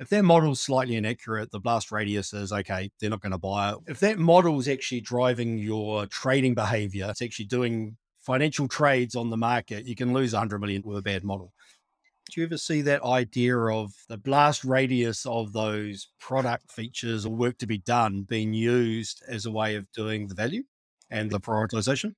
if 0.00 0.08
their 0.08 0.22
model's 0.22 0.60
slightly 0.60 0.96
inaccurate, 0.96 1.50
the 1.50 1.60
blast 1.60 1.90
radius 1.90 2.32
is 2.32 2.52
okay, 2.52 2.90
they're 3.00 3.10
not 3.10 3.20
going 3.20 3.32
to 3.32 3.38
buy 3.38 3.70
it. 3.70 3.78
If 3.86 4.00
that 4.00 4.18
model 4.18 4.58
is 4.60 4.68
actually 4.68 5.00
driving 5.00 5.58
your 5.58 6.06
trading 6.06 6.54
behavior, 6.54 7.08
it's 7.10 7.22
actually 7.22 7.46
doing 7.46 7.96
financial 8.20 8.68
trades 8.68 9.16
on 9.16 9.30
the 9.30 9.36
market, 9.36 9.86
you 9.86 9.96
can 9.96 10.12
lose 10.12 10.34
100 10.34 10.58
million 10.60 10.82
with 10.84 10.98
a 10.98 11.02
bad 11.02 11.24
model. 11.24 11.52
Do 12.30 12.40
you 12.40 12.46
ever 12.46 12.58
see 12.58 12.82
that 12.82 13.02
idea 13.02 13.56
of 13.56 13.90
the 14.08 14.18
blast 14.18 14.64
radius 14.64 15.24
of 15.24 15.54
those 15.54 16.08
product 16.20 16.70
features 16.70 17.24
or 17.24 17.34
work 17.34 17.56
to 17.58 17.66
be 17.66 17.78
done 17.78 18.22
being 18.22 18.52
used 18.52 19.22
as 19.26 19.46
a 19.46 19.50
way 19.50 19.76
of 19.76 19.90
doing 19.92 20.26
the 20.28 20.34
value 20.34 20.62
and 21.10 21.30
the 21.30 21.40
prioritization? 21.40 22.14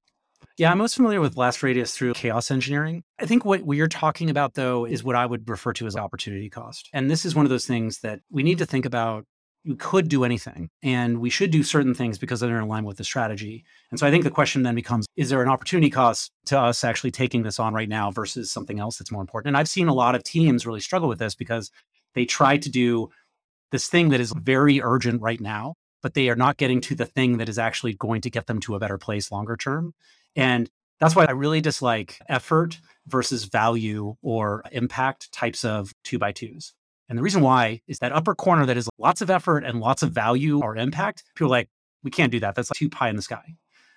Yeah, 0.60 0.70
I'm 0.70 0.76
most 0.76 0.94
familiar 0.94 1.22
with 1.22 1.36
blast 1.36 1.62
radius 1.62 1.96
through 1.96 2.12
chaos 2.12 2.50
engineering. 2.50 3.02
I 3.18 3.24
think 3.24 3.46
what 3.46 3.62
we 3.62 3.80
are 3.80 3.88
talking 3.88 4.28
about, 4.28 4.52
though, 4.52 4.84
is 4.84 5.02
what 5.02 5.16
I 5.16 5.24
would 5.24 5.48
refer 5.48 5.72
to 5.72 5.86
as 5.86 5.96
opportunity 5.96 6.50
cost. 6.50 6.90
And 6.92 7.10
this 7.10 7.24
is 7.24 7.34
one 7.34 7.46
of 7.46 7.50
those 7.50 7.64
things 7.64 8.00
that 8.00 8.20
we 8.30 8.42
need 8.42 8.58
to 8.58 8.66
think 8.66 8.84
about. 8.84 9.24
We 9.64 9.76
could 9.76 10.10
do 10.10 10.22
anything 10.22 10.68
and 10.82 11.18
we 11.18 11.30
should 11.30 11.50
do 11.50 11.62
certain 11.62 11.94
things 11.94 12.18
because 12.18 12.40
they're 12.40 12.60
in 12.60 12.68
line 12.68 12.84
with 12.84 12.98
the 12.98 13.04
strategy. 13.04 13.64
And 13.90 13.98
so 13.98 14.06
I 14.06 14.10
think 14.10 14.24
the 14.24 14.30
question 14.30 14.62
then 14.64 14.74
becomes 14.74 15.06
is 15.16 15.30
there 15.30 15.42
an 15.42 15.48
opportunity 15.48 15.88
cost 15.88 16.30
to 16.46 16.58
us 16.58 16.84
actually 16.84 17.10
taking 17.10 17.42
this 17.42 17.58
on 17.58 17.72
right 17.72 17.88
now 17.88 18.10
versus 18.10 18.50
something 18.50 18.80
else 18.80 18.98
that's 18.98 19.10
more 19.10 19.22
important? 19.22 19.48
And 19.48 19.56
I've 19.56 19.68
seen 19.68 19.88
a 19.88 19.94
lot 19.94 20.14
of 20.14 20.24
teams 20.24 20.66
really 20.66 20.80
struggle 20.80 21.08
with 21.08 21.18
this 21.18 21.34
because 21.34 21.70
they 22.14 22.26
try 22.26 22.58
to 22.58 22.68
do 22.68 23.08
this 23.70 23.88
thing 23.88 24.10
that 24.10 24.20
is 24.20 24.32
very 24.36 24.82
urgent 24.82 25.22
right 25.22 25.40
now, 25.40 25.74
but 26.02 26.14
they 26.14 26.28
are 26.28 26.36
not 26.36 26.56
getting 26.56 26.80
to 26.82 26.94
the 26.94 27.06
thing 27.06 27.38
that 27.38 27.48
is 27.48 27.58
actually 27.58 27.94
going 27.94 28.20
to 28.22 28.30
get 28.30 28.46
them 28.46 28.60
to 28.60 28.74
a 28.74 28.78
better 28.78 28.98
place 28.98 29.30
longer 29.30 29.56
term. 29.56 29.94
And 30.36 30.70
that's 31.00 31.16
why 31.16 31.24
I 31.24 31.32
really 31.32 31.60
dislike 31.60 32.18
effort 32.28 32.78
versus 33.06 33.44
value 33.44 34.14
or 34.22 34.62
impact 34.70 35.32
types 35.32 35.64
of 35.64 35.92
two 36.04 36.18
by 36.18 36.32
twos. 36.32 36.74
And 37.08 37.18
the 37.18 37.22
reason 37.22 37.42
why 37.42 37.80
is 37.88 37.98
that 37.98 38.12
upper 38.12 38.34
corner 38.34 38.66
that 38.66 38.76
is 38.76 38.88
lots 38.98 39.20
of 39.20 39.30
effort 39.30 39.64
and 39.64 39.80
lots 39.80 40.02
of 40.02 40.12
value 40.12 40.62
or 40.62 40.76
impact. 40.76 41.24
People 41.34 41.48
are 41.48 41.50
like, 41.50 41.68
we 42.04 42.10
can't 42.10 42.30
do 42.30 42.40
that. 42.40 42.54
That's 42.54 42.70
like 42.70 42.78
too 42.78 42.88
pie 42.88 43.08
in 43.08 43.16
the 43.16 43.22
sky. 43.22 43.42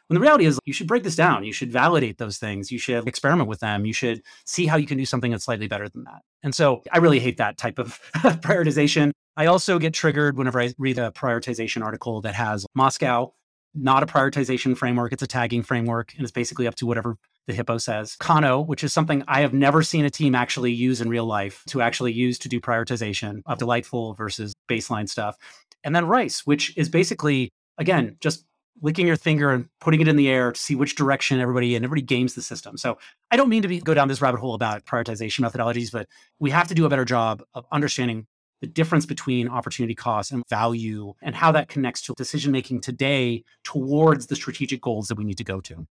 When 0.07 0.15
the 0.15 0.21
reality 0.21 0.45
is, 0.45 0.59
you 0.65 0.73
should 0.73 0.87
break 0.87 1.03
this 1.03 1.15
down. 1.15 1.45
You 1.45 1.53
should 1.53 1.71
validate 1.71 2.17
those 2.17 2.37
things. 2.37 2.71
You 2.71 2.79
should 2.79 3.07
experiment 3.07 3.47
with 3.47 3.59
them. 3.59 3.85
You 3.85 3.93
should 3.93 4.21
see 4.45 4.65
how 4.65 4.77
you 4.77 4.85
can 4.85 4.97
do 4.97 5.05
something 5.05 5.31
that's 5.31 5.45
slightly 5.45 5.67
better 5.67 5.87
than 5.87 6.03
that. 6.05 6.21
And 6.41 6.53
so 6.53 6.83
I 6.91 6.97
really 6.97 7.19
hate 7.19 7.37
that 7.37 7.57
type 7.57 7.79
of 7.79 7.99
prioritization. 8.15 9.11
I 9.37 9.45
also 9.45 9.79
get 9.79 9.93
triggered 9.93 10.37
whenever 10.37 10.59
I 10.59 10.73
read 10.77 10.97
a 10.97 11.11
prioritization 11.11 11.83
article 11.83 12.21
that 12.21 12.35
has 12.35 12.65
MoSCoW 12.77 13.31
not 13.75 14.03
a 14.03 14.05
prioritization 14.05 14.77
framework. 14.77 15.13
It's 15.13 15.23
a 15.23 15.27
tagging 15.27 15.63
framework, 15.63 16.13
and 16.13 16.23
it's 16.23 16.31
basically 16.31 16.67
up 16.67 16.75
to 16.75 16.85
whatever 16.85 17.17
the 17.47 17.53
hippo 17.53 17.77
says. 17.77 18.15
Kano, 18.15 18.61
which 18.61 18.83
is 18.83 18.93
something 18.93 19.23
I 19.27 19.41
have 19.41 19.53
never 19.53 19.83
seen 19.83 20.05
a 20.05 20.09
team 20.09 20.35
actually 20.35 20.71
use 20.71 21.01
in 21.01 21.09
real 21.09 21.25
life 21.25 21.63
to 21.67 21.81
actually 21.81 22.13
use 22.13 22.39
to 22.39 22.49
do 22.49 22.61
prioritization 22.61 23.41
of 23.45 23.57
delightful 23.57 24.13
versus 24.13 24.53
baseline 24.69 25.09
stuff. 25.09 25.37
And 25.83 25.95
then 25.95 26.07
rice, 26.07 26.45
which 26.45 26.75
is 26.77 26.87
basically, 26.87 27.49
again, 27.77 28.17
just 28.21 28.45
licking 28.81 29.07
your 29.07 29.17
finger 29.17 29.51
and 29.51 29.67
putting 29.79 30.01
it 30.01 30.07
in 30.07 30.15
the 30.15 30.29
air 30.29 30.51
to 30.51 30.59
see 30.59 30.75
which 30.75 30.95
direction 30.95 31.39
everybody 31.39 31.75
and 31.75 31.85
everybody 31.85 32.01
games 32.01 32.35
the 32.35 32.41
system. 32.41 32.77
So 32.77 32.97
I 33.31 33.37
don't 33.37 33.49
mean 33.49 33.61
to 33.61 33.67
be, 33.67 33.79
go 33.79 33.93
down 33.93 34.07
this 34.07 34.21
rabbit 34.21 34.39
hole 34.39 34.55
about 34.55 34.85
prioritization 34.85 35.39
methodologies, 35.41 35.91
but 35.91 36.07
we 36.39 36.51
have 36.51 36.67
to 36.67 36.75
do 36.75 36.85
a 36.85 36.89
better 36.89 37.05
job 37.05 37.43
of 37.53 37.65
understanding 37.71 38.27
the 38.63 38.67
difference 38.67 39.05
between 39.05 39.49
opportunity 39.49 39.93
cost 39.93 40.31
and 40.31 40.41
value 40.49 41.13
and 41.21 41.35
how 41.35 41.51
that 41.51 41.67
connects 41.67 42.01
to 42.01 42.13
decision 42.15 42.49
making 42.49 42.79
today 42.79 43.43
towards 43.65 44.27
the 44.27 44.37
strategic 44.37 44.79
goals 44.79 45.09
that 45.09 45.17
we 45.17 45.25
need 45.25 45.37
to 45.37 45.43
go 45.43 45.59
to. 45.59 45.85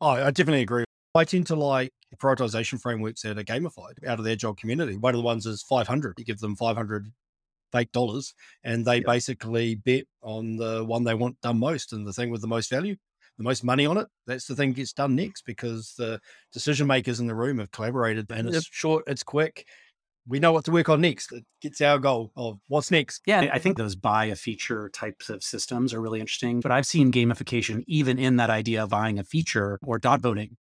Oh, 0.00 0.08
I 0.08 0.32
definitely 0.32 0.62
agree. 0.62 0.82
I 1.14 1.24
tend 1.24 1.46
to 1.46 1.54
like 1.54 1.92
prioritization 2.16 2.80
frameworks 2.80 3.22
that 3.22 3.38
are 3.38 3.44
gamified 3.44 4.04
out 4.04 4.18
of 4.18 4.24
the 4.24 4.32
agile 4.32 4.52
community. 4.52 4.96
One 4.96 5.14
of 5.14 5.18
the 5.18 5.24
ones 5.24 5.46
is 5.46 5.62
500. 5.62 6.14
You 6.18 6.24
give 6.24 6.40
them 6.40 6.56
500 6.56 7.06
fake 7.70 7.92
dollars 7.92 8.34
and 8.64 8.84
they 8.84 8.96
yep. 8.96 9.06
basically 9.06 9.76
bet 9.76 10.02
on 10.20 10.56
the 10.56 10.84
one 10.84 11.04
they 11.04 11.14
want 11.14 11.40
done 11.40 11.60
most 11.60 11.92
and 11.92 12.04
the 12.04 12.12
thing 12.12 12.30
with 12.30 12.40
the 12.40 12.48
most 12.48 12.70
value 12.70 12.96
the 13.36 13.44
most 13.44 13.62
money 13.62 13.84
on 13.84 13.98
it 13.98 14.06
that's 14.26 14.46
the 14.46 14.56
thing 14.56 14.72
gets 14.72 14.94
done 14.94 15.14
next 15.14 15.42
because 15.44 15.92
the 15.98 16.18
decision 16.50 16.86
makers 16.86 17.20
in 17.20 17.26
the 17.26 17.34
room 17.34 17.58
have 17.58 17.70
collaborated 17.70 18.24
and 18.30 18.48
it's 18.48 18.54
yep. 18.54 18.62
short 18.70 19.04
it's 19.06 19.22
quick 19.22 19.66
we 20.28 20.38
know 20.38 20.52
what 20.52 20.64
to 20.66 20.70
work 20.70 20.88
on 20.88 21.00
next. 21.00 21.32
It 21.32 21.44
gets 21.60 21.80
our 21.80 21.98
goal 21.98 22.32
of 22.36 22.58
what's 22.68 22.90
next. 22.90 23.22
Yeah, 23.26 23.50
I 23.52 23.58
think 23.58 23.76
those 23.76 23.96
buy 23.96 24.26
a 24.26 24.36
feature 24.36 24.88
types 24.90 25.30
of 25.30 25.42
systems 25.42 25.94
are 25.94 26.00
really 26.00 26.20
interesting. 26.20 26.60
But 26.60 26.70
I've 26.70 26.86
seen 26.86 27.10
gamification 27.10 27.82
even 27.86 28.18
in 28.18 28.36
that 28.36 28.50
idea 28.50 28.82
of 28.82 28.90
buying 28.90 29.18
a 29.18 29.24
feature 29.24 29.78
or 29.82 29.98
dot 29.98 30.20
voting. 30.20 30.56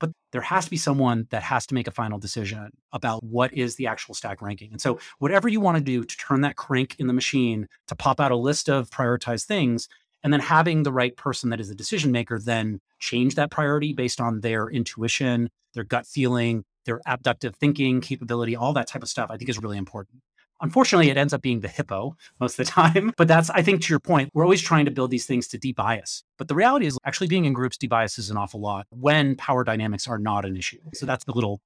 But 0.00 0.10
there 0.32 0.40
has 0.40 0.64
to 0.64 0.70
be 0.70 0.76
someone 0.76 1.28
that 1.30 1.44
has 1.44 1.64
to 1.66 1.74
make 1.74 1.86
a 1.86 1.92
final 1.92 2.18
decision 2.18 2.70
about 2.92 3.22
what 3.22 3.54
is 3.54 3.76
the 3.76 3.86
actual 3.86 4.14
stack 4.14 4.42
ranking. 4.42 4.72
And 4.72 4.80
so, 4.80 4.98
whatever 5.20 5.48
you 5.48 5.60
want 5.60 5.78
to 5.78 5.84
do 5.84 6.02
to 6.02 6.16
turn 6.16 6.40
that 6.40 6.56
crank 6.56 6.96
in 6.98 7.06
the 7.06 7.12
machine 7.12 7.68
to 7.86 7.94
pop 7.94 8.18
out 8.18 8.32
a 8.32 8.36
list 8.36 8.68
of 8.68 8.90
prioritized 8.90 9.44
things, 9.44 9.88
and 10.24 10.32
then 10.32 10.40
having 10.40 10.82
the 10.82 10.92
right 10.92 11.16
person 11.16 11.50
that 11.50 11.60
is 11.60 11.70
a 11.70 11.74
decision 11.74 12.10
maker 12.10 12.40
then 12.40 12.80
change 12.98 13.36
that 13.36 13.50
priority 13.50 13.92
based 13.92 14.20
on 14.20 14.40
their 14.40 14.68
intuition, 14.68 15.50
their 15.74 15.84
gut 15.84 16.06
feeling, 16.06 16.64
their 16.84 17.00
abductive 17.06 17.54
thinking 17.56 18.00
capability, 18.00 18.56
all 18.56 18.72
that 18.72 18.88
type 18.88 19.02
of 19.02 19.08
stuff, 19.08 19.30
I 19.30 19.36
think 19.36 19.50
is 19.50 19.60
really 19.60 19.78
important. 19.78 20.22
Unfortunately, 20.60 21.10
it 21.10 21.16
ends 21.16 21.32
up 21.32 21.42
being 21.42 21.60
the 21.60 21.68
hippo 21.68 22.16
most 22.38 22.58
of 22.58 22.64
the 22.64 22.72
time. 22.72 23.12
But 23.16 23.26
that's, 23.26 23.50
I 23.50 23.62
think, 23.62 23.82
to 23.82 23.92
your 23.92 24.00
point, 24.00 24.30
we're 24.32 24.44
always 24.44 24.62
trying 24.62 24.84
to 24.84 24.90
build 24.90 25.10
these 25.10 25.26
things 25.26 25.48
to 25.48 25.58
debias. 25.58 26.22
But 26.38 26.48
the 26.48 26.54
reality 26.54 26.86
is, 26.86 26.96
actually 27.04 27.26
being 27.26 27.44
in 27.44 27.52
groups 27.52 27.76
debiases 27.76 28.30
an 28.30 28.36
awful 28.36 28.60
lot 28.60 28.86
when 28.90 29.34
power 29.34 29.64
dynamics 29.64 30.06
are 30.06 30.18
not 30.18 30.44
an 30.44 30.56
issue. 30.56 30.78
So 30.94 31.04
that's 31.04 31.24
the 31.24 31.32
little 31.32 31.60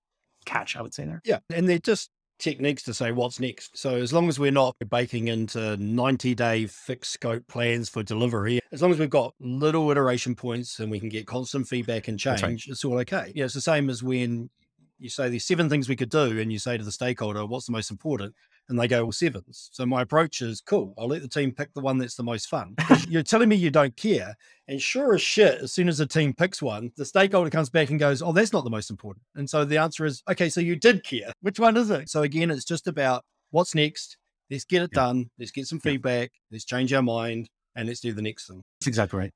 catch 0.47 0.77
I 0.77 0.83
would 0.83 0.95
say 0.95 1.05
there. 1.05 1.21
Yeah. 1.25 1.41
And 1.53 1.69
they're 1.69 1.79
just 1.79 2.11
techniques 2.39 2.83
to 2.85 2.95
say 2.95 3.13
what's 3.13 3.41
next. 3.41 3.77
So 3.77 3.97
as 3.97 4.13
long 4.13 4.29
as 4.29 4.39
we're 4.39 4.51
not 4.51 4.77
baking 4.89 5.29
into 5.29 5.77
90 5.77 6.35
day 6.35 6.67
fixed 6.67 7.13
scope 7.13 7.47
plans 7.49 7.89
for 7.89 8.03
delivery, 8.03 8.61
as 8.73 8.83
long 8.83 8.93
as 8.93 8.99
we've 8.99 9.11
got 9.11 9.35
little 9.41 9.91
iteration 9.91 10.35
points 10.35 10.79
and 10.79 10.91
we 10.91 11.01
can 11.01 11.09
get 11.09 11.27
constant 11.27 11.67
feedback 11.67 12.09
and 12.09 12.19
change, 12.19 12.43
right. 12.43 12.63
it's 12.67 12.85
all 12.85 12.99
okay. 13.01 13.33
Yeah, 13.35 13.45
it's 13.45 13.55
the 13.55 13.61
same 13.61 13.91
as 13.91 14.03
when 14.03 14.51
you 14.99 15.09
say 15.09 15.29
there's 15.29 15.45
seven 15.45 15.69
things 15.69 15.89
we 15.89 15.97
could 15.97 16.11
do 16.11 16.39
and 16.41 16.53
you 16.53 16.59
say 16.59 16.77
to 16.77 16.85
the 16.85 16.93
stakeholder, 16.93 17.45
what's 17.47 17.67
the 17.67 17.73
most 17.73 17.91
important? 17.91 18.35
and 18.69 18.79
they 18.79 18.89
go, 18.89 19.05
well, 19.05 19.13
sevens. 19.13 19.69
So 19.73 19.87
my 19.87 20.03
approach 20.03 20.43
is 20.43 20.61
cool. 20.61 20.93
I'll 20.99 21.07
let 21.07 21.23
the 21.23 21.29
team 21.29 21.53
pick 21.53 21.73
the 21.75 21.81
one 21.81 21.99
that's 21.99 22.17
the 22.17 22.23
most 22.23 22.49
fun. 22.49 22.75
You're 23.09 23.23
telling 23.23 23.49
me 23.49 23.57
you 23.57 23.71
don't 23.71 23.97
care. 23.97 24.35
And 24.67 24.81
sure 24.81 25.15
as 25.15 25.23
shit, 25.23 25.61
as 25.61 25.73
soon 25.73 25.89
as 25.89 25.99
the 25.99 26.07
team 26.07 26.35
picks 26.35 26.61
one, 26.61 26.91
the 26.97 27.05
stakeholder 27.05 27.51
comes 27.51 27.71
back 27.71 27.91
and 27.91 28.01
goes, 28.01 28.23
oh, 28.23 28.33
that's 28.33 28.53
not 28.53 28.65
the 28.65 28.71
most 28.71 28.91
important. 28.91 29.25
And 29.37 29.49
so 29.49 29.65
the 29.65 29.79
answer 29.79 30.05
is, 30.05 30.23
okay, 30.29 30.49
so 30.49 30.61
you 30.61 30.75
did 30.75 31.05
care. 31.05 31.33
Which 31.43 31.61
one 31.61 31.77
is 31.77 31.91
it? 31.91 32.09
So 32.09 32.23
again, 32.23 32.51
it's 32.51 32.65
just 32.65 32.89
about 32.89 33.23
what's 33.51 33.75
next. 33.75 34.17
Let's 34.51 34.65
get 34.65 34.83
it 34.83 34.91
yeah. 34.93 35.01
done. 35.01 35.31
Let's 35.39 35.53
get 35.53 35.67
some 35.67 35.81
feedback. 35.81 36.33
Let's 36.51 36.65
change 36.65 36.93
our 36.93 37.03
mind 37.03 37.49
and 37.77 37.87
let's 37.87 38.01
do 38.01 38.13
the 38.13 38.23
next 38.23 38.49
thing. 38.49 38.63
That's 38.81 38.89
exactly 38.89 39.19
right. 39.19 39.33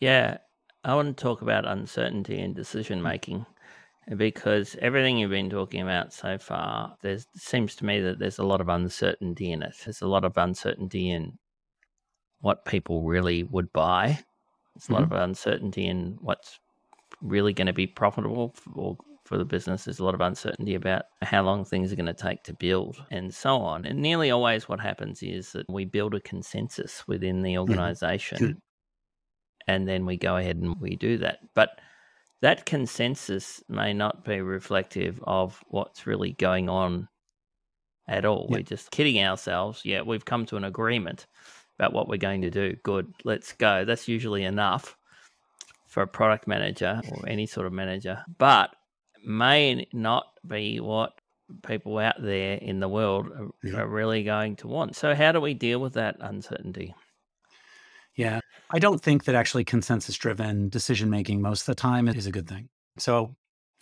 Yeah. 0.00 0.38
I 0.82 0.94
want 0.94 1.16
to 1.16 1.22
talk 1.22 1.42
about 1.42 1.66
uncertainty 1.66 2.38
and 2.38 2.54
decision 2.54 2.98
hmm. 2.98 3.04
making 3.04 3.46
because 4.14 4.76
everything 4.80 5.18
you've 5.18 5.30
been 5.30 5.50
talking 5.50 5.82
about 5.82 6.12
so 6.12 6.38
far, 6.38 6.96
there 7.02 7.18
seems 7.36 7.74
to 7.76 7.84
me 7.84 8.00
that 8.00 8.18
there's 8.18 8.38
a 8.38 8.46
lot 8.46 8.60
of 8.60 8.68
uncertainty 8.68 9.50
in 9.50 9.62
it. 9.62 9.74
There's 9.84 10.02
a 10.02 10.06
lot 10.06 10.24
of 10.24 10.36
uncertainty 10.36 11.10
in 11.10 11.38
what 12.40 12.64
people 12.64 13.02
really 13.02 13.42
would 13.42 13.72
buy. 13.72 14.06
There's 14.74 14.88
a 14.88 14.92
mm-hmm. 14.92 14.92
lot 14.94 15.02
of 15.02 15.12
uncertainty 15.12 15.88
in 15.88 16.18
what's 16.20 16.60
really 17.20 17.52
going 17.52 17.66
to 17.66 17.72
be 17.72 17.86
profitable 17.88 18.54
for, 18.54 18.96
for 19.24 19.38
the 19.38 19.44
business. 19.44 19.84
There's 19.84 19.98
a 19.98 20.04
lot 20.04 20.14
of 20.14 20.20
uncertainty 20.20 20.76
about 20.76 21.06
how 21.22 21.42
long 21.42 21.64
things 21.64 21.92
are 21.92 21.96
going 21.96 22.06
to 22.06 22.14
take 22.14 22.44
to 22.44 22.52
build 22.52 23.02
and 23.10 23.34
so 23.34 23.56
on. 23.56 23.86
And 23.86 24.00
nearly 24.00 24.30
always 24.30 24.68
what 24.68 24.78
happens 24.78 25.20
is 25.22 25.50
that 25.52 25.68
we 25.68 25.84
build 25.84 26.14
a 26.14 26.20
consensus 26.20 27.08
within 27.08 27.42
the 27.42 27.54
mm-hmm. 27.54 27.70
organization 27.70 28.38
mm-hmm. 28.38 28.58
and 29.66 29.88
then 29.88 30.06
we 30.06 30.16
go 30.16 30.36
ahead 30.36 30.58
and 30.58 30.80
we 30.80 30.94
do 30.94 31.18
that. 31.18 31.38
But 31.54 31.70
that 32.42 32.66
consensus 32.66 33.62
may 33.68 33.92
not 33.92 34.24
be 34.24 34.40
reflective 34.40 35.20
of 35.24 35.62
what's 35.68 36.06
really 36.06 36.32
going 36.32 36.68
on 36.68 37.08
at 38.08 38.24
all. 38.24 38.46
Yep. 38.50 38.58
We're 38.58 38.62
just 38.62 38.90
kidding 38.90 39.22
ourselves. 39.22 39.82
Yeah, 39.84 40.02
we've 40.02 40.24
come 40.24 40.46
to 40.46 40.56
an 40.56 40.64
agreement 40.64 41.26
about 41.78 41.92
what 41.92 42.08
we're 42.08 42.16
going 42.18 42.42
to 42.42 42.50
do. 42.50 42.76
Good, 42.82 43.12
let's 43.24 43.52
go. 43.52 43.84
That's 43.84 44.08
usually 44.08 44.44
enough 44.44 44.96
for 45.86 46.02
a 46.02 46.06
product 46.06 46.46
manager 46.46 47.00
or 47.10 47.28
any 47.28 47.46
sort 47.46 47.66
of 47.66 47.72
manager, 47.72 48.22
but 48.38 48.70
may 49.24 49.86
not 49.92 50.26
be 50.46 50.78
what 50.80 51.12
people 51.66 51.98
out 51.98 52.20
there 52.20 52.56
in 52.56 52.80
the 52.80 52.88
world 52.88 53.28
are, 53.28 53.48
yep. 53.62 53.78
are 53.78 53.88
really 53.88 54.22
going 54.22 54.56
to 54.56 54.68
want. 54.68 54.96
So, 54.96 55.14
how 55.14 55.32
do 55.32 55.40
we 55.40 55.54
deal 55.54 55.78
with 55.78 55.94
that 55.94 56.16
uncertainty? 56.20 56.94
I 58.70 58.78
don't 58.78 59.00
think 59.00 59.24
that 59.24 59.34
actually 59.34 59.64
consensus 59.64 60.16
driven 60.16 60.68
decision 60.68 61.10
making 61.10 61.40
most 61.40 61.62
of 61.62 61.66
the 61.66 61.74
time 61.74 62.08
is 62.08 62.26
a 62.26 62.32
good 62.32 62.48
thing. 62.48 62.68
So 62.98 63.36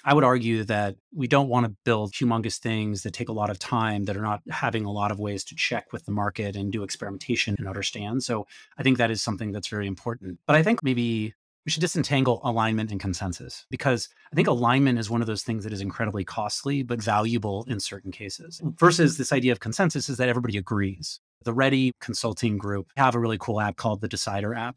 I 0.04 0.12
would 0.12 0.24
argue 0.24 0.64
that 0.64 0.96
we 1.14 1.26
don't 1.26 1.48
want 1.48 1.64
to 1.64 1.74
build 1.84 2.12
humongous 2.12 2.58
things 2.58 3.02
that 3.02 3.14
take 3.14 3.30
a 3.30 3.32
lot 3.32 3.48
of 3.48 3.58
time, 3.58 4.04
that 4.04 4.16
are 4.16 4.22
not 4.22 4.42
having 4.50 4.84
a 4.84 4.92
lot 4.92 5.10
of 5.10 5.18
ways 5.18 5.44
to 5.44 5.54
check 5.54 5.92
with 5.92 6.04
the 6.04 6.12
market 6.12 6.56
and 6.56 6.70
do 6.70 6.82
experimentation 6.82 7.54
and 7.58 7.66
understand. 7.66 8.22
So 8.22 8.46
I 8.76 8.82
think 8.82 8.98
that 8.98 9.10
is 9.10 9.22
something 9.22 9.52
that's 9.52 9.68
very 9.68 9.86
important. 9.86 10.38
But 10.46 10.56
I 10.56 10.62
think 10.62 10.82
maybe 10.82 11.32
we 11.64 11.70
should 11.70 11.80
disentangle 11.80 12.40
alignment 12.44 12.90
and 12.90 13.00
consensus 13.00 13.66
because 13.70 14.08
I 14.32 14.36
think 14.36 14.48
alignment 14.48 14.98
is 14.98 15.10
one 15.10 15.20
of 15.20 15.26
those 15.26 15.42
things 15.42 15.64
that 15.64 15.72
is 15.72 15.80
incredibly 15.80 16.24
costly 16.24 16.82
but 16.82 17.02
valuable 17.02 17.64
in 17.68 17.80
certain 17.80 18.12
cases. 18.12 18.60
Versus 18.78 19.16
this 19.16 19.32
idea 19.32 19.52
of 19.52 19.60
consensus 19.60 20.08
is 20.08 20.18
that 20.18 20.28
everybody 20.28 20.58
agrees 20.58 21.20
the 21.44 21.52
Ready 21.52 21.92
Consulting 22.00 22.58
Group 22.58 22.88
have 22.96 23.14
a 23.14 23.18
really 23.18 23.38
cool 23.38 23.60
app 23.60 23.76
called 23.76 24.00
the 24.00 24.08
Decider 24.08 24.54
app. 24.54 24.76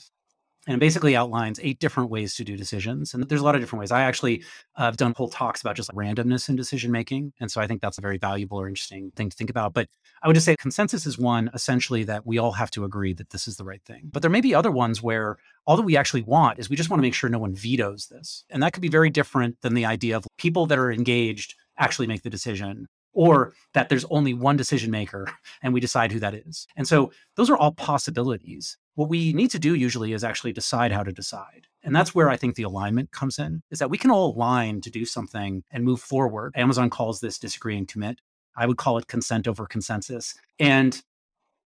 And 0.67 0.79
basically 0.79 1.15
outlines 1.15 1.59
eight 1.63 1.79
different 1.79 2.09
ways 2.09 2.35
to 2.35 2.43
do 2.43 2.57
decisions. 2.57 3.13
And 3.13 3.23
there's 3.23 3.41
a 3.41 3.43
lot 3.43 3.55
of 3.55 3.61
different 3.61 3.79
ways. 3.79 3.91
I 3.91 4.01
actually 4.01 4.43
uh, 4.75 4.85
have 4.85 4.97
done 4.97 5.13
whole 5.15 5.29
talks 5.29 5.61
about 5.61 5.77
just 5.77 5.89
randomness 5.93 6.49
in 6.49 6.57
decision 6.57 6.91
making. 6.91 7.33
And 7.39 7.49
so 7.49 7.61
I 7.61 7.67
think 7.67 7.81
that's 7.81 7.97
a 7.97 8.01
very 8.01 8.17
valuable 8.17 8.59
or 8.59 8.67
interesting 8.67 9.11
thing 9.15 9.29
to 9.29 9.35
think 9.35 9.49
about. 9.49 9.73
But 9.73 9.87
I 10.21 10.27
would 10.27 10.33
just 10.33 10.45
say 10.45 10.55
consensus 10.57 11.05
is 11.05 11.17
one 11.17 11.49
essentially 11.53 12.03
that 12.03 12.25
we 12.25 12.37
all 12.37 12.51
have 12.51 12.69
to 12.71 12.83
agree 12.83 13.13
that 13.13 13.29
this 13.29 13.47
is 13.47 13.55
the 13.55 13.63
right 13.63 13.81
thing. 13.85 14.09
But 14.11 14.21
there 14.21 14.31
may 14.31 14.41
be 14.41 14.53
other 14.53 14.71
ones 14.71 15.01
where 15.01 15.37
all 15.65 15.77
that 15.77 15.83
we 15.83 15.95
actually 15.97 16.23
want 16.23 16.59
is 16.59 16.69
we 16.69 16.75
just 16.75 16.89
want 16.89 16.99
to 16.99 17.03
make 17.03 17.13
sure 17.13 17.29
no 17.29 17.39
one 17.39 17.55
vetoes 17.55 18.07
this. 18.07 18.43
And 18.49 18.61
that 18.61 18.73
could 18.73 18.81
be 18.81 18.89
very 18.89 19.09
different 19.09 19.61
than 19.61 19.73
the 19.73 19.85
idea 19.85 20.17
of 20.17 20.27
people 20.37 20.65
that 20.67 20.77
are 20.77 20.91
engaged 20.91 21.55
actually 21.77 22.07
make 22.07 22.23
the 22.23 22.29
decision 22.29 22.87
or 23.13 23.53
that 23.73 23.89
there's 23.89 24.05
only 24.11 24.33
one 24.33 24.57
decision 24.57 24.91
maker 24.91 25.27
and 25.63 25.73
we 25.73 25.79
decide 25.79 26.11
who 26.11 26.19
that 26.19 26.33
is. 26.33 26.67
And 26.75 26.87
so 26.87 27.11
those 27.35 27.49
are 27.49 27.57
all 27.57 27.71
possibilities. 27.71 28.77
What 28.97 29.09
we 29.09 29.31
need 29.31 29.51
to 29.51 29.59
do 29.59 29.75
usually 29.75 30.13
is 30.13 30.23
actually 30.23 30.53
decide 30.53 30.91
how 30.91 31.03
to 31.03 31.11
decide. 31.11 31.67
And 31.83 31.95
that's 31.95 32.15
where 32.15 32.31
I 32.31 32.35
think 32.35 32.55
the 32.55 32.63
alignment 32.63 33.11
comes 33.11 33.37
in 33.37 33.61
is 33.69 33.77
that 33.77 33.91
we 33.91 33.97
can 33.99 34.09
all 34.09 34.33
align 34.33 34.81
to 34.81 34.89
do 34.89 35.05
something 35.05 35.63
and 35.69 35.83
move 35.83 36.01
forward. 36.01 36.53
Amazon 36.55 36.89
calls 36.89 37.19
this 37.19 37.37
disagree 37.37 37.77
and 37.77 37.87
commit. 37.87 38.21
I 38.55 38.65
would 38.65 38.77
call 38.77 38.97
it 38.97 39.05
consent 39.05 39.47
over 39.47 39.67
consensus. 39.67 40.33
And 40.57 40.99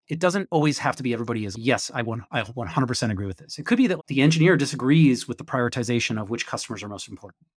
it 0.09 0.19
doesn't 0.19 0.49
always 0.51 0.79
have 0.79 0.97
to 0.97 1.03
be 1.03 1.13
everybody 1.13 1.45
is 1.45 1.57
yes 1.57 1.89
I, 1.93 2.01
want, 2.01 2.23
I 2.29 2.41
100% 2.41 3.09
agree 3.09 3.25
with 3.25 3.37
this 3.37 3.57
it 3.57 3.65
could 3.65 3.77
be 3.77 3.87
that 3.87 3.99
the 4.07 4.21
engineer 4.21 4.57
disagrees 4.57 5.29
with 5.29 5.37
the 5.37 5.45
prioritization 5.45 6.21
of 6.21 6.29
which 6.29 6.45
customers 6.45 6.83
are 6.83 6.89
most 6.89 7.07
important 7.07 7.47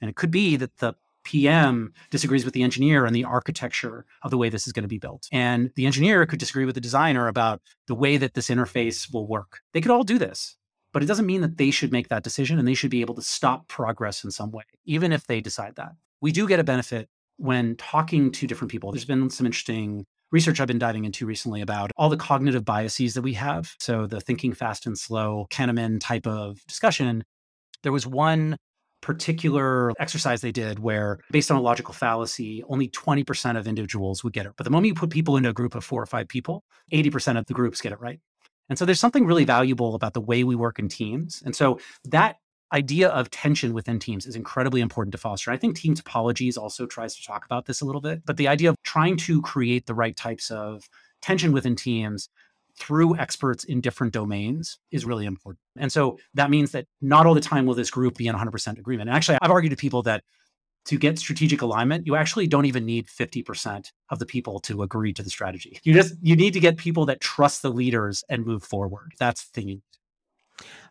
and 0.00 0.08
it 0.08 0.14
could 0.14 0.30
be 0.30 0.54
that 0.54 0.76
the 0.76 0.94
PM 1.26 1.92
disagrees 2.10 2.44
with 2.44 2.54
the 2.54 2.62
engineer 2.62 3.04
on 3.04 3.12
the 3.12 3.24
architecture 3.24 4.06
of 4.22 4.30
the 4.30 4.38
way 4.38 4.48
this 4.48 4.68
is 4.68 4.72
going 4.72 4.84
to 4.84 4.88
be 4.88 4.98
built. 4.98 5.28
And 5.32 5.72
the 5.74 5.84
engineer 5.84 6.24
could 6.24 6.38
disagree 6.38 6.64
with 6.64 6.76
the 6.76 6.80
designer 6.80 7.26
about 7.26 7.60
the 7.88 7.96
way 7.96 8.16
that 8.16 8.34
this 8.34 8.48
interface 8.48 9.12
will 9.12 9.26
work. 9.26 9.60
They 9.72 9.80
could 9.80 9.90
all 9.90 10.04
do 10.04 10.18
this, 10.18 10.56
but 10.92 11.02
it 11.02 11.06
doesn't 11.06 11.26
mean 11.26 11.40
that 11.40 11.58
they 11.58 11.72
should 11.72 11.90
make 11.90 12.08
that 12.08 12.22
decision 12.22 12.60
and 12.60 12.66
they 12.66 12.74
should 12.74 12.92
be 12.92 13.00
able 13.00 13.16
to 13.16 13.22
stop 13.22 13.66
progress 13.66 14.22
in 14.22 14.30
some 14.30 14.52
way, 14.52 14.62
even 14.84 15.10
if 15.12 15.26
they 15.26 15.40
decide 15.40 15.74
that. 15.76 15.92
We 16.20 16.30
do 16.30 16.46
get 16.46 16.60
a 16.60 16.64
benefit 16.64 17.08
when 17.38 17.74
talking 17.74 18.30
to 18.30 18.46
different 18.46 18.70
people. 18.70 18.92
There's 18.92 19.04
been 19.04 19.28
some 19.28 19.46
interesting 19.46 20.06
research 20.30 20.60
I've 20.60 20.68
been 20.68 20.78
diving 20.78 21.04
into 21.04 21.26
recently 21.26 21.60
about 21.60 21.90
all 21.96 22.08
the 22.08 22.16
cognitive 22.16 22.64
biases 22.64 23.14
that 23.14 23.22
we 23.22 23.34
have. 23.34 23.74
So 23.80 24.06
the 24.06 24.20
thinking 24.20 24.52
fast 24.52 24.86
and 24.86 24.96
slow 24.96 25.46
Kahneman 25.50 25.98
type 26.00 26.26
of 26.26 26.64
discussion. 26.66 27.24
There 27.82 27.92
was 27.92 28.06
one 28.06 28.56
particular 29.06 29.92
exercise 30.00 30.40
they 30.40 30.50
did 30.50 30.80
where, 30.80 31.20
based 31.30 31.52
on 31.52 31.56
a 31.56 31.60
logical 31.60 31.94
fallacy, 31.94 32.64
only 32.68 32.88
20% 32.88 33.56
of 33.56 33.68
individuals 33.68 34.24
would 34.24 34.32
get 34.32 34.46
it. 34.46 34.52
But 34.56 34.64
the 34.64 34.70
moment 34.70 34.88
you 34.88 34.94
put 34.94 35.10
people 35.10 35.36
into 35.36 35.48
a 35.48 35.52
group 35.52 35.76
of 35.76 35.84
four 35.84 36.02
or 36.02 36.06
five 36.06 36.26
people, 36.26 36.64
80% 36.92 37.38
of 37.38 37.46
the 37.46 37.54
groups 37.54 37.80
get 37.80 37.92
it 37.92 38.00
right. 38.00 38.18
And 38.68 38.76
so 38.76 38.84
there's 38.84 38.98
something 38.98 39.24
really 39.24 39.42
mm-hmm. 39.42 39.58
valuable 39.58 39.94
about 39.94 40.14
the 40.14 40.20
way 40.20 40.42
we 40.42 40.56
work 40.56 40.80
in 40.80 40.88
teams. 40.88 41.40
And 41.46 41.54
so 41.54 41.78
that 42.06 42.38
idea 42.72 43.08
of 43.10 43.30
tension 43.30 43.72
within 43.72 44.00
teams 44.00 44.26
is 44.26 44.34
incredibly 44.34 44.80
important 44.80 45.12
to 45.12 45.18
foster. 45.18 45.52
I 45.52 45.56
think 45.56 45.76
team 45.76 45.94
topologies 45.94 46.58
also 46.58 46.84
tries 46.84 47.14
to 47.14 47.24
talk 47.24 47.44
about 47.44 47.66
this 47.66 47.80
a 47.80 47.84
little 47.84 48.00
bit, 48.00 48.26
but 48.26 48.38
the 48.38 48.48
idea 48.48 48.70
of 48.70 48.76
trying 48.82 49.16
to 49.18 49.40
create 49.40 49.86
the 49.86 49.94
right 49.94 50.16
types 50.16 50.50
of 50.50 50.88
tension 51.22 51.52
within 51.52 51.76
teams 51.76 52.28
through 52.78 53.16
experts 53.16 53.64
in 53.64 53.80
different 53.80 54.12
domains 54.12 54.78
is 54.90 55.02
mm-hmm. 55.02 55.08
really 55.08 55.26
important. 55.26 55.60
And 55.78 55.90
so 55.90 56.18
that 56.34 56.50
means 56.50 56.72
that 56.72 56.86
not 57.00 57.26
all 57.26 57.34
the 57.34 57.40
time 57.40 57.66
will 57.66 57.74
this 57.74 57.90
group 57.90 58.16
be 58.16 58.26
in 58.26 58.34
100% 58.34 58.78
agreement. 58.78 59.08
And 59.08 59.16
actually, 59.16 59.38
I've 59.42 59.50
argued 59.50 59.70
to 59.70 59.76
people 59.76 60.02
that 60.02 60.22
to 60.86 60.98
get 60.98 61.18
strategic 61.18 61.62
alignment, 61.62 62.06
you 62.06 62.14
actually 62.14 62.46
don't 62.46 62.64
even 62.64 62.86
need 62.86 63.06
50% 63.08 63.90
of 64.10 64.18
the 64.20 64.26
people 64.26 64.60
to 64.60 64.82
agree 64.82 65.12
to 65.12 65.22
the 65.22 65.30
strategy. 65.30 65.80
You 65.82 65.92
just 65.92 66.14
you 66.22 66.36
need 66.36 66.52
to 66.52 66.60
get 66.60 66.76
people 66.76 67.06
that 67.06 67.20
trust 67.20 67.62
the 67.62 67.70
leaders 67.70 68.22
and 68.28 68.46
move 68.46 68.62
forward. 68.62 69.12
That's 69.18 69.48
the 69.48 69.60
thing. 69.60 69.82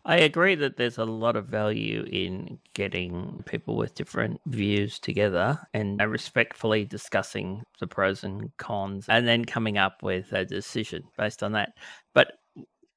I 0.05 0.17
agree 0.17 0.53
that 0.55 0.77
there's 0.77 0.99
a 0.99 1.05
lot 1.05 1.35
of 1.35 1.47
value 1.47 2.05
in 2.11 2.59
getting 2.73 3.41
people 3.47 3.75
with 3.75 3.95
different 3.95 4.39
views 4.45 4.99
together 4.99 5.59
and 5.73 5.99
respectfully 5.99 6.85
discussing 6.85 7.63
the 7.79 7.87
pros 7.87 8.23
and 8.23 8.55
cons 8.57 9.07
and 9.09 9.27
then 9.27 9.45
coming 9.45 9.79
up 9.79 10.03
with 10.03 10.31
a 10.31 10.45
decision 10.45 11.03
based 11.17 11.41
on 11.41 11.53
that. 11.53 11.73
But 12.13 12.33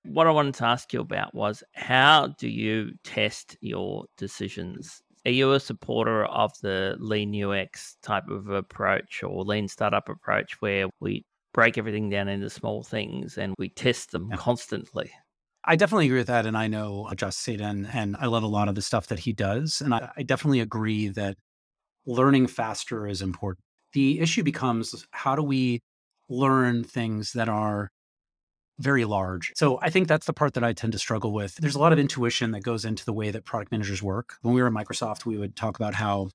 what 0.04 0.26
I 0.26 0.30
wanted 0.30 0.54
to 0.54 0.66
ask 0.66 0.92
you 0.92 1.00
about 1.00 1.34
was 1.34 1.62
how 1.74 2.34
do 2.38 2.48
you 2.48 2.92
test 3.04 3.56
your 3.62 4.04
decisions? 4.18 5.02
Are 5.24 5.30
you 5.30 5.52
a 5.52 5.60
supporter 5.60 6.26
of 6.26 6.52
the 6.60 6.96
lean 6.98 7.42
UX 7.42 7.96
type 8.02 8.28
of 8.28 8.48
approach 8.50 9.22
or 9.22 9.44
lean 9.44 9.68
startup 9.68 10.08
approach 10.10 10.60
where 10.60 10.86
we 11.00 11.24
break 11.54 11.78
everything 11.78 12.10
down 12.10 12.28
into 12.28 12.50
small 12.50 12.82
things 12.82 13.38
and 13.38 13.54
we 13.58 13.70
test 13.70 14.12
them 14.12 14.28
yeah. 14.30 14.36
constantly? 14.36 15.10
I 15.64 15.76
definitely 15.76 16.06
agree 16.06 16.18
with 16.18 16.28
that. 16.28 16.46
And 16.46 16.56
I 16.56 16.66
know 16.66 17.06
uh, 17.10 17.14
Josh 17.14 17.34
Seiden, 17.34 17.92
and 17.92 18.16
I 18.18 18.26
love 18.26 18.42
a 18.42 18.48
lot 18.48 18.68
of 18.68 18.74
the 18.74 18.82
stuff 18.82 19.08
that 19.08 19.20
he 19.20 19.32
does. 19.32 19.80
And 19.80 19.94
I, 19.94 20.10
I 20.16 20.22
definitely 20.22 20.60
agree 20.60 21.08
that 21.08 21.36
learning 22.06 22.46
faster 22.46 23.06
is 23.06 23.20
important. 23.20 23.62
The 23.92 24.20
issue 24.20 24.42
becomes 24.42 25.06
how 25.10 25.34
do 25.34 25.42
we 25.42 25.80
learn 26.28 26.84
things 26.84 27.32
that 27.32 27.48
are 27.48 27.90
very 28.78 29.04
large. 29.04 29.52
So 29.56 29.78
I 29.82 29.90
think 29.90 30.06
that's 30.06 30.26
the 30.26 30.32
part 30.32 30.54
that 30.54 30.62
I 30.62 30.72
tend 30.72 30.92
to 30.92 30.98
struggle 30.98 31.32
with. 31.32 31.56
There's 31.56 31.74
a 31.74 31.80
lot 31.80 31.92
of 31.92 31.98
intuition 31.98 32.52
that 32.52 32.62
goes 32.62 32.84
into 32.84 33.04
the 33.04 33.12
way 33.12 33.30
that 33.30 33.44
product 33.44 33.72
managers 33.72 34.02
work. 34.02 34.36
When 34.42 34.54
we 34.54 34.62
were 34.62 34.68
at 34.68 34.72
Microsoft, 34.72 35.26
we 35.26 35.36
would 35.36 35.56
talk 35.56 35.76
about 35.76 35.94
how 35.94 36.30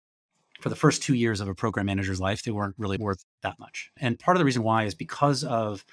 for 0.59 0.69
the 0.69 0.75
first 0.75 1.01
two 1.01 1.13
years 1.13 1.39
of 1.39 1.47
a 1.47 1.55
program 1.55 1.85
manager's 1.85 2.19
life, 2.19 2.43
they 2.43 2.51
weren't 2.51 2.75
really 2.77 2.97
worth 2.97 3.23
that 3.43 3.59
much. 3.59 3.91
And 3.97 4.19
part 4.19 4.35
of 4.35 4.39
the 4.39 4.45
reason 4.45 4.63
why 4.63 4.83
is 4.83 4.93
because 4.93 5.43
of 5.43 5.85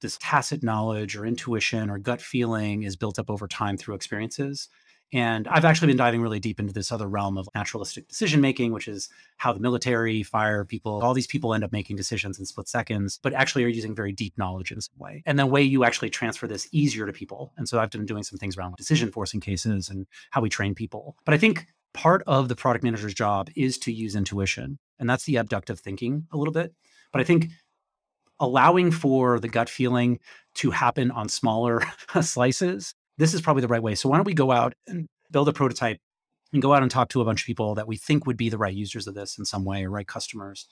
this 0.00 0.18
tacit 0.20 0.62
knowledge 0.62 1.16
or 1.16 1.26
intuition 1.26 1.90
or 1.90 1.98
gut 1.98 2.20
feeling 2.20 2.82
is 2.82 2.96
built 2.96 3.18
up 3.18 3.30
over 3.30 3.46
time 3.46 3.76
through 3.76 3.94
experiences. 3.94 4.68
And 5.12 5.48
I've 5.48 5.64
actually 5.64 5.88
been 5.88 5.96
diving 5.96 6.22
really 6.22 6.38
deep 6.38 6.60
into 6.60 6.72
this 6.72 6.92
other 6.92 7.08
realm 7.08 7.36
of 7.36 7.48
naturalistic 7.54 8.06
decision 8.06 8.40
making, 8.40 8.72
which 8.72 8.86
is 8.86 9.08
how 9.38 9.52
the 9.52 9.58
military, 9.58 10.22
fire 10.22 10.64
people, 10.64 11.00
all 11.02 11.14
these 11.14 11.26
people 11.26 11.52
end 11.52 11.64
up 11.64 11.72
making 11.72 11.96
decisions 11.96 12.38
in 12.38 12.44
split 12.44 12.68
seconds, 12.68 13.18
but 13.20 13.32
actually 13.32 13.64
are 13.64 13.68
using 13.68 13.94
very 13.94 14.12
deep 14.12 14.38
knowledge 14.38 14.70
in 14.70 14.80
some 14.80 14.94
way. 14.98 15.22
And 15.26 15.36
the 15.36 15.46
way 15.46 15.62
you 15.62 15.82
actually 15.82 16.10
transfer 16.10 16.46
this 16.46 16.68
easier 16.70 17.06
to 17.06 17.12
people. 17.12 17.52
And 17.56 17.68
so 17.68 17.80
I've 17.80 17.90
been 17.90 18.06
doing 18.06 18.22
some 18.22 18.38
things 18.38 18.56
around 18.56 18.76
decision 18.76 19.10
forcing 19.10 19.40
cases 19.40 19.88
and 19.88 20.06
how 20.30 20.42
we 20.42 20.48
train 20.48 20.76
people. 20.76 21.16
But 21.24 21.34
I 21.34 21.38
think 21.38 21.66
part 21.92 22.22
of 22.28 22.48
the 22.48 22.54
product 22.54 22.84
manager's 22.84 23.14
job 23.14 23.50
is 23.56 23.78
to 23.78 23.92
use 23.92 24.14
intuition. 24.14 24.78
And 25.00 25.10
that's 25.10 25.24
the 25.24 25.36
abductive 25.36 25.80
thinking 25.80 26.28
a 26.32 26.36
little 26.36 26.54
bit. 26.54 26.72
But 27.12 27.20
I 27.20 27.24
think 27.24 27.48
allowing 28.40 28.90
for 28.90 29.38
the 29.38 29.48
gut 29.48 29.68
feeling 29.68 30.18
to 30.56 30.70
happen 30.70 31.10
on 31.10 31.28
smaller 31.28 31.82
slices, 32.20 32.94
this 33.18 33.34
is 33.34 33.40
probably 33.40 33.60
the 33.60 33.68
right 33.68 33.82
way. 33.82 33.94
So 33.94 34.08
why 34.08 34.16
don't 34.16 34.26
we 34.26 34.34
go 34.34 34.50
out 34.50 34.74
and 34.88 35.06
build 35.30 35.48
a 35.48 35.52
prototype 35.52 35.98
and 36.52 36.60
go 36.60 36.74
out 36.74 36.82
and 36.82 36.90
talk 36.90 37.10
to 37.10 37.20
a 37.20 37.24
bunch 37.24 37.42
of 37.42 37.46
people 37.46 37.76
that 37.76 37.86
we 37.86 37.96
think 37.96 38.26
would 38.26 38.36
be 38.36 38.48
the 38.48 38.58
right 38.58 38.74
users 38.74 39.06
of 39.06 39.14
this 39.14 39.38
in 39.38 39.44
some 39.44 39.64
way 39.64 39.84
or 39.84 39.90
right 39.90 40.06
customers 40.06 40.66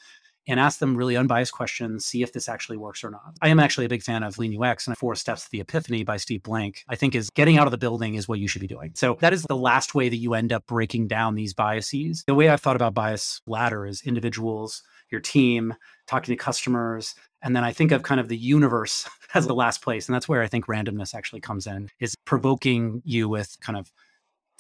and 0.49 0.59
ask 0.59 0.79
them 0.79 0.97
really 0.97 1.17
unbiased 1.17 1.53
questions, 1.53 2.07
see 2.07 2.23
if 2.23 2.33
this 2.33 2.49
actually 2.49 2.79
works 2.79 3.05
or 3.05 3.11
not. 3.11 3.35
I 3.43 3.49
am 3.49 3.61
actually 3.61 3.85
a 3.85 3.89
big 3.89 4.03
fan 4.03 4.23
of 4.23 4.39
Lean 4.39 4.61
UX 4.61 4.87
and 4.87 4.97
Four 4.97 5.15
Steps 5.15 5.45
to 5.45 5.51
the 5.53 5.61
Epiphany 5.61 6.05
by 6.05 6.17
Steve 6.17 6.43
Blank. 6.43 6.85
I 6.89 6.97
think 6.97 7.15
is 7.15 7.29
getting 7.31 7.59
out 7.59 7.67
of 7.67 7.71
the 7.71 7.79
building 7.79 8.15
is 8.15 8.27
what 8.27 8.39
you 8.39 8.49
should 8.49 8.63
be 8.63 8.67
doing. 8.67 8.93
So 8.95 9.19
that 9.21 9.35
is 9.35 9.43
the 9.43 9.57
last 9.57 9.95
way 9.95 10.09
that 10.09 10.17
you 10.17 10.33
end 10.33 10.53
up 10.53 10.67
breaking 10.67 11.07
down 11.07 11.35
these 11.35 11.53
biases. 11.53 12.25
The 12.27 12.35
way 12.35 12.49
I've 12.49 12.63
thought 12.63 12.77
about 12.77 12.95
bias 12.95 13.43
ladder 13.47 13.87
is 13.87 14.01
individuals, 14.03 14.83
your 15.11 15.21
team, 15.21 15.75
talking 16.07 16.33
to 16.33 16.37
customers, 16.37 17.15
and 17.43 17.55
then 17.55 17.65
I 17.65 17.73
think 17.73 17.93
of 17.93 18.03
kind 18.03 18.21
of 18.21 18.29
the 18.29 18.37
universe 18.37 19.09
as 19.35 19.47
the 19.47 19.55
last 19.55 19.83
place. 19.83 20.09
And 20.09 20.15
that's 20.15 20.29
where 20.29 20.43
I 20.43 20.49
think 20.49 20.67
randomness 20.67 21.15
actually 21.15 21.41
comes 21.41 21.67
in, 21.67 21.89
is 22.01 22.15
provoking 22.25 23.03
you 23.05 23.29
with 23.29 23.57
kind 23.61 23.79
of 23.79 23.93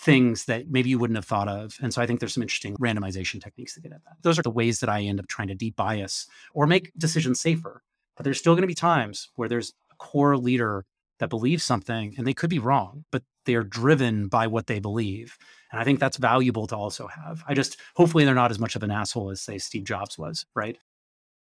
things 0.01 0.45
that 0.45 0.71
maybe 0.71 0.91
you 0.91 0.99
wouldn't 0.99 1.17
have 1.17 1.25
thought 1.25 1.49
of. 1.49 1.77
And 1.83 1.93
so 1.93 2.01
I 2.01 2.07
think 2.07 2.21
there's 2.21 2.35
some 2.35 2.43
interesting 2.43 2.77
randomization 2.77 3.43
techniques 3.43 3.75
to 3.75 3.81
get 3.81 3.93
at 3.93 4.05
that. 4.05 4.17
Those 4.23 4.39
are 4.39 4.43
the 4.43 4.51
ways 4.51 4.81
that 4.81 4.89
I 4.89 5.03
end 5.03 5.19
up 5.19 5.27
trying 5.27 5.49
to 5.49 5.57
debias 5.57 6.27
or 6.55 6.67
make 6.67 6.93
decisions 6.97 7.41
safer. 7.41 7.83
But 8.17 8.25
there's 8.25 8.39
still 8.39 8.55
going 8.55 8.63
to 8.63 8.69
be 8.69 8.75
times 8.75 9.29
where 9.35 9.49
there's 9.49 9.73
a 9.91 9.97
core 9.97 10.37
leader 10.37 10.85
that 11.19 11.31
believes 11.31 11.65
something 11.65 12.15
and 12.17 12.27
they 12.27 12.35
could 12.35 12.51
be 12.51 12.61
wrong, 12.61 13.05
but 13.11 13.23
they 13.45 13.55
are 13.55 13.65
driven 13.65 14.29
by 14.29 14.47
what 14.47 14.69
they 14.69 14.79
believe. 14.79 15.37
And 15.71 15.81
I 15.81 15.85
think 15.85 16.01
that's 16.01 16.16
valuable 16.16 16.66
to 16.69 16.77
also 16.77 17.07
have. 17.09 17.43
I 17.47 17.55
just 17.55 17.79
hopefully 17.95 18.25
they're 18.25 18.35
not 18.35 18.51
as 18.51 18.59
much 18.59 18.77
of 18.77 18.83
an 18.83 18.91
asshole 18.91 19.31
as 19.31 19.43
say 19.43 19.59
Steve 19.59 19.85
Jobs 19.85 20.19
was, 20.19 20.47
right? 20.55 20.79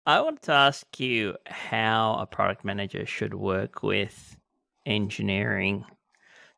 I 0.07 0.21
wanted 0.21 0.43
to 0.43 0.53
ask 0.53 0.99
you 0.99 1.37
how 1.47 2.17
a 2.21 2.27
product 2.27 2.65
manager 2.65 3.07
should 3.07 3.35
work 3.35 3.83
with 3.83 4.37
engineering. 4.87 5.85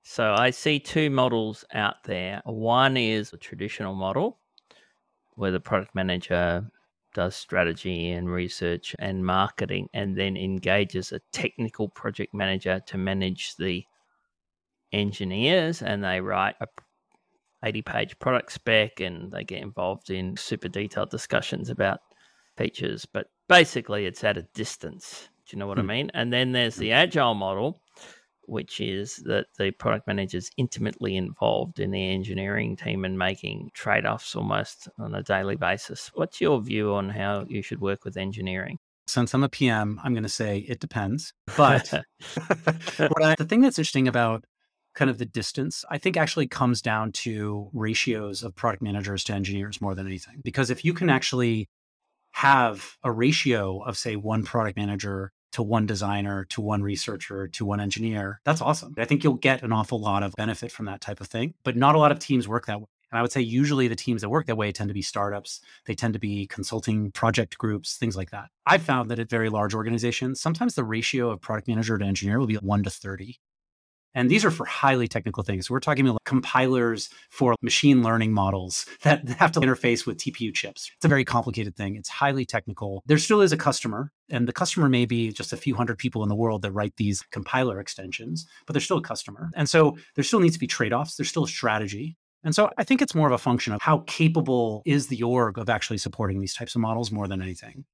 So 0.03 0.35
I 0.35 0.51
see 0.51 0.79
two 0.79 1.11
models 1.11 1.65
out 1.75 2.05
there. 2.05 2.41
One 2.45 2.97
is 2.97 3.33
a 3.33 3.37
traditional 3.37 3.95
model 3.95 4.39
where 5.35 5.51
the 5.51 5.61
product 5.61 5.95
manager 5.95 6.71
does 7.15 7.37
strategy 7.37 8.11
and 8.11 8.31
research 8.31 8.97
and 8.99 9.25
marketing 9.25 9.89
and 9.93 10.17
then 10.17 10.37
engages 10.37 11.13
a 11.13 11.21
technical 11.33 11.89
project 11.89 12.33
manager 12.33 12.81
to 12.87 12.97
manage 12.97 13.57
the 13.57 13.85
engineers 14.93 15.83
and 15.83 16.03
they 16.05 16.21
write 16.21 16.55
a 16.61 16.67
80 17.65 17.83
page 17.83 18.19
product 18.19 18.53
spec 18.53 19.01
and 19.01 19.31
they 19.31 19.45
get 19.45 19.63
involved 19.63 20.11
in 20.11 20.37
super 20.37 20.69
detailed 20.69 21.11
discussions 21.11 21.71
about 21.71 22.01
features, 22.57 23.07
but 23.07 23.27
basically 23.49 24.07
it's 24.07 24.25
at 24.25 24.37
a 24.37 24.47
distance. 24.55 25.29
Do 25.47 25.57
you 25.57 25.59
know 25.59 25.67
what 25.67 25.79
I 25.79 25.83
hmm. 25.83 25.89
mean? 25.89 26.11
And 26.15 26.33
then 26.33 26.53
there's 26.53 26.77
the 26.77 26.93
agile 26.93 27.35
model, 27.35 27.83
which 28.47 28.81
is 28.81 29.17
that 29.25 29.47
the 29.59 29.71
product 29.73 30.07
manager 30.07 30.39
is 30.39 30.51
intimately 30.57 31.17
involved 31.17 31.81
in 31.81 31.91
the 31.91 32.11
engineering 32.11 32.77
team 32.77 33.05
and 33.05 33.19
making 33.19 33.71
trade 33.75 34.07
offs 34.07 34.35
almost 34.35 34.89
on 34.99 35.15
a 35.15 35.23
daily 35.23 35.57
basis. 35.57 36.11
What's 36.15 36.41
your 36.41 36.61
view 36.61 36.95
on 36.95 37.11
how 37.11 37.45
you 37.49 37.63
should 37.63 37.81
work 37.81 38.05
with 38.05 38.17
engineering? 38.17 38.79
Since 39.07 39.35
I'm 39.35 39.43
a 39.43 39.49
PM, 39.49 40.01
I'm 40.05 40.15
going 40.15 40.23
to 40.23 40.29
say 40.29 40.59
it 40.59 40.81
depends. 40.81 41.35
But 41.57 41.93
I, 42.39 43.35
the 43.37 43.47
thing 43.49 43.61
that's 43.61 43.79
interesting 43.79 44.09
about 44.09 44.45
kind 44.95 45.11
of 45.11 45.19
the 45.19 45.25
distance, 45.25 45.85
I 45.91 45.99
think 45.99 46.17
actually 46.17 46.47
comes 46.47 46.83
down 46.83 47.13
to 47.13 47.71
ratios 47.73 48.43
of 48.43 48.55
product 48.55 48.83
managers 48.83 49.25
to 49.25 49.33
engineers 49.33 49.81
more 49.81 49.95
than 49.95 50.07
anything. 50.07 50.41
Because 50.45 50.71
if 50.71 50.85
you 50.85 50.93
can 50.95 51.11
actually 51.11 51.69
have 52.33 52.97
a 53.03 53.13
ratio 53.13 53.81
of, 53.83 53.97
say, 53.97 54.17
one 54.17 54.43
product 54.43 54.77
manager 54.77 55.33
to 55.53 55.63
one 55.63 55.87
designer 55.87 56.47
to 56.47 56.63
one 56.63 56.83
researcher 56.83 57.47
to 57.49 57.65
one 57.65 57.81
engineer, 57.81 58.41
that's 58.45 58.61
awesome. 58.61 58.95
I 58.97 59.05
think 59.05 59.23
you'll 59.23 59.35
get 59.35 59.63
an 59.63 59.73
awful 59.73 60.01
lot 60.01 60.23
of 60.23 60.35
benefit 60.37 60.73
from 60.73 60.87
that 60.87 61.01
type 61.01 61.21
of 61.21 61.27
thing. 61.27 61.55
But 61.63 61.77
not 61.77 61.95
a 61.95 61.99
lot 61.99 62.13
of 62.13 62.19
teams 62.19 62.49
work 62.49 62.67
that 62.67 62.81
way. 62.81 62.87
And 63.11 63.19
I 63.19 63.23
would 63.23 63.33
say 63.33 63.43
usually 63.43 63.89
the 63.89 63.97
teams 63.97 64.23
that 64.23 64.31
work 64.31 64.47
that 64.47 64.57
way 64.57 64.73
tend 64.73 64.89
to 64.89 64.95
be 64.95 65.03
startups. 65.03 65.61
They 65.85 65.95
tend 65.95 66.15
to 66.15 66.19
be 66.19 66.47
consulting 66.47 67.13
project 67.13 67.59
groups, 67.59 67.97
things 67.99 68.17
like 68.17 68.31
that. 68.31 68.49
I've 68.65 68.83
found 68.83 69.11
that 69.11 69.19
at 69.19 69.29
very 69.29 69.51
large 69.51 69.75
organizations, 69.75 70.41
sometimes 70.41 70.75
the 70.75 70.85
ratio 70.85 71.29
of 71.31 71.43
product 71.43 71.69
manager 71.69 71.99
to 71.99 72.05
engineer 72.05 72.39
will 72.39 72.47
be 72.47 72.55
one 72.55 72.83
to 72.85 72.91
30. 72.91 73.39
And 74.15 74.31
these 74.31 74.45
are 74.45 74.51
for 74.51 74.67
highly 74.67 75.09
technical 75.09 75.43
things. 75.43 75.71
We're 75.71 75.81
talking 75.81 76.07
about 76.07 76.25
compilers 76.25 77.09
for 77.31 77.55
machine 77.63 78.03
learning 78.03 78.33
models 78.33 78.87
that 79.03 79.29
have 79.29 79.53
to 79.53 79.61
interface 79.61 80.07
with 80.07 80.19
TPU 80.19 80.55
chips. 80.55 80.91
It's 80.97 81.05
a 81.05 81.09
very 81.09 81.25
complicated 81.25 81.77
thing. 81.77 81.97
It's 81.97 82.09
highly 82.09 82.45
technical. 82.45 83.03
There 83.07 83.19
still 83.19 83.41
is 83.41 83.53
a 83.53 83.57
customer, 83.57 84.13
and 84.31 84.47
the 84.47 84.53
customer 84.53 84.89
may 84.89 85.07
be 85.07 85.33
just 85.33 85.53
a 85.53 85.57
few 85.57 85.75
hundred 85.75 85.99
people 85.99 86.23
in 86.23 86.29
the 86.29 86.35
world 86.35 86.63
that 86.63 86.73
write 86.73 86.95
these 86.97 87.23
compiler 87.31 87.81
extensions, 87.81 88.47
but 88.67 88.75
there's 88.75 88.85
still 88.85 88.99
a 88.99 89.03
customer. 89.03 89.51
And 89.55 89.69
so 89.69 89.97
there 90.15 90.25
still 90.25 90.41
needs 90.41 90.55
to 90.55 90.61
be 90.61 90.67
trade 90.67 90.93
offs. 90.93 91.17
There's 91.17 91.29
still 91.29 91.45
a 91.45 91.49
strategy. 91.49 92.17
And 92.45 92.55
so 92.55 92.71
I 92.77 92.85
think 92.85 93.01
it's 93.01 93.15
more 93.15 93.29
of 93.29 93.33
a 93.33 93.39
function 93.39 93.73
of 93.73 93.81
how 93.81 93.99
capable 94.07 94.83
is 94.85 95.07
the 95.07 95.23
org 95.23 95.59
of 95.59 95.69
actually 95.69 95.99
supporting 95.99 96.41
these 96.41 96.55
types 96.55 96.75
of 96.75 96.81
models 96.81 97.13
more 97.13 97.29
than 97.29 97.41
anything. 97.41 97.85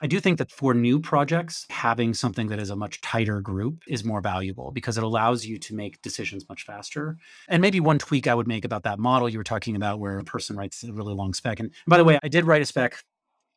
I 0.00 0.06
do 0.06 0.20
think 0.20 0.38
that 0.38 0.52
for 0.52 0.74
new 0.74 1.00
projects, 1.00 1.66
having 1.70 2.14
something 2.14 2.48
that 2.48 2.60
is 2.60 2.70
a 2.70 2.76
much 2.76 3.00
tighter 3.00 3.40
group 3.40 3.82
is 3.88 4.04
more 4.04 4.20
valuable 4.20 4.70
because 4.70 4.96
it 4.96 5.02
allows 5.02 5.44
you 5.44 5.58
to 5.58 5.74
make 5.74 6.00
decisions 6.02 6.48
much 6.48 6.64
faster. 6.64 7.16
And 7.48 7.60
maybe 7.60 7.80
one 7.80 7.98
tweak 7.98 8.28
I 8.28 8.34
would 8.34 8.46
make 8.46 8.64
about 8.64 8.84
that 8.84 9.00
model 9.00 9.28
you 9.28 9.38
were 9.38 9.44
talking 9.44 9.74
about 9.74 9.98
where 9.98 10.18
a 10.18 10.24
person 10.24 10.56
writes 10.56 10.84
a 10.84 10.92
really 10.92 11.14
long 11.14 11.34
spec. 11.34 11.58
And 11.58 11.72
by 11.88 11.96
the 11.96 12.04
way, 12.04 12.18
I 12.22 12.28
did 12.28 12.44
write 12.44 12.62
a 12.62 12.66
spec 12.66 13.02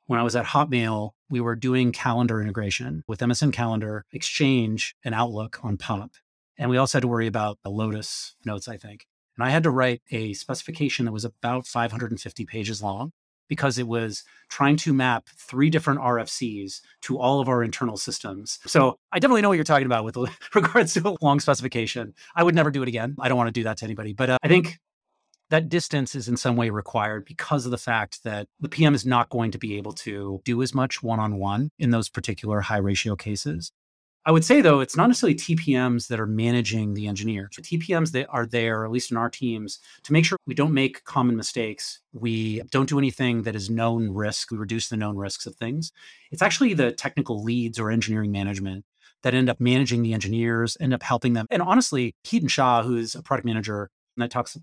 when 0.07 0.19
I 0.19 0.23
was 0.23 0.35
at 0.35 0.45
Hotmail. 0.45 1.11
We 1.29 1.41
were 1.41 1.55
doing 1.55 1.91
calendar 1.91 2.41
integration 2.41 3.03
with 3.07 3.19
MSN 3.19 3.53
Calendar, 3.53 4.05
Exchange, 4.11 4.95
and 5.05 5.13
Outlook 5.13 5.59
on 5.63 5.77
POP. 5.77 6.11
And 6.57 6.71
we 6.71 6.77
also 6.77 6.97
had 6.97 7.03
to 7.03 7.07
worry 7.07 7.27
about 7.27 7.59
the 7.63 7.69
Lotus 7.69 8.35
notes, 8.45 8.67
I 8.67 8.77
think. 8.77 9.05
And 9.37 9.45
I 9.45 9.51
had 9.51 9.63
to 9.63 9.71
write 9.71 10.01
a 10.11 10.33
specification 10.33 11.05
that 11.05 11.11
was 11.11 11.23
about 11.23 11.67
550 11.67 12.45
pages 12.45 12.81
long 12.81 13.11
because 13.51 13.77
it 13.77 13.85
was 13.85 14.23
trying 14.47 14.77
to 14.77 14.93
map 14.93 15.27
three 15.35 15.69
different 15.69 15.99
RFCs 15.99 16.79
to 17.01 17.19
all 17.19 17.41
of 17.41 17.49
our 17.49 17.61
internal 17.65 17.97
systems. 17.97 18.59
So 18.65 18.97
I 19.11 19.19
definitely 19.19 19.41
know 19.41 19.49
what 19.49 19.55
you're 19.55 19.65
talking 19.65 19.85
about 19.85 20.05
with 20.05 20.15
regards 20.55 20.93
to 20.93 21.05
a 21.05 21.17
long 21.21 21.41
specification. 21.41 22.13
I 22.33 22.43
would 22.43 22.55
never 22.55 22.71
do 22.71 22.81
it 22.81 22.87
again. 22.87 23.17
I 23.19 23.27
don't 23.27 23.37
want 23.37 23.49
to 23.49 23.51
do 23.51 23.63
that 23.63 23.75
to 23.79 23.85
anybody. 23.85 24.13
But 24.13 24.29
uh, 24.29 24.37
I 24.41 24.47
think 24.47 24.79
that 25.49 25.67
distance 25.67 26.15
is 26.15 26.29
in 26.29 26.37
some 26.37 26.55
way 26.55 26.69
required 26.69 27.25
because 27.25 27.65
of 27.65 27.71
the 27.71 27.77
fact 27.77 28.23
that 28.23 28.47
the 28.61 28.69
PM 28.69 28.95
is 28.95 29.05
not 29.05 29.27
going 29.27 29.51
to 29.51 29.57
be 29.57 29.75
able 29.75 29.91
to 29.91 30.39
do 30.45 30.61
as 30.61 30.73
much 30.73 31.03
one 31.03 31.19
on 31.19 31.37
one 31.37 31.71
in 31.77 31.89
those 31.89 32.07
particular 32.07 32.61
high 32.61 32.77
ratio 32.77 33.17
cases. 33.17 33.73
I 34.23 34.31
would 34.31 34.45
say 34.45 34.61
though, 34.61 34.81
it's 34.81 34.95
not 34.95 35.07
necessarily 35.07 35.35
TPMs 35.35 36.07
that 36.07 36.19
are 36.19 36.27
managing 36.27 36.93
the 36.93 37.07
engineers. 37.07 37.55
The 37.55 37.63
TPMs 37.63 38.11
that 38.11 38.27
are 38.29 38.45
there, 38.45 38.85
at 38.85 38.91
least 38.91 39.09
in 39.09 39.17
our 39.17 39.31
teams, 39.31 39.79
to 40.03 40.13
make 40.13 40.25
sure 40.25 40.37
we 40.45 40.53
don't 40.53 40.73
make 40.73 41.03
common 41.05 41.35
mistakes. 41.35 42.01
We 42.13 42.61
don't 42.69 42.87
do 42.87 42.99
anything 42.99 43.43
that 43.43 43.55
is 43.55 43.69
known 43.69 44.11
risk. 44.11 44.51
We 44.51 44.57
reduce 44.57 44.89
the 44.89 44.97
known 44.97 45.17
risks 45.17 45.47
of 45.47 45.55
things. 45.55 45.91
It's 46.31 46.43
actually 46.43 46.75
the 46.75 46.91
technical 46.91 47.43
leads 47.43 47.79
or 47.79 47.89
engineering 47.89 48.31
management 48.31 48.85
that 49.23 49.33
end 49.33 49.49
up 49.49 49.59
managing 49.59 50.03
the 50.03 50.13
engineers, 50.13 50.77
end 50.79 50.93
up 50.93 51.01
helping 51.01 51.33
them. 51.33 51.47
And 51.49 51.61
honestly, 51.61 52.13
Keaton 52.23 52.47
Shaw, 52.47 52.83
who's 52.83 53.15
a 53.15 53.23
product 53.23 53.45
manager 53.45 53.89
and 54.15 54.23
that 54.23 54.31
talks 54.31 54.57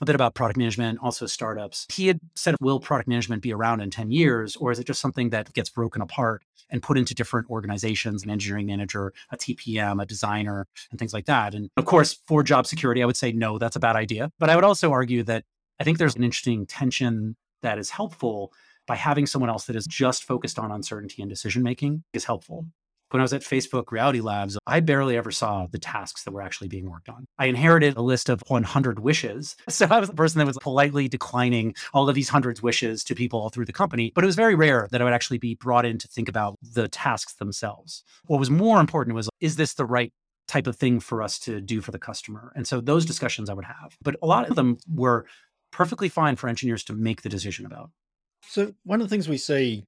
a 0.00 0.04
bit 0.04 0.14
about 0.14 0.34
product 0.34 0.56
management, 0.56 0.98
also 1.02 1.26
startups. 1.26 1.86
He 1.92 2.06
had 2.06 2.20
said, 2.34 2.56
Will 2.60 2.80
product 2.80 3.08
management 3.08 3.42
be 3.42 3.52
around 3.52 3.80
in 3.80 3.90
10 3.90 4.04
mm-hmm. 4.04 4.12
years, 4.12 4.56
or 4.56 4.72
is 4.72 4.78
it 4.78 4.86
just 4.86 5.00
something 5.00 5.30
that 5.30 5.52
gets 5.52 5.70
broken 5.70 6.02
apart 6.02 6.42
and 6.70 6.82
put 6.82 6.98
into 6.98 7.14
different 7.14 7.48
organizations, 7.50 8.24
an 8.24 8.30
engineering 8.30 8.66
manager, 8.66 9.12
a 9.30 9.36
TPM, 9.36 10.02
a 10.02 10.06
designer, 10.06 10.66
and 10.90 10.98
things 10.98 11.12
like 11.12 11.26
that? 11.26 11.54
And 11.54 11.70
of 11.76 11.84
course, 11.84 12.18
for 12.26 12.42
job 12.42 12.66
security, 12.66 13.02
I 13.02 13.06
would 13.06 13.16
say, 13.16 13.32
no, 13.32 13.58
that's 13.58 13.76
a 13.76 13.80
bad 13.80 13.96
idea. 13.96 14.30
But 14.38 14.50
I 14.50 14.54
would 14.54 14.64
also 14.64 14.92
argue 14.92 15.22
that 15.24 15.44
I 15.80 15.84
think 15.84 15.98
there's 15.98 16.16
an 16.16 16.24
interesting 16.24 16.66
tension 16.66 17.36
that 17.62 17.78
is 17.78 17.90
helpful 17.90 18.52
by 18.86 18.96
having 18.96 19.26
someone 19.26 19.50
else 19.50 19.64
that 19.64 19.76
is 19.76 19.86
just 19.86 20.24
focused 20.24 20.58
on 20.58 20.70
uncertainty 20.70 21.22
and 21.22 21.30
decision 21.30 21.62
making 21.62 22.04
is 22.12 22.24
helpful 22.24 22.62
mm-hmm. 22.62 22.68
When 23.14 23.20
I 23.20 23.22
was 23.22 23.32
at 23.32 23.42
Facebook 23.42 23.92
Reality 23.92 24.20
Labs, 24.20 24.58
I 24.66 24.80
barely 24.80 25.16
ever 25.16 25.30
saw 25.30 25.68
the 25.70 25.78
tasks 25.78 26.24
that 26.24 26.32
were 26.32 26.42
actually 26.42 26.66
being 26.66 26.90
worked 26.90 27.08
on. 27.08 27.26
I 27.38 27.46
inherited 27.46 27.96
a 27.96 28.02
list 28.02 28.28
of 28.28 28.42
100 28.48 28.98
wishes. 28.98 29.54
So 29.68 29.86
I 29.88 30.00
was 30.00 30.08
the 30.08 30.16
person 30.16 30.40
that 30.40 30.46
was 30.46 30.58
politely 30.58 31.08
declining 31.08 31.74
all 31.92 32.08
of 32.08 32.14
these 32.14 32.28
hundreds 32.28 32.60
wishes 32.60 33.04
to 33.04 33.14
people 33.14 33.40
all 33.40 33.50
through 33.50 33.66
the 33.66 33.72
company. 33.72 34.10
But 34.14 34.24
it 34.24 34.26
was 34.26 34.34
very 34.34 34.56
rare 34.56 34.88
that 34.90 35.00
I 35.00 35.04
would 35.04 35.12
actually 35.12 35.38
be 35.38 35.54
brought 35.54 35.86
in 35.86 35.98
to 35.98 36.08
think 36.08 36.28
about 36.28 36.56
the 36.60 36.88
tasks 36.88 37.34
themselves. 37.34 38.02
What 38.26 38.40
was 38.40 38.50
more 38.50 38.80
important 38.80 39.14
was, 39.14 39.28
is 39.40 39.54
this 39.54 39.74
the 39.74 39.86
right 39.86 40.12
type 40.48 40.66
of 40.66 40.74
thing 40.74 40.98
for 40.98 41.22
us 41.22 41.38
to 41.40 41.60
do 41.60 41.80
for 41.80 41.92
the 41.92 41.98
customer? 42.00 42.52
And 42.56 42.66
so 42.66 42.80
those 42.80 43.06
discussions 43.06 43.48
I 43.48 43.54
would 43.54 43.64
have. 43.64 43.96
But 44.02 44.16
a 44.22 44.26
lot 44.26 44.48
of 44.48 44.56
them 44.56 44.78
were 44.92 45.26
perfectly 45.70 46.08
fine 46.08 46.34
for 46.34 46.48
engineers 46.48 46.82
to 46.84 46.92
make 46.94 47.22
the 47.22 47.28
decision 47.28 47.64
about. 47.64 47.90
So 48.48 48.74
one 48.82 49.00
of 49.00 49.08
the 49.08 49.10
things 49.14 49.28
we 49.28 49.38
see 49.38 49.84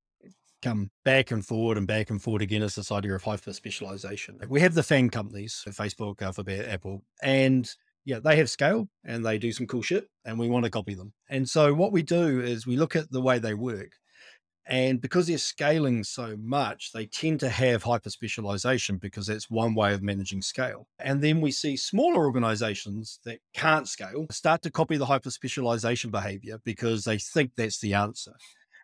come 0.62 0.90
back 1.04 1.30
and 1.30 1.44
forward 1.44 1.78
and 1.78 1.86
back 1.86 2.10
and 2.10 2.22
forward 2.22 2.42
again 2.42 2.62
is 2.62 2.74
this 2.74 2.92
idea 2.92 3.14
of 3.14 3.22
hyper 3.22 3.52
specialization. 3.52 4.38
We 4.48 4.60
have 4.60 4.74
the 4.74 4.82
fan 4.82 5.10
companies, 5.10 5.62
Facebook, 5.68 6.22
Alphabet, 6.22 6.68
Apple, 6.68 7.02
and 7.22 7.68
yeah, 8.04 8.20
they 8.20 8.36
have 8.36 8.48
scale 8.48 8.88
and 9.04 9.24
they 9.24 9.36
do 9.36 9.52
some 9.52 9.66
cool 9.66 9.82
shit 9.82 10.08
and 10.24 10.38
we 10.38 10.48
want 10.48 10.64
to 10.64 10.70
copy 10.70 10.94
them. 10.94 11.12
And 11.28 11.48
so 11.48 11.74
what 11.74 11.92
we 11.92 12.02
do 12.02 12.40
is 12.40 12.66
we 12.66 12.76
look 12.76 12.96
at 12.96 13.10
the 13.10 13.20
way 13.20 13.38
they 13.38 13.54
work. 13.54 13.90
And 14.68 15.00
because 15.00 15.28
they're 15.28 15.38
scaling 15.38 16.02
so 16.02 16.36
much, 16.40 16.90
they 16.92 17.06
tend 17.06 17.38
to 17.40 17.48
have 17.48 17.84
hyper 17.84 18.10
specialization 18.10 18.98
because 18.98 19.28
that's 19.28 19.48
one 19.48 19.74
way 19.74 19.94
of 19.94 20.02
managing 20.02 20.42
scale. 20.42 20.88
And 20.98 21.22
then 21.22 21.40
we 21.40 21.52
see 21.52 21.76
smaller 21.76 22.24
organizations 22.26 23.20
that 23.24 23.38
can't 23.54 23.86
scale 23.86 24.26
start 24.30 24.62
to 24.62 24.70
copy 24.70 24.96
the 24.96 25.06
hyper 25.06 25.30
specialization 25.30 26.10
behavior 26.10 26.58
because 26.64 27.04
they 27.04 27.18
think 27.18 27.52
that's 27.56 27.78
the 27.78 27.94
answer. 27.94 28.32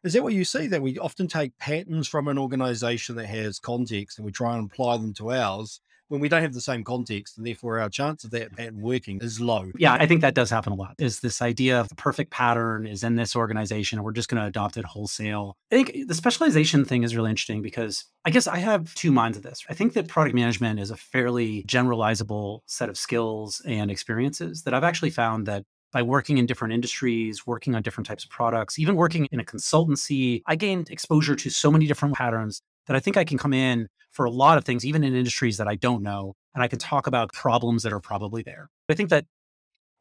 Is 0.05 0.15
that 0.15 0.23
what 0.23 0.35
you 0.35 0.45
see? 0.45 0.67
That 0.67 0.83
we 0.83 0.99
often 0.99 1.29
take 1.29 1.57
patterns 1.59 2.09
from 2.09 2.29
an 2.29 2.39
organization 2.39 3.17
that 3.17 3.27
has 3.27 3.59
context 3.59 4.19
and 4.19 4.27
we 4.27 4.33
try 4.33 4.57
and 4.57 4.71
apply 4.71 4.97
them 4.97 5.15
to 5.15 5.33
ours 5.33 5.81
when 6.13 6.21
we 6.21 6.29
don't 6.29 6.43
have 6.43 6.53
the 6.53 6.61
same 6.61 6.85
context, 6.85 7.39
and 7.39 7.47
therefore 7.47 7.81
our 7.81 7.89
chance 7.89 8.23
of 8.23 8.31
that 8.33 8.55
pattern 8.55 8.83
working 8.83 9.19
is 9.23 9.41
low. 9.41 9.73
Yeah, 9.79 9.95
I 9.95 10.07
think 10.07 10.21
that 10.21 10.35
does 10.35 10.51
happen 10.51 10.75
a 10.75 10.77
lot. 10.77 10.95
Is 10.99 11.21
this 11.21 11.41
idea 11.41 11.81
of 11.81 11.89
the 11.89 11.95
perfect 11.95 12.31
pattern 12.31 12.87
is 12.87 13.03
in 13.03 13.17
this 13.17 13.35
organization 13.35 13.99
and 13.99 14.05
we're 14.05 14.13
just 14.13 14.29
going 14.29 14.43
to 14.43 14.47
adopt 14.47 14.77
it 14.77 14.85
wholesale? 14.85 15.57
I 15.73 15.77
think 15.77 16.07
the 16.07 16.15
specialization 16.15 16.85
thing 16.85 17.03
is 17.03 17.17
really 17.17 17.31
interesting 17.31 17.63
because 17.63 18.05
I 18.27 18.31
guess 18.31 18.47
I 18.47 18.59
have 18.59 18.95
two 18.95 19.11
minds 19.11 19.39
of 19.39 19.43
this. 19.43 19.65
I 19.71 19.75
think 19.75 19.95
that 19.95 20.07
product 20.07 20.35
management 20.35 20.81
is 20.81 20.91
a 20.91 20.97
fairly 20.97 21.63
generalizable 21.63 22.61
set 22.67 22.91
of 22.91 22.99
skills 22.99 23.63
and 23.67 23.91
experiences 23.91 24.65
that 24.65 24.75
I've 24.75 24.85
actually 24.85 25.11
found 25.11 25.47
that 25.47 25.65
by 25.93 26.03
working 26.03 26.39
in 26.39 26.47
different 26.47 26.75
industries, 26.75 27.47
working 27.47 27.75
on 27.75 27.83
different 27.83 28.07
types 28.07 28.25
of 28.25 28.31
products, 28.31 28.79
even 28.79 28.97
working 28.97 29.29
in 29.31 29.41
a 29.41 29.45
consultancy, 29.45 30.43
I 30.47 30.57
gained 30.57 30.91
exposure 30.91 31.37
to 31.37 31.51
so 31.51 31.71
many 31.71 31.87
different 31.87 32.15
patterns 32.15 32.63
that 32.87 32.97
I 32.97 33.01
think 33.01 33.17
I 33.17 33.25
can 33.25 33.39
come 33.39 33.53
in 33.53 33.89
for 34.11 34.25
a 34.25 34.31
lot 34.31 34.59
of 34.59 34.65
things, 34.65 34.85
even 34.85 35.05
in 35.05 35.15
industries 35.15 35.59
that 35.59 35.69
I 35.69 35.77
don't 35.77 36.03
know, 36.03 36.35
and 36.55 36.63
I 36.63 36.69
can 36.69 36.79
talk 36.79 37.07
about 37.07 37.33
problems 37.33 37.83
that 37.83 37.93
are 37.93 38.01
probably 38.01 38.43
there. 38.43 38.69
I 38.89 38.95
think 38.95 39.11
that 39.11 39.27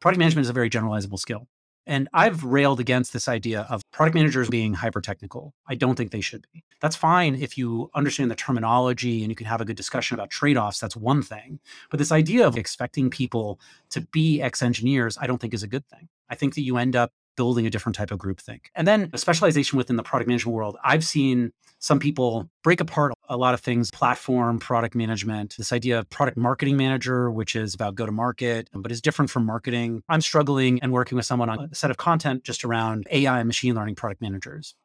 product 0.00 0.18
management 0.18 0.44
is 0.44 0.50
a 0.50 0.52
very 0.52 0.68
generalizable 0.68 1.18
skill. 1.18 1.46
And 1.86 2.08
I've 2.12 2.44
railed 2.44 2.80
against 2.80 3.12
this 3.12 3.28
idea 3.28 3.66
of 3.68 3.82
product 3.90 4.14
managers 4.14 4.48
being 4.48 4.74
hyper 4.74 5.00
technical. 5.00 5.54
I 5.66 5.74
don't 5.74 5.96
think 5.96 6.12
they 6.12 6.20
should 6.20 6.46
be. 6.52 6.64
That's 6.80 6.96
fine 6.96 7.34
if 7.34 7.58
you 7.58 7.90
understand 7.94 8.30
the 8.30 8.34
terminology 8.34 9.22
and 9.22 9.30
you 9.30 9.36
can 9.36 9.46
have 9.46 9.60
a 9.60 9.64
good 9.64 9.76
discussion 9.76 10.14
about 10.14 10.30
trade 10.30 10.56
offs. 10.56 10.78
That's 10.78 10.96
one 10.96 11.22
thing. 11.22 11.60
But 11.90 11.98
this 11.98 12.12
idea 12.12 12.46
of 12.46 12.56
expecting 12.56 13.10
people 13.10 13.60
to 13.90 14.00
be 14.00 14.40
ex 14.40 14.62
engineers, 14.62 15.18
I 15.20 15.26
don't 15.26 15.38
think 15.38 15.54
is 15.54 15.62
a 15.62 15.68
good 15.68 15.86
thing. 15.88 16.08
I 16.28 16.34
think 16.34 16.54
that 16.54 16.62
you 16.62 16.76
end 16.76 16.96
up 16.96 17.12
building 17.36 17.66
a 17.66 17.70
different 17.70 17.96
type 17.96 18.10
of 18.10 18.18
groupthink. 18.18 18.66
And 18.74 18.86
then 18.86 19.10
a 19.12 19.18
specialization 19.18 19.76
within 19.76 19.96
the 19.96 20.02
product 20.02 20.28
management 20.28 20.54
world. 20.54 20.76
I've 20.84 21.04
seen 21.04 21.52
some 21.82 21.98
people 21.98 22.48
break 22.62 22.80
apart 22.80 23.12
a 23.28 23.36
lot 23.36 23.54
of 23.54 23.60
things 23.60 23.90
platform, 23.90 24.60
product 24.60 24.94
management, 24.94 25.56
this 25.58 25.72
idea 25.72 25.98
of 25.98 26.08
product 26.10 26.36
marketing 26.36 26.76
manager, 26.76 27.28
which 27.28 27.56
is 27.56 27.74
about 27.74 27.96
go 27.96 28.06
to 28.06 28.12
market, 28.12 28.70
but 28.72 28.92
is 28.92 29.02
different 29.02 29.32
from 29.32 29.44
marketing. 29.44 30.00
I'm 30.08 30.20
struggling 30.20 30.78
and 30.80 30.92
working 30.92 31.16
with 31.16 31.26
someone 31.26 31.50
on 31.50 31.70
a 31.72 31.74
set 31.74 31.90
of 31.90 31.96
content 31.96 32.44
just 32.44 32.64
around 32.64 33.08
AI 33.10 33.40
and 33.40 33.48
machine 33.48 33.74
learning 33.74 33.96
product 33.96 34.22
managers. 34.22 34.76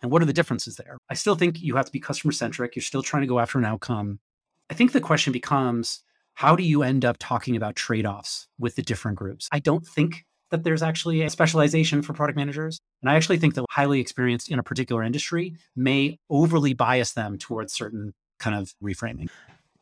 And 0.00 0.10
what 0.10 0.22
are 0.22 0.24
the 0.24 0.32
differences 0.32 0.76
there? 0.76 0.96
I 1.10 1.14
still 1.14 1.34
think 1.34 1.60
you 1.60 1.76
have 1.76 1.84
to 1.84 1.92
be 1.92 2.00
customer 2.00 2.32
centric. 2.32 2.74
You're 2.74 2.82
still 2.82 3.02
trying 3.02 3.22
to 3.24 3.26
go 3.26 3.40
after 3.40 3.58
an 3.58 3.66
outcome. 3.66 4.18
I 4.70 4.74
think 4.74 4.92
the 4.92 5.02
question 5.02 5.34
becomes 5.34 6.02
how 6.32 6.56
do 6.56 6.62
you 6.62 6.82
end 6.82 7.04
up 7.04 7.16
talking 7.18 7.56
about 7.56 7.76
trade 7.76 8.06
offs 8.06 8.48
with 8.58 8.76
the 8.76 8.82
different 8.82 9.18
groups? 9.18 9.48
I 9.52 9.58
don't 9.58 9.86
think 9.86 10.24
that 10.50 10.64
there's 10.64 10.82
actually 10.82 11.22
a 11.22 11.30
specialization 11.30 12.02
for 12.02 12.12
product 12.12 12.36
managers. 12.36 12.80
And 13.02 13.10
I 13.10 13.16
actually 13.16 13.38
think 13.38 13.54
that 13.54 13.64
highly 13.70 14.00
experienced 14.00 14.50
in 14.50 14.58
a 14.58 14.62
particular 14.62 15.02
industry 15.02 15.56
may 15.76 16.18
overly 16.30 16.74
bias 16.74 17.12
them 17.12 17.38
towards 17.38 17.72
certain 17.72 18.12
kind 18.38 18.56
of 18.56 18.72
reframing. 18.82 19.28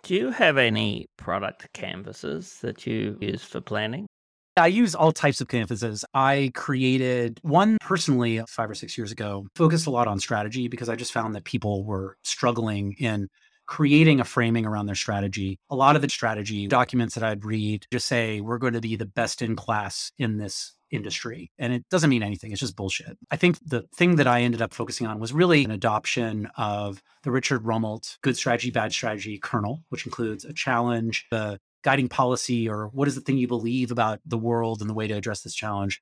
Do 0.02 0.14
you 0.14 0.30
have 0.30 0.56
any 0.56 1.06
product 1.16 1.72
canvases 1.72 2.58
that 2.60 2.86
you 2.86 3.18
use 3.20 3.42
for 3.42 3.60
planning? 3.60 4.06
I 4.58 4.68
use 4.68 4.94
all 4.94 5.12
types 5.12 5.42
of 5.42 5.48
canvases. 5.48 6.02
I 6.14 6.50
created 6.54 7.40
one 7.42 7.76
personally 7.80 8.40
five 8.48 8.70
or 8.70 8.74
six 8.74 8.96
years 8.96 9.12
ago, 9.12 9.46
focused 9.54 9.86
a 9.86 9.90
lot 9.90 10.08
on 10.08 10.18
strategy 10.18 10.68
because 10.68 10.88
I 10.88 10.96
just 10.96 11.12
found 11.12 11.34
that 11.34 11.44
people 11.44 11.84
were 11.84 12.16
struggling 12.24 12.94
in 12.98 13.28
creating 13.66 14.20
a 14.20 14.24
framing 14.24 14.64
around 14.64 14.86
their 14.86 14.94
strategy. 14.94 15.58
A 15.70 15.76
lot 15.76 15.96
of 15.96 16.02
the 16.02 16.08
strategy 16.08 16.66
documents 16.66 17.14
that 17.14 17.24
I'd 17.24 17.44
read 17.44 17.86
just 17.92 18.06
say, 18.06 18.40
we're 18.40 18.58
going 18.58 18.74
to 18.74 18.80
be 18.80 18.96
the 18.96 19.06
best 19.06 19.42
in 19.42 19.56
class 19.56 20.12
in 20.18 20.38
this 20.38 20.72
industry. 20.90 21.50
And 21.58 21.72
it 21.72 21.84
doesn't 21.90 22.10
mean 22.10 22.22
anything, 22.22 22.52
it's 22.52 22.60
just 22.60 22.76
bullshit. 22.76 23.18
I 23.30 23.36
think 23.36 23.58
the 23.64 23.82
thing 23.96 24.16
that 24.16 24.28
I 24.28 24.42
ended 24.42 24.62
up 24.62 24.72
focusing 24.72 25.06
on 25.06 25.18
was 25.18 25.32
really 25.32 25.64
an 25.64 25.70
adoption 25.70 26.48
of 26.56 27.02
the 27.24 27.30
Richard 27.30 27.64
Rumelt 27.64 28.18
good 28.22 28.36
strategy, 28.36 28.70
bad 28.70 28.92
strategy 28.92 29.38
kernel, 29.38 29.82
which 29.88 30.06
includes 30.06 30.44
a 30.44 30.52
challenge, 30.52 31.26
the 31.30 31.58
guiding 31.82 32.08
policy, 32.08 32.68
or 32.68 32.88
what 32.88 33.08
is 33.08 33.14
the 33.14 33.20
thing 33.20 33.36
you 33.36 33.48
believe 33.48 33.90
about 33.90 34.20
the 34.24 34.38
world 34.38 34.80
and 34.80 34.88
the 34.88 34.94
way 34.94 35.08
to 35.08 35.14
address 35.14 35.42
this 35.42 35.54
challenge. 35.54 36.00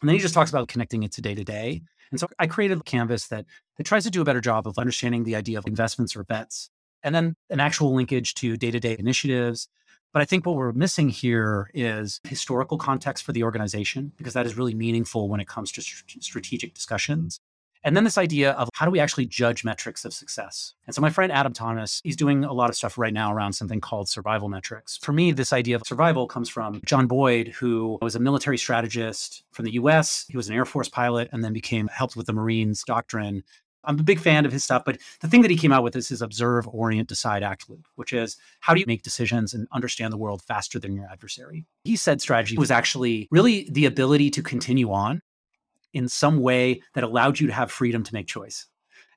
And 0.00 0.08
then 0.08 0.16
he 0.16 0.20
just 0.20 0.34
talks 0.34 0.50
about 0.50 0.68
connecting 0.68 1.04
it 1.04 1.12
to 1.12 1.22
day 1.22 1.34
to 1.34 1.44
day. 1.44 1.82
And 2.10 2.20
so 2.20 2.28
I 2.38 2.46
created 2.46 2.78
a 2.78 2.82
canvas 2.82 3.28
that, 3.28 3.46
that 3.76 3.84
tries 3.84 4.04
to 4.04 4.10
do 4.10 4.22
a 4.22 4.24
better 4.24 4.40
job 4.40 4.66
of 4.66 4.78
understanding 4.78 5.24
the 5.24 5.36
idea 5.36 5.58
of 5.58 5.66
investments 5.66 6.14
or 6.14 6.24
bets 6.24 6.70
and 7.06 7.14
then 7.14 7.36
an 7.48 7.60
actual 7.60 7.94
linkage 7.94 8.34
to 8.34 8.56
day 8.56 8.72
to 8.72 8.80
day 8.80 8.96
initiatives. 8.98 9.68
But 10.12 10.22
I 10.22 10.24
think 10.24 10.44
what 10.44 10.56
we're 10.56 10.72
missing 10.72 11.08
here 11.08 11.70
is 11.72 12.20
historical 12.24 12.78
context 12.78 13.22
for 13.22 13.32
the 13.32 13.44
organization, 13.44 14.12
because 14.16 14.34
that 14.34 14.44
is 14.44 14.56
really 14.56 14.74
meaningful 14.74 15.28
when 15.28 15.40
it 15.40 15.46
comes 15.46 15.70
to 15.72 15.82
strategic 15.82 16.74
discussions. 16.74 17.38
And 17.84 17.96
then 17.96 18.02
this 18.02 18.18
idea 18.18 18.52
of 18.52 18.68
how 18.74 18.84
do 18.84 18.90
we 18.90 18.98
actually 18.98 19.26
judge 19.26 19.62
metrics 19.62 20.04
of 20.04 20.12
success? 20.12 20.74
And 20.86 20.94
so 20.94 21.00
my 21.00 21.10
friend 21.10 21.30
Adam 21.30 21.52
Thomas, 21.52 22.00
he's 22.02 22.16
doing 22.16 22.42
a 22.42 22.52
lot 22.52 22.70
of 22.70 22.74
stuff 22.74 22.98
right 22.98 23.12
now 23.12 23.32
around 23.32 23.52
something 23.52 23.80
called 23.80 24.08
survival 24.08 24.48
metrics. 24.48 24.96
For 24.96 25.12
me, 25.12 25.30
this 25.30 25.52
idea 25.52 25.76
of 25.76 25.82
survival 25.86 26.26
comes 26.26 26.48
from 26.48 26.80
John 26.84 27.06
Boyd, 27.06 27.48
who 27.48 27.98
was 28.02 28.16
a 28.16 28.20
military 28.20 28.58
strategist 28.58 29.44
from 29.52 29.66
the 29.66 29.74
US. 29.74 30.24
He 30.28 30.36
was 30.36 30.48
an 30.48 30.56
Air 30.56 30.64
Force 30.64 30.88
pilot 30.88 31.28
and 31.30 31.44
then 31.44 31.52
became 31.52 31.86
helped 31.86 32.16
with 32.16 32.26
the 32.26 32.32
Marines 32.32 32.82
doctrine 32.82 33.44
I'm 33.86 33.98
a 33.98 34.02
big 34.02 34.20
fan 34.20 34.44
of 34.44 34.52
his 34.52 34.64
stuff, 34.64 34.82
but 34.84 34.98
the 35.20 35.28
thing 35.28 35.42
that 35.42 35.50
he 35.50 35.56
came 35.56 35.72
out 35.72 35.82
with 35.82 35.96
is 35.96 36.08
his 36.08 36.22
observe, 36.22 36.68
orient, 36.68 37.08
decide, 37.08 37.42
act 37.42 37.70
loop, 37.70 37.86
which 37.94 38.12
is 38.12 38.36
how 38.60 38.74
do 38.74 38.80
you 38.80 38.86
make 38.86 39.02
decisions 39.02 39.54
and 39.54 39.66
understand 39.72 40.12
the 40.12 40.18
world 40.18 40.42
faster 40.42 40.78
than 40.78 40.94
your 40.94 41.06
adversary? 41.06 41.64
He 41.84 41.96
said 41.96 42.20
strategy 42.20 42.56
was 42.56 42.70
actually 42.70 43.28
really 43.30 43.68
the 43.70 43.86
ability 43.86 44.30
to 44.30 44.42
continue 44.42 44.92
on 44.92 45.22
in 45.92 46.08
some 46.08 46.40
way 46.40 46.82
that 46.94 47.04
allowed 47.04 47.40
you 47.40 47.46
to 47.46 47.52
have 47.52 47.70
freedom 47.70 48.02
to 48.02 48.14
make 48.14 48.26
choice. 48.26 48.66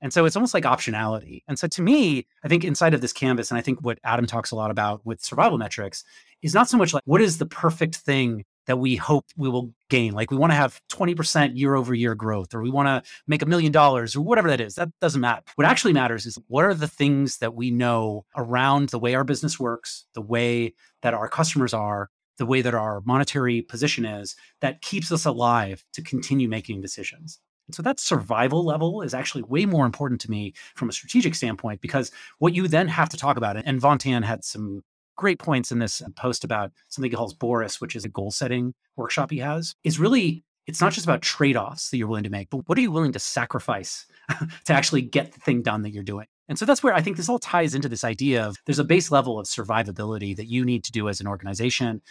And 0.01 0.13
so 0.13 0.23
it's 0.25 0.35
almost 0.35 0.53
like 0.53 0.63
optionality. 0.63 1.43
And 1.47 1.59
so 1.59 1.67
to 1.67 1.81
me, 1.81 2.25
I 2.43 2.47
think 2.47 2.63
inside 2.63 2.93
of 2.93 3.01
this 3.01 3.11
canvas, 3.11 3.51
and 3.51 3.57
I 3.57 3.61
think 3.61 3.79
what 3.81 3.99
Adam 4.03 4.25
talks 4.25 4.51
a 4.51 4.55
lot 4.55 4.71
about 4.71 5.05
with 5.05 5.21
survival 5.21 5.57
metrics 5.57 6.03
is 6.41 6.53
not 6.53 6.69
so 6.69 6.77
much 6.77 6.93
like 6.93 7.03
what 7.05 7.21
is 7.21 7.37
the 7.37 7.45
perfect 7.45 7.97
thing 7.97 8.45
that 8.69 8.77
we 8.77 8.95
hope 8.95 9.25
we 9.35 9.49
will 9.49 9.73
gain. 9.89 10.13
Like 10.13 10.29
we 10.29 10.37
want 10.37 10.51
to 10.51 10.55
have 10.55 10.79
20% 10.91 11.57
year 11.57 11.73
over 11.73 11.95
year 11.95 12.13
growth, 12.13 12.53
or 12.53 12.61
we 12.61 12.69
want 12.69 12.85
to 12.87 13.11
make 13.25 13.41
a 13.41 13.47
million 13.47 13.71
dollars, 13.71 14.15
or 14.15 14.21
whatever 14.21 14.47
that 14.47 14.61
is. 14.61 14.75
That 14.75 14.89
doesn't 15.01 15.19
matter. 15.19 15.41
What 15.55 15.65
actually 15.65 15.93
matters 15.93 16.27
is 16.27 16.37
what 16.49 16.65
are 16.65 16.75
the 16.75 16.87
things 16.87 17.39
that 17.39 17.55
we 17.55 17.71
know 17.71 18.25
around 18.35 18.89
the 18.89 18.99
way 18.99 19.15
our 19.15 19.23
business 19.23 19.59
works, 19.59 20.05
the 20.13 20.21
way 20.21 20.75
that 21.01 21.15
our 21.15 21.27
customers 21.27 21.73
are, 21.73 22.11
the 22.37 22.45
way 22.45 22.61
that 22.61 22.75
our 22.75 23.01
monetary 23.07 23.63
position 23.63 24.05
is 24.05 24.35
that 24.61 24.83
keeps 24.83 25.11
us 25.11 25.25
alive 25.25 25.83
to 25.93 26.03
continue 26.03 26.47
making 26.47 26.81
decisions. 26.81 27.39
So 27.71 27.81
that 27.81 27.99
survival 27.99 28.63
level 28.63 29.01
is 29.01 29.15
actually 29.15 29.43
way 29.43 29.65
more 29.65 29.87
important 29.87 30.21
to 30.21 30.31
me 30.31 30.53
from 30.75 30.89
a 30.89 30.93
strategic 30.93 31.33
standpoint 31.33 31.81
because 31.81 32.11
what 32.37 32.53
you 32.53 32.67
then 32.67 32.87
have 32.87 33.09
to 33.09 33.17
talk 33.17 33.35
about, 33.35 33.57
and 33.57 33.81
Vaughn 33.81 33.97
Tan 33.97 34.21
had 34.21 34.43
some 34.43 34.83
great 35.19 35.37
points 35.37 35.71
in 35.71 35.79
this 35.79 36.01
uh, 36.01 36.07
post 36.15 36.45
about 36.45 36.71
something 36.87 37.11
he 37.11 37.15
calls 37.15 37.33
Boris, 37.33 37.81
which 37.81 37.95
is 37.95 38.05
a 38.05 38.09
goal 38.09 38.31
setting 38.31 38.73
workshop 38.95 39.29
he 39.29 39.39
has, 39.39 39.75
is 39.83 39.99
really 39.99 40.43
it's 40.65 40.81
not 40.81 40.93
just 40.93 41.05
about 41.05 41.23
trade-offs 41.23 41.89
that 41.89 41.97
you're 41.97 42.07
willing 42.07 42.23
to 42.23 42.29
make, 42.29 42.49
but 42.51 42.61
what 42.69 42.77
are 42.77 42.81
you 42.81 42.91
willing 42.91 43.11
to 43.11 43.19
sacrifice 43.19 44.05
to 44.65 44.73
actually 44.73 45.01
get 45.01 45.33
the 45.33 45.39
thing 45.39 45.63
done 45.63 45.81
that 45.81 45.91
you're 45.91 46.03
doing? 46.03 46.27
And 46.47 46.59
so 46.59 46.65
that's 46.65 46.83
where 46.83 46.93
I 46.93 47.01
think 47.01 47.17
this 47.17 47.27
all 47.27 47.39
ties 47.39 47.73
into 47.73 47.89
this 47.89 48.03
idea 48.03 48.45
of 48.45 48.55
there's 48.65 48.79
a 48.79 48.83
base 48.83 49.11
level 49.11 49.39
of 49.39 49.47
survivability 49.47 50.35
that 50.35 50.47
you 50.47 50.63
need 50.63 50.83
to 50.83 50.91
do 50.91 51.09
as 51.09 51.19
an 51.19 51.27
organization. 51.27 52.01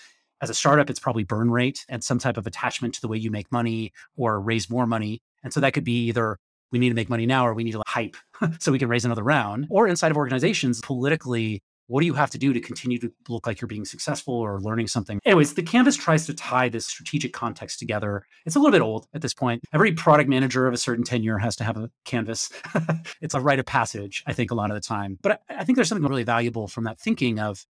As 0.43 0.51
a 0.51 0.55
startup, 0.55 0.91
it's 0.91 1.01
probably 1.01 1.25
burn 1.25 1.51
rate 1.51 1.87
and 1.89 2.03
some 2.03 2.19
type 2.19 2.37
of 2.37 2.47
attachment 2.47 2.95
to 2.95 3.01
the 3.01 3.09
way 3.09 3.17
you 3.17 3.31
make 3.31 3.51
money 3.53 3.93
or 4.17 4.41
raise 4.41 4.69
more 4.69 4.87
money. 4.87 5.23
And 5.45 5.53
so 5.53 5.61
that 5.61 5.73
could 5.73 5.85
be 5.85 6.07
either 6.09 6.37
we 6.73 6.79
need 6.79 6.89
to 6.89 6.95
make 6.95 7.09
money 7.09 7.27
now 7.27 7.47
or 7.47 7.55
we 7.55 7.65
need 7.65 7.73
to 7.73 7.83
hype 7.87 8.17
so 8.59 8.73
we 8.73 8.79
can 8.79 8.89
raise 8.89 9.05
another 9.05 9.23
round. 9.23 9.67
Or 9.71 9.87
inside 9.87 10.11
of 10.11 10.17
organizations, 10.17 10.81
politically, 10.81 11.63
what 11.89 12.01
do 12.01 12.07
you 12.07 12.15
have 12.15 12.31
to 12.31 12.39
do 12.39 12.53
to 12.53 12.61
continue 12.61 12.99
to 12.99 13.11
look 13.29 13.47
like 13.47 13.61
you're 13.61 13.69
being 13.69 13.87
successful 13.87 14.35
or 14.35 14.61
learning 14.61 14.87
something? 14.87 15.21
Anyways, 15.25 15.55
the 15.55 15.63
canvas 15.63 15.97
tries 15.97 16.27
to 16.27 16.35
tie 16.35 16.69
this 16.69 16.87
strategic 16.87 17.33
context 17.33 17.79
together. 17.79 18.27
It's 18.45 18.57
a 18.57 18.59
little 18.59 18.73
bit 18.73 18.83
old 18.83 19.09
at 19.15 19.23
this 19.23 19.35
point. 19.35 19.65
Every 19.73 19.93
product 19.93 20.29
manager 20.29 20.67
of 20.67 20.75
a 20.75 20.77
certain 20.77 21.03
tenure 21.03 21.39
has 21.39 21.57
to 21.57 21.65
have 21.65 21.79
a 21.79 21.91
canvas. 22.05 22.51
it's 23.23 23.35
a 23.35 23.41
rite 23.41 23.59
of 23.59 23.67
passage, 23.67 24.23
I 24.27 24.35
think, 24.35 24.51
a 24.51 24.55
lot 24.55 24.71
of 24.71 24.75
the 24.75 24.83
time. 24.83 25.19
But 25.23 25.41
I, 25.49 25.65
think 25.65 25.77
there's 25.77 25.89
something 25.89 26.07
really 26.07 26.25
valuable 26.25 26.69
from 26.69 26.85
that 26.85 27.01
thinking 27.01 27.41
of 27.41 27.65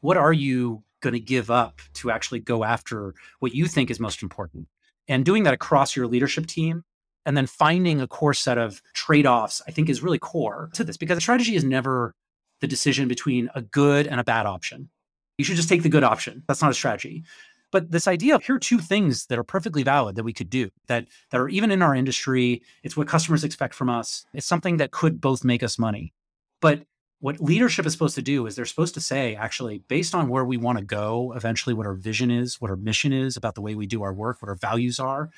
what 0.00 0.16
are 0.16 0.32
you 0.32 0.82
going 1.00 1.14
to 1.14 1.20
give 1.20 1.48
up 1.48 1.80
to 1.94 2.10
actually 2.10 2.40
go 2.40 2.64
after 2.64 3.14
what 3.38 3.54
you 3.54 3.66
think 3.66 3.90
is 3.90 4.00
most 4.00 4.24
important? 4.24 4.66
And 5.06 5.24
doing 5.24 5.44
that 5.44 5.54
across 5.54 5.94
your 5.94 6.08
leadership 6.08 6.46
team 6.46 6.82
and 7.24 7.36
then 7.36 7.46
finding 7.46 8.00
a 8.00 8.08
core 8.08 8.34
set 8.34 8.56
of 8.56 8.80
trade-offs 8.94 9.60
i 9.66 9.72
think 9.72 9.88
is 9.88 10.00
really 10.00 10.18
core 10.18 10.70
to 10.72 10.84
this 10.84 10.96
because 10.96 11.18
strategy 11.18 11.56
is 11.56 11.64
never 11.64 12.14
the 12.60 12.66
decision 12.66 13.08
between 13.08 13.50
a 13.54 13.62
good 13.62 14.06
and 14.06 14.20
a 14.20 14.24
bad 14.24 14.46
option. 14.46 14.88
You 15.38 15.44
should 15.44 15.56
just 15.56 15.68
take 15.68 15.82
the 15.82 15.88
good 15.88 16.04
option. 16.04 16.42
That's 16.48 16.62
not 16.62 16.70
a 16.70 16.74
strategy. 16.74 17.24
But 17.72 17.90
this 17.90 18.08
idea 18.08 18.36
of 18.36 18.44
here 18.44 18.56
are 18.56 18.60
two 18.60 18.78
things 18.78 19.26
that 19.26 19.38
are 19.38 19.44
perfectly 19.44 19.82
valid 19.82 20.16
that 20.16 20.22
we 20.22 20.32
could 20.32 20.48
do 20.48 20.70
that 20.86 21.06
that 21.30 21.40
are 21.40 21.48
even 21.48 21.70
in 21.70 21.82
our 21.82 21.94
industry. 21.94 22.62
It's 22.82 22.96
what 22.96 23.08
customers 23.08 23.44
expect 23.44 23.74
from 23.74 23.90
us. 23.90 24.24
It's 24.32 24.46
something 24.46 24.78
that 24.78 24.92
could 24.92 25.20
both 25.20 25.44
make 25.44 25.62
us 25.62 25.78
money. 25.78 26.14
But 26.60 26.84
what 27.18 27.40
leadership 27.40 27.84
is 27.84 27.92
supposed 27.92 28.14
to 28.14 28.22
do 28.22 28.46
is 28.46 28.54
they're 28.54 28.64
supposed 28.64 28.94
to 28.94 29.00
say 29.00 29.34
actually 29.34 29.78
based 29.88 30.14
on 30.14 30.28
where 30.28 30.44
we 30.44 30.56
want 30.56 30.78
to 30.78 30.84
go 30.84 31.32
eventually 31.34 31.74
what 31.74 31.86
our 31.86 31.94
vision 31.94 32.30
is 32.30 32.60
what 32.60 32.70
our 32.70 32.76
mission 32.76 33.10
is 33.10 33.38
about 33.38 33.54
the 33.54 33.62
way 33.62 33.74
we 33.74 33.86
do 33.86 34.02
our 34.02 34.12
work 34.12 34.42
what 34.42 34.50
our 34.50 34.54
values 34.54 35.00
are 35.00 35.30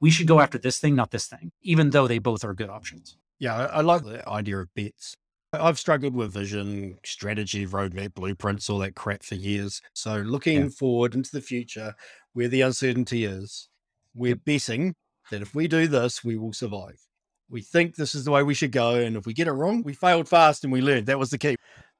we 0.00 0.10
should 0.10 0.26
go 0.26 0.40
after 0.40 0.58
this 0.58 0.78
thing, 0.78 0.94
not 0.94 1.10
this 1.10 1.26
thing, 1.26 1.52
even 1.62 1.90
though 1.90 2.06
they 2.06 2.18
both 2.18 2.44
are 2.44 2.54
good 2.54 2.70
options. 2.70 3.16
Yeah, 3.38 3.54
I, 3.54 3.80
like 3.80 4.04
the 4.04 4.26
idea 4.28 4.58
of 4.58 4.74
bets. 4.74 5.16
I've 5.60 5.78
struggled 5.78 6.14
with 6.14 6.32
vision, 6.32 6.98
strategy, 7.04 7.66
roadmap, 7.66 8.14
blueprints, 8.14 8.70
all 8.70 8.78
that 8.78 8.94
crap 8.94 9.22
for 9.22 9.34
years. 9.34 9.82
So 9.92 10.18
looking 10.18 10.62
yeah. 10.62 10.68
forward 10.68 11.14
into 11.14 11.30
the 11.32 11.40
future 11.40 11.94
where 12.32 12.48
the 12.48 12.62
uncertainty 12.62 13.24
is, 13.24 13.68
we're 14.14 14.36
betting 14.36 14.94
that 15.30 15.42
if 15.42 15.54
we 15.54 15.68
do 15.68 15.86
this, 15.86 16.24
we 16.24 16.36
will 16.36 16.52
survive. 16.52 17.00
We 17.48 17.62
think 17.62 17.94
this 17.94 18.14
is 18.14 18.24
the 18.24 18.30
way 18.30 18.42
we 18.42 18.54
should 18.54 18.72
go. 18.72 18.94
And 18.96 19.16
if 19.16 19.26
we 19.26 19.32
get 19.32 19.48
it 19.48 19.52
wrong, 19.52 19.82
we 19.82 19.92
failed 19.92 20.28
fast 20.28 20.64
and 20.64 20.72
we 20.72 20.80
learned. 20.80 21.06
That 21.06 21.18
was 21.18 21.30
the 21.30 21.38
key. 21.38 21.56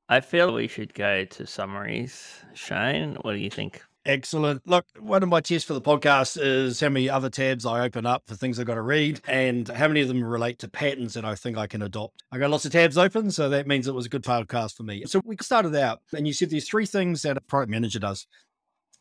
I 0.09 0.21
feel 0.21 0.53
we 0.53 0.69
should 0.69 0.95
go 0.95 1.25
to 1.25 1.47
summaries. 1.47 2.45
Shane, 2.55 3.17
what 3.23 3.33
do 3.33 3.39
you 3.39 3.51
think? 3.51 3.83
Excellent. 4.07 4.65
Look, 4.69 4.87
one 5.01 5.25
of 5.25 5.29
my 5.29 5.41
tests 5.41 5.67
for 5.67 5.75
the 5.75 5.81
podcast 5.81 6.39
is 6.41 6.79
how 6.79 6.89
many 6.89 7.11
other 7.11 7.29
tabs 7.29 7.67
I 7.67 7.81
open 7.85 8.07
up 8.07 8.23
for 8.27 8.37
things 8.37 8.61
I've 8.61 8.67
got 8.67 8.77
to 8.77 8.83
read 8.83 9.21
and 9.27 9.67
how 9.67 9.89
many 9.89 10.01
of 10.01 10.07
them 10.07 10.23
relate 10.23 10.61
to 10.61 10.69
patterns 10.69 11.15
that 11.15 11.25
I 11.25 11.35
think 11.35 11.59
I 11.59 11.67
can 11.67 11.83
adopt. 11.83 12.23
I 12.31 12.39
got 12.39 12.51
lots 12.51 12.65
of 12.65 12.71
tabs 12.71 12.97
open, 12.97 13.33
so 13.33 13.49
that 13.49 13.67
means 13.67 13.89
it 13.89 13.95
was 13.95 14.07
a 14.07 14.09
good 14.09 14.23
podcast 14.23 14.77
for 14.77 14.85
me. 14.85 15.05
So 15.07 15.21
we 15.25 15.37
started 15.43 15.75
out, 15.75 16.03
and 16.13 16.25
you 16.25 16.33
said 16.33 16.51
there's 16.51 16.69
three 16.69 16.87
things 16.87 17.23
that 17.23 17.37
a 17.37 17.41
product 17.41 17.71
manager 17.71 17.99
does 17.99 18.29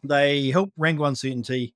they 0.08 0.50
help 0.52 0.72
wrangle 0.78 1.06
uncertainty, 1.06 1.74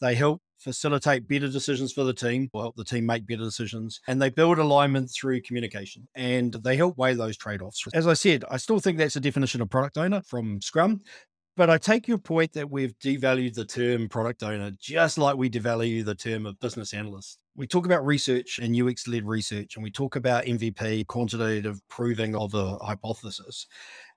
they 0.00 0.14
help 0.14 0.42
facilitate 0.58 1.26
better 1.26 1.48
decisions 1.48 1.92
for 1.92 2.04
the 2.04 2.12
team 2.12 2.50
or 2.52 2.62
help 2.62 2.76
the 2.76 2.84
team 2.84 3.06
make 3.06 3.26
better 3.26 3.42
decisions. 3.42 4.00
And 4.06 4.20
they 4.20 4.28
build 4.28 4.58
alignment 4.58 5.10
through 5.10 5.40
communication 5.42 6.06
and 6.14 6.52
they 6.52 6.76
help 6.76 6.98
weigh 6.98 7.14
those 7.14 7.36
trade 7.36 7.62
offs. 7.62 7.82
As 7.94 8.06
I 8.06 8.12
said, 8.12 8.44
I 8.50 8.58
still 8.58 8.78
think 8.78 8.98
that's 8.98 9.16
a 9.16 9.20
definition 9.20 9.62
of 9.62 9.70
product 9.70 9.96
owner 9.96 10.20
from 10.22 10.60
Scrum. 10.60 11.00
But 11.60 11.68
I 11.68 11.76
take 11.76 12.08
your 12.08 12.16
point 12.16 12.54
that 12.54 12.70
we've 12.70 12.98
devalued 13.00 13.52
the 13.52 13.66
term 13.66 14.08
product 14.08 14.42
owner, 14.42 14.70
just 14.80 15.18
like 15.18 15.36
we 15.36 15.50
devalue 15.50 16.02
the 16.02 16.14
term 16.14 16.46
of 16.46 16.58
business 16.58 16.94
analyst. 16.94 17.38
We 17.56 17.66
talk 17.66 17.84
about 17.84 18.06
research 18.06 18.58
and 18.58 18.80
UX 18.80 19.08
led 19.08 19.26
research, 19.26 19.76
and 19.76 19.82
we 19.82 19.90
talk 19.90 20.16
about 20.16 20.44
MVP, 20.44 21.06
quantitative 21.06 21.80
proving 21.88 22.34
of 22.36 22.54
a 22.54 22.76
hypothesis. 22.78 23.66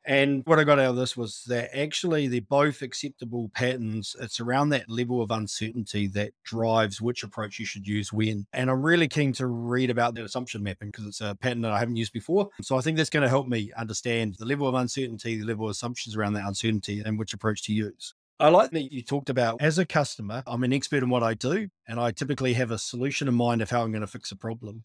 And 0.06 0.44
what 0.46 0.60
I 0.60 0.66
got 0.66 0.80
out 0.80 0.92
of 0.92 0.96
this 0.98 1.16
was 1.16 1.44
that 1.48 1.76
actually 1.78 2.28
they're 2.28 2.42
both 2.42 2.82
acceptable 2.82 3.50
patterns. 3.54 4.16
It's 4.20 4.42
around 4.42 4.70
that 4.70 4.90
level 4.90 5.22
of 5.22 5.32
uncertainty 5.32 6.08
that 6.08 6.34
drives 6.44 7.02
which 7.02 7.24
approach 7.24 7.58
you 7.58 7.66
should 7.66 7.88
use 7.88 8.12
when. 8.12 8.46
And 8.52 8.70
I'm 8.70 8.82
really 8.82 9.08
keen 9.08 9.32
to 9.34 9.48
read 9.48 9.90
about 9.90 10.14
that 10.16 10.26
assumption 10.26 10.62
mapping 10.62 10.90
because 10.90 11.08
it's 11.08 11.22
a 11.22 11.36
pattern 11.36 11.62
that 11.62 11.72
I 11.72 11.80
haven't 11.80 11.96
used 11.96 12.12
before. 12.12 12.50
So 12.62 12.78
I 12.78 12.82
think 12.82 12.98
that's 12.98 13.10
going 13.10 13.24
to 13.24 13.30
help 13.30 13.48
me 13.48 13.72
understand 13.78 14.36
the 14.38 14.46
level 14.46 14.68
of 14.68 14.76
uncertainty, 14.76 15.38
the 15.38 15.46
level 15.46 15.66
of 15.66 15.72
assumptions 15.72 16.18
around 16.18 16.34
that 16.34 16.46
uncertainty, 16.46 17.02
and 17.06 17.18
which 17.18 17.34
approach 17.34 17.64
to 17.64 17.74
use. 17.74 18.14
I 18.40 18.50
like 18.50 18.72
that 18.72 18.92
you 18.92 19.04
talked 19.04 19.30
about 19.30 19.62
as 19.62 19.78
a 19.78 19.86
customer, 19.86 20.44
I'm 20.48 20.64
an 20.64 20.74
expert 20.74 21.04
in 21.04 21.10
what 21.10 21.24
I 21.24 21.34
do, 21.34 21.68
and 21.88 22.00
I 22.00 22.12
typically 22.12 22.54
have 22.54 22.72
a 22.72 22.78
solution 22.78 23.28
in 23.28 23.36
mind 23.36 23.62
of 23.62 23.70
how 23.70 23.84
I'm 23.84 23.92
going 23.92 24.02
to 24.02 24.08
fix 24.08 24.32
a 24.32 24.36
problem 24.36 24.84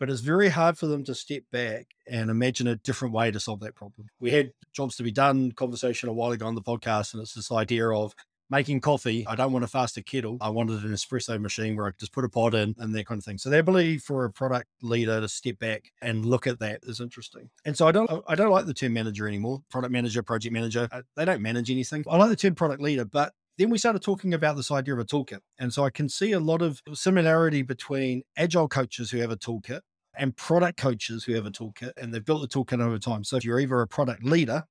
but 0.00 0.08
it's 0.08 0.22
very 0.22 0.48
hard 0.48 0.78
for 0.78 0.86
them 0.86 1.04
to 1.04 1.14
step 1.14 1.42
back 1.52 1.86
and 2.08 2.30
imagine 2.30 2.66
a 2.66 2.76
different 2.76 3.14
way 3.14 3.30
to 3.30 3.38
solve 3.38 3.60
that 3.60 3.76
problem. 3.76 4.08
We 4.18 4.30
had 4.30 4.50
jobs 4.72 4.96
to 4.96 5.02
be 5.02 5.12
done 5.12 5.52
conversation 5.52 6.08
a 6.08 6.12
while 6.12 6.32
ago 6.32 6.46
on 6.46 6.54
the 6.54 6.62
podcast, 6.62 7.12
and 7.12 7.22
it's 7.22 7.34
this 7.34 7.52
idea 7.52 7.86
of 7.90 8.14
making 8.50 8.80
coffee. 8.80 9.26
I 9.26 9.36
don't 9.36 9.52
want 9.52 9.64
a 9.64 9.68
faster 9.68 10.02
kettle. 10.02 10.36
I 10.40 10.50
wanted 10.50 10.84
an 10.84 10.90
espresso 10.90 11.40
machine 11.40 11.76
where 11.76 11.86
I 11.86 11.90
could 11.90 12.00
just 12.00 12.12
put 12.12 12.24
a 12.24 12.28
pod 12.28 12.54
in 12.54 12.74
and 12.78 12.94
that 12.94 13.06
kind 13.06 13.18
of 13.18 13.24
thing. 13.24 13.38
So 13.38 13.48
the 13.48 13.60
ability 13.60 13.98
for 13.98 14.24
a 14.24 14.30
product 14.30 14.68
leader 14.82 15.20
to 15.20 15.28
step 15.28 15.58
back 15.58 15.92
and 16.02 16.26
look 16.26 16.46
at 16.46 16.58
that 16.58 16.80
is 16.82 17.00
interesting. 17.00 17.50
And 17.64 17.76
so 17.76 17.86
I 17.86 17.92
don't 17.92 18.10
I 18.26 18.34
don't 18.34 18.50
like 18.50 18.66
the 18.66 18.74
term 18.74 18.92
manager 18.92 19.26
anymore. 19.26 19.62
Product 19.70 19.92
manager, 19.92 20.22
project 20.22 20.52
manager. 20.52 20.88
Uh, 20.90 21.02
they 21.16 21.24
don't 21.24 21.42
manage 21.42 21.70
anything. 21.70 22.04
I 22.10 22.16
like 22.16 22.30
the 22.30 22.36
term 22.36 22.54
product 22.54 22.82
leader, 22.82 23.04
but 23.04 23.32
then 23.58 23.70
we 23.70 23.78
started 23.78 24.02
talking 24.02 24.34
about 24.34 24.56
this 24.56 24.70
idea 24.70 24.94
of 24.94 25.00
a 25.00 25.04
toolkit. 25.04 25.40
And 25.58 25.72
so 25.72 25.84
I 25.84 25.90
can 25.90 26.08
see 26.08 26.32
a 26.32 26.40
lot 26.40 26.62
of 26.62 26.80
similarity 26.94 27.62
between 27.62 28.22
agile 28.36 28.68
coaches 28.68 29.10
who 29.10 29.18
have 29.18 29.30
a 29.30 29.36
toolkit 29.36 29.80
and 30.16 30.36
product 30.36 30.78
coaches 30.78 31.24
who 31.24 31.34
have 31.34 31.46
a 31.46 31.50
toolkit 31.50 31.92
and 31.96 32.12
they've 32.12 32.24
built 32.24 32.40
the 32.42 32.48
toolkit 32.48 32.82
over 32.82 32.98
time. 32.98 33.22
So 33.22 33.36
if 33.36 33.44
you're 33.44 33.60
either 33.60 33.80
a 33.80 33.86
product 33.86 34.24
leader 34.24 34.64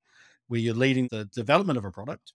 where 0.48 0.60
you're 0.60 0.74
leading 0.74 1.08
the 1.12 1.26
development 1.26 1.78
of 1.78 1.86
a 1.86 1.92
product, 1.92 2.34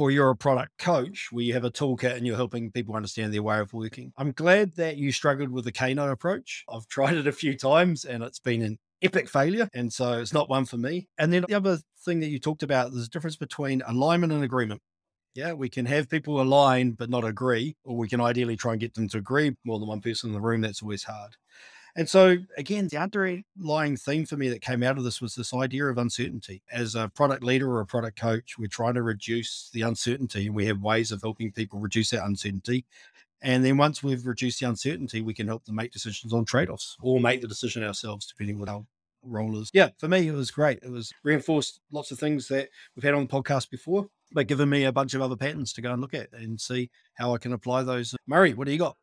or 0.00 0.10
you're 0.10 0.30
a 0.30 0.36
product 0.36 0.78
coach 0.78 1.28
where 1.30 1.44
you 1.44 1.54
have 1.54 1.64
a 1.64 1.70
toolkit 1.70 2.16
and 2.16 2.26
you're 2.26 2.36
helping 2.36 2.70
people 2.70 2.94
understand 2.94 3.32
their 3.32 3.42
way 3.42 3.58
of 3.58 3.72
working. 3.72 4.12
I'm 4.16 4.32
glad 4.32 4.74
that 4.76 4.96
you 4.96 5.12
struggled 5.12 5.50
with 5.50 5.64
the 5.64 5.72
Kano 5.72 6.10
approach. 6.10 6.64
I've 6.68 6.86
tried 6.88 7.16
it 7.16 7.26
a 7.26 7.32
few 7.32 7.56
times 7.56 8.04
and 8.04 8.22
it's 8.22 8.38
been 8.38 8.62
an 8.62 8.78
epic 9.02 9.28
failure. 9.28 9.68
And 9.74 9.92
so 9.92 10.20
it's 10.20 10.32
not 10.32 10.48
one 10.48 10.64
for 10.64 10.76
me. 10.76 11.08
And 11.18 11.32
then 11.32 11.44
the 11.48 11.54
other 11.54 11.78
thing 12.04 12.20
that 12.20 12.28
you 12.28 12.38
talked 12.38 12.62
about, 12.62 12.92
there's 12.92 13.06
a 13.06 13.10
difference 13.10 13.36
between 13.36 13.82
alignment 13.86 14.32
and 14.32 14.44
agreement. 14.44 14.80
Yeah, 15.34 15.52
we 15.52 15.68
can 15.68 15.86
have 15.86 16.08
people 16.08 16.40
align 16.40 16.92
but 16.92 17.10
not 17.10 17.24
agree, 17.24 17.76
or 17.84 17.96
we 17.96 18.08
can 18.08 18.20
ideally 18.20 18.56
try 18.56 18.72
and 18.72 18.80
get 18.80 18.94
them 18.94 19.08
to 19.08 19.18
agree 19.18 19.54
more 19.64 19.78
than 19.78 19.88
one 19.88 20.00
person 20.00 20.30
in 20.30 20.34
the 20.34 20.40
room. 20.40 20.62
That's 20.62 20.82
always 20.82 21.04
hard. 21.04 21.36
And 21.98 22.08
so, 22.08 22.36
again, 22.56 22.86
the 22.86 22.96
underlying 22.96 23.96
theme 23.96 24.24
for 24.24 24.36
me 24.36 24.48
that 24.50 24.62
came 24.62 24.84
out 24.84 24.98
of 24.98 25.02
this 25.02 25.20
was 25.20 25.34
this 25.34 25.52
idea 25.52 25.84
of 25.86 25.98
uncertainty. 25.98 26.62
As 26.70 26.94
a 26.94 27.08
product 27.08 27.42
leader 27.42 27.68
or 27.68 27.80
a 27.80 27.86
product 27.86 28.16
coach, 28.16 28.56
we're 28.56 28.68
trying 28.68 28.94
to 28.94 29.02
reduce 29.02 29.68
the 29.72 29.82
uncertainty, 29.82 30.46
and 30.46 30.54
we 30.54 30.64
have 30.66 30.80
ways 30.80 31.10
of 31.10 31.20
helping 31.20 31.50
people 31.50 31.80
reduce 31.80 32.10
that 32.10 32.24
uncertainty. 32.24 32.84
And 33.42 33.64
then 33.64 33.78
once 33.78 34.00
we've 34.00 34.24
reduced 34.24 34.60
the 34.60 34.68
uncertainty, 34.68 35.22
we 35.22 35.34
can 35.34 35.48
help 35.48 35.64
them 35.64 35.74
make 35.74 35.90
decisions 35.90 36.32
on 36.32 36.44
trade 36.44 36.70
offs 36.70 36.96
or 37.02 37.18
make 37.18 37.40
the 37.40 37.48
decision 37.48 37.82
ourselves, 37.82 38.28
depending 38.28 38.54
on 38.54 38.60
what 38.60 38.68
our 38.68 38.84
role 39.24 39.58
is. 39.58 39.68
Yeah, 39.74 39.88
for 39.98 40.06
me, 40.06 40.28
it 40.28 40.32
was 40.32 40.52
great. 40.52 40.78
It 40.84 40.92
was 40.92 41.12
reinforced 41.24 41.80
lots 41.90 42.12
of 42.12 42.20
things 42.20 42.46
that 42.46 42.68
we've 42.94 43.02
had 43.02 43.14
on 43.14 43.26
the 43.26 43.42
podcast 43.42 43.70
before, 43.70 44.08
but 44.30 44.46
given 44.46 44.68
me 44.68 44.84
a 44.84 44.92
bunch 44.92 45.14
of 45.14 45.20
other 45.20 45.34
patterns 45.34 45.72
to 45.72 45.82
go 45.82 45.90
and 45.90 46.00
look 46.00 46.14
at 46.14 46.32
and 46.32 46.60
see 46.60 46.90
how 47.14 47.34
I 47.34 47.38
can 47.38 47.54
apply 47.54 47.82
those. 47.82 48.14
Murray, 48.28 48.54
what 48.54 48.66
do 48.66 48.72
you 48.72 48.78
got? 48.78 48.96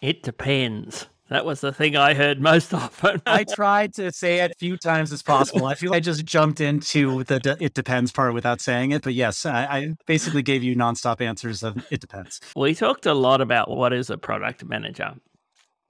It 0.00 0.24
depends. 0.24 1.06
That 1.30 1.44
was 1.44 1.60
the 1.60 1.72
thing 1.72 1.96
I 1.96 2.14
heard 2.14 2.40
most 2.40 2.72
often. 2.74 3.22
I 3.26 3.44
tried 3.44 3.94
to 3.94 4.10
say 4.12 4.40
it 4.40 4.52
a 4.52 4.54
few 4.54 4.76
times 4.76 5.12
as 5.12 5.22
possible. 5.22 5.66
I 5.66 5.74
feel 5.74 5.90
like 5.90 5.98
I 5.98 6.00
just 6.00 6.24
jumped 6.24 6.60
into 6.60 7.24
the 7.24 7.38
de- 7.38 7.62
it 7.62 7.74
depends 7.74 8.12
part 8.12 8.32
without 8.34 8.60
saying 8.60 8.92
it. 8.92 9.02
But 9.02 9.14
yes, 9.14 9.44
I, 9.44 9.64
I 9.64 9.94
basically 10.06 10.42
gave 10.42 10.62
you 10.62 10.74
nonstop 10.74 11.20
answers 11.20 11.62
of 11.62 11.86
it 11.90 12.00
depends. 12.00 12.40
we 12.56 12.74
talked 12.74 13.06
a 13.06 13.14
lot 13.14 13.40
about 13.40 13.70
what 13.70 13.92
is 13.92 14.10
a 14.10 14.18
product 14.18 14.64
manager. 14.64 15.14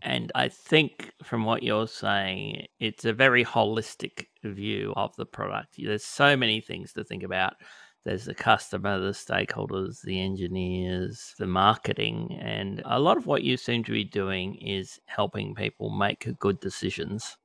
And 0.00 0.30
I 0.34 0.48
think 0.48 1.12
from 1.24 1.44
what 1.44 1.62
you're 1.62 1.88
saying, 1.88 2.66
it's 2.78 3.04
a 3.04 3.12
very 3.12 3.44
holistic 3.44 4.26
view 4.44 4.92
of 4.96 5.14
the 5.16 5.26
product. 5.26 5.74
There's 5.76 6.04
so 6.04 6.36
many 6.36 6.60
things 6.60 6.92
to 6.92 7.04
think 7.04 7.22
about. 7.24 7.54
There's 8.04 8.24
the 8.24 8.34
customer, 8.34 8.98
the 8.98 9.10
stakeholders, 9.10 10.02
the 10.02 10.20
engineers, 10.20 11.34
the 11.38 11.46
marketing. 11.46 12.38
And 12.40 12.80
a 12.84 12.98
lot 12.98 13.16
of 13.16 13.26
what 13.26 13.42
you 13.42 13.56
seem 13.56 13.84
to 13.84 13.92
be 13.92 14.04
doing 14.04 14.54
is 14.56 15.00
helping 15.06 15.54
people 15.54 15.90
make 15.90 16.38
good 16.38 16.60
decisions 16.60 17.36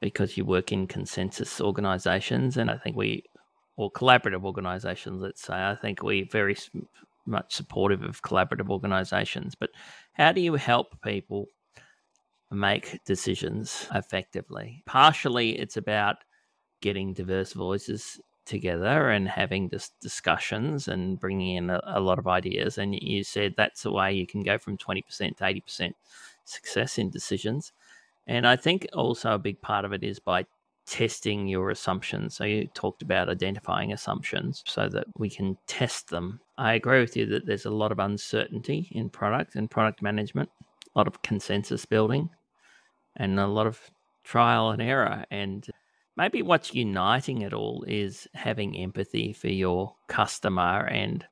because 0.00 0.36
you 0.36 0.44
work 0.44 0.72
in 0.72 0.86
consensus 0.86 1.60
organizations. 1.60 2.56
And 2.56 2.70
I 2.70 2.76
think 2.76 2.96
we, 2.96 3.24
or 3.76 3.90
collaborative 3.92 4.44
organizations, 4.44 5.22
let's 5.22 5.42
say, 5.42 5.54
I 5.54 5.76
think 5.76 6.02
we 6.02 6.24
very 6.24 6.56
much 7.26 7.54
supportive 7.54 8.02
of 8.02 8.22
collaborative 8.22 8.70
organizations. 8.70 9.54
But 9.54 9.70
how 10.14 10.32
do 10.32 10.40
you 10.40 10.54
help 10.54 11.00
people 11.02 11.46
make 12.50 13.00
decisions 13.04 13.88
effectively? 13.94 14.82
Partially, 14.86 15.58
it's 15.58 15.76
about 15.76 16.16
getting 16.80 17.14
diverse 17.14 17.52
voices 17.52 18.20
together 18.44 19.10
and 19.10 19.28
having 19.28 19.68
dis- 19.68 19.92
discussions 20.00 20.88
and 20.88 21.18
bringing 21.18 21.56
in 21.56 21.70
a, 21.70 21.80
a 21.84 22.00
lot 22.00 22.18
of 22.18 22.26
ideas. 22.26 22.78
And 22.78 22.94
you 22.94 23.24
said 23.24 23.54
that's 23.56 23.82
the 23.82 23.92
way 23.92 24.12
you 24.12 24.26
can 24.26 24.42
go 24.42 24.58
from 24.58 24.78
20% 24.78 25.04
to 25.36 25.44
80% 25.44 25.92
success 26.44 26.98
in 26.98 27.10
decisions. 27.10 27.72
And 28.26 28.46
I 28.46 28.56
think 28.56 28.86
also 28.92 29.32
a 29.32 29.38
big 29.38 29.60
part 29.60 29.84
of 29.84 29.92
it 29.92 30.02
is 30.02 30.18
by 30.18 30.46
testing 30.86 31.48
your 31.48 31.70
assumptions. 31.70 32.36
So 32.36 32.44
you 32.44 32.66
talked 32.74 33.02
about 33.02 33.28
identifying 33.28 33.92
assumptions 33.92 34.62
so 34.66 34.88
that 34.88 35.06
we 35.16 35.30
can 35.30 35.56
test 35.66 36.10
them. 36.10 36.40
I 36.58 36.74
agree 36.74 37.00
with 37.00 37.16
you 37.16 37.26
that 37.26 37.46
there's 37.46 37.64
a 37.64 37.70
lot 37.70 37.92
of 37.92 37.98
uncertainty 37.98 38.88
in 38.92 39.08
product 39.08 39.54
and 39.54 39.70
product 39.70 40.02
management, 40.02 40.50
a 40.94 40.98
lot 40.98 41.06
of 41.06 41.22
consensus 41.22 41.84
building, 41.86 42.28
and 43.16 43.40
a 43.40 43.46
lot 43.46 43.66
of 43.66 43.80
trial 44.24 44.70
and 44.70 44.82
error. 44.82 45.24
And 45.30 45.66
maybe 46.16 46.42
what's 46.42 46.74
uniting 46.74 47.42
it 47.42 47.52
all 47.52 47.84
is 47.86 48.28
having 48.34 48.76
empathy 48.76 49.32
for 49.32 49.48
your 49.48 49.94
customer 50.08 50.86
and 50.86 51.24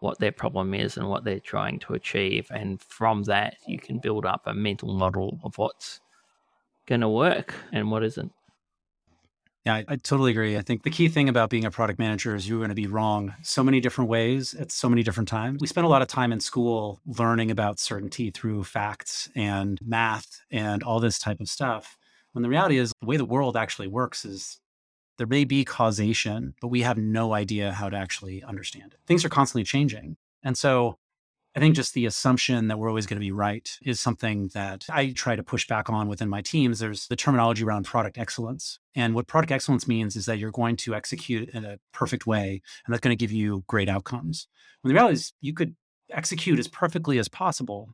what 0.00 0.18
their 0.18 0.32
problem 0.32 0.74
is 0.74 0.96
and 0.96 1.08
what 1.08 1.24
they're 1.24 1.40
trying 1.40 1.78
to 1.80 1.94
achieve. 1.94 2.48
And 2.50 2.80
from 2.80 3.24
that, 3.24 3.56
you 3.66 3.78
can 3.78 3.98
build 3.98 4.26
up 4.26 4.42
a 4.46 4.54
mental 4.54 4.94
model 4.94 5.40
of 5.42 5.58
what's 5.58 6.00
going 6.86 7.00
to 7.00 7.08
work 7.08 7.54
and 7.72 7.90
what 7.90 8.04
isn't. 8.04 8.32
Yeah, 9.66 9.74
I, 9.74 9.84
I 9.88 9.96
totally 9.96 10.30
agree. 10.30 10.56
I 10.56 10.62
think 10.62 10.82
the 10.82 10.90
key 10.90 11.08
thing 11.08 11.28
about 11.28 11.50
being 11.50 11.64
a 11.64 11.70
product 11.70 11.98
manager 11.98 12.34
is 12.34 12.48
you're 12.48 12.60
going 12.60 12.70
to 12.70 12.74
be 12.74 12.86
wrong 12.86 13.34
so 13.42 13.62
many 13.62 13.80
different 13.80 14.08
ways 14.08 14.54
at 14.54 14.70
so 14.70 14.88
many 14.88 15.02
different 15.02 15.28
times. 15.28 15.60
We 15.60 15.66
spend 15.66 15.84
a 15.84 15.90
lot 15.90 16.00
of 16.00 16.08
time 16.08 16.32
in 16.32 16.40
school 16.40 17.00
learning 17.06 17.50
about 17.50 17.78
certainty 17.78 18.30
through 18.30 18.64
facts 18.64 19.28
and 19.34 19.78
math 19.84 20.40
and 20.50 20.82
all 20.82 21.00
this 21.00 21.18
type 21.18 21.40
of 21.40 21.48
stuff. 21.48 21.98
When 22.38 22.44
the 22.44 22.50
reality 22.50 22.78
is, 22.78 22.92
the 23.00 23.06
way 23.08 23.16
the 23.16 23.24
world 23.24 23.56
actually 23.56 23.88
works 23.88 24.24
is 24.24 24.60
there 25.16 25.26
may 25.26 25.42
be 25.42 25.64
causation, 25.64 26.54
but 26.60 26.68
we 26.68 26.82
have 26.82 26.96
no 26.96 27.34
idea 27.34 27.72
how 27.72 27.88
to 27.88 27.96
actually 27.96 28.44
understand 28.44 28.92
it. 28.92 29.00
Things 29.08 29.24
are 29.24 29.28
constantly 29.28 29.64
changing. 29.64 30.16
And 30.44 30.56
so 30.56 30.98
I 31.56 31.58
think 31.58 31.74
just 31.74 31.94
the 31.94 32.06
assumption 32.06 32.68
that 32.68 32.78
we're 32.78 32.90
always 32.90 33.06
going 33.06 33.16
to 33.16 33.26
be 33.26 33.32
right 33.32 33.68
is 33.82 33.98
something 33.98 34.50
that 34.54 34.86
I 34.88 35.10
try 35.10 35.34
to 35.34 35.42
push 35.42 35.66
back 35.66 35.90
on 35.90 36.06
within 36.06 36.28
my 36.28 36.40
teams. 36.40 36.78
There's 36.78 37.08
the 37.08 37.16
terminology 37.16 37.64
around 37.64 37.86
product 37.86 38.18
excellence. 38.18 38.78
And 38.94 39.16
what 39.16 39.26
product 39.26 39.50
excellence 39.50 39.88
means 39.88 40.14
is 40.14 40.26
that 40.26 40.38
you're 40.38 40.52
going 40.52 40.76
to 40.76 40.94
execute 40.94 41.48
in 41.48 41.64
a 41.64 41.80
perfect 41.92 42.24
way, 42.24 42.62
and 42.86 42.94
that's 42.94 43.00
going 43.00 43.18
to 43.18 43.20
give 43.20 43.32
you 43.32 43.64
great 43.66 43.88
outcomes. 43.88 44.46
When 44.82 44.90
the 44.90 44.94
reality 44.94 45.14
is, 45.14 45.32
you 45.40 45.54
could 45.54 45.74
execute 46.08 46.60
as 46.60 46.68
perfectly 46.68 47.18
as 47.18 47.26
possible 47.26 47.88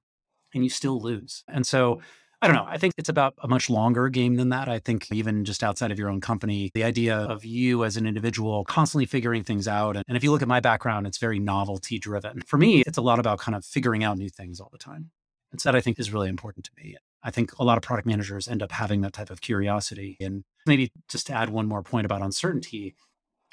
and 0.52 0.62
you 0.62 0.68
still 0.68 1.00
lose. 1.00 1.44
And 1.48 1.66
so 1.66 2.02
I 2.44 2.46
don't 2.46 2.56
know. 2.56 2.66
I 2.68 2.76
think 2.76 2.92
it's 2.98 3.08
about 3.08 3.32
a 3.38 3.48
much 3.48 3.70
longer 3.70 4.10
game 4.10 4.34
than 4.34 4.50
that. 4.50 4.68
I 4.68 4.78
think 4.78 5.10
even 5.10 5.46
just 5.46 5.64
outside 5.64 5.90
of 5.90 5.98
your 5.98 6.10
own 6.10 6.20
company, 6.20 6.70
the 6.74 6.84
idea 6.84 7.16
of 7.16 7.42
you 7.42 7.84
as 7.84 7.96
an 7.96 8.06
individual 8.06 8.66
constantly 8.66 9.06
figuring 9.06 9.42
things 9.42 9.66
out. 9.66 9.96
And 9.96 10.14
if 10.14 10.22
you 10.22 10.30
look 10.30 10.42
at 10.42 10.48
my 10.48 10.60
background, 10.60 11.06
it's 11.06 11.16
very 11.16 11.38
novelty 11.38 11.98
driven. 11.98 12.42
For 12.42 12.58
me, 12.58 12.82
it's 12.86 12.98
a 12.98 13.00
lot 13.00 13.18
about 13.18 13.38
kind 13.38 13.54
of 13.56 13.64
figuring 13.64 14.04
out 14.04 14.18
new 14.18 14.28
things 14.28 14.60
all 14.60 14.68
the 14.70 14.76
time. 14.76 15.10
And 15.52 15.60
so 15.60 15.70
that 15.70 15.76
I 15.76 15.80
think 15.80 15.98
is 15.98 16.12
really 16.12 16.28
important 16.28 16.66
to 16.66 16.70
me. 16.76 16.96
I 17.22 17.30
think 17.30 17.58
a 17.58 17.64
lot 17.64 17.78
of 17.78 17.82
product 17.82 18.06
managers 18.06 18.46
end 18.46 18.62
up 18.62 18.72
having 18.72 19.00
that 19.00 19.14
type 19.14 19.30
of 19.30 19.40
curiosity. 19.40 20.18
And 20.20 20.44
maybe 20.66 20.92
just 21.08 21.26
to 21.28 21.32
add 21.32 21.48
one 21.48 21.66
more 21.66 21.82
point 21.82 22.04
about 22.04 22.20
uncertainty, 22.20 22.94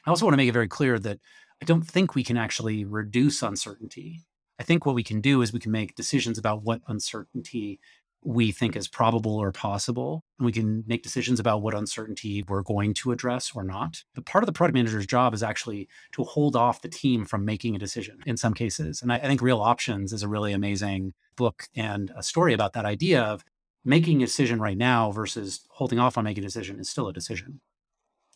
I 0.06 0.10
also 0.10 0.26
want 0.26 0.34
to 0.34 0.38
make 0.38 0.50
it 0.50 0.54
very 0.54 0.68
clear 0.68 1.00
that 1.00 1.20
I 1.62 1.66
don't 1.66 1.88
think 1.88 2.14
we 2.14 2.26
can 2.26 2.36
actually 2.36 2.84
reduce 2.84 3.42
uncertainty. 3.42 4.26
I 4.60 4.64
think 4.64 4.86
what 4.86 4.96
we 4.96 5.04
can 5.04 5.22
do 5.22 5.42
is 5.42 5.54
we 5.54 5.60
can 5.60 5.72
make 5.72 5.96
decisions 5.96 6.38
about 6.38 6.62
what 6.62 6.82
uncertainty 6.88 7.80
we 8.24 8.52
think 8.52 8.76
is 8.76 8.88
probable 8.88 9.36
or 9.36 9.52
possible. 9.52 10.24
And 10.38 10.46
we 10.46 10.52
can 10.52 10.84
make 10.88 11.04
decisions 11.04 11.40
about 11.40 11.62
what 11.62 11.74
uncertainty 11.74 12.44
we're 12.48 12.62
going 12.62 12.94
to 12.96 13.12
address 13.12 13.52
or 13.56 13.64
not. 13.64 14.04
But 14.14 14.26
part 14.26 14.44
of 14.44 14.46
the 14.46 14.54
product 14.54 14.76
manager's 14.76 15.08
job 15.08 15.34
is 15.34 15.44
actually 15.44 15.88
to 16.14 16.24
hold 16.24 16.56
off 16.56 16.82
the 16.82 16.90
team 16.90 17.26
from 17.26 17.46
making 17.46 17.76
a 17.76 17.80
decision 17.80 18.20
in 18.26 18.38
some 18.38 18.54
cases. 18.54 19.02
And 19.02 19.12
I, 19.12 19.18
I 19.18 19.28
think 19.28 19.42
Real 19.42 19.60
Options 19.60 20.14
is 20.14 20.24
a 20.24 20.28
really 20.28 20.54
amazing 20.54 21.14
book 21.36 21.64
and 21.76 22.12
a 22.16 22.24
story 22.24 22.54
about 22.54 22.74
that 22.74 22.86
idea 22.86 23.22
of 23.22 23.44
making 23.84 24.22
a 24.22 24.28
decision 24.28 24.60
right 24.60 24.78
now 24.78 25.12
versus 25.12 25.62
holding 25.70 25.98
off 25.98 26.18
on 26.18 26.24
making 26.24 26.44
a 26.44 26.48
decision 26.48 26.80
is 26.80 26.90
still 26.90 27.08
a 27.08 27.14
decision. 27.14 27.60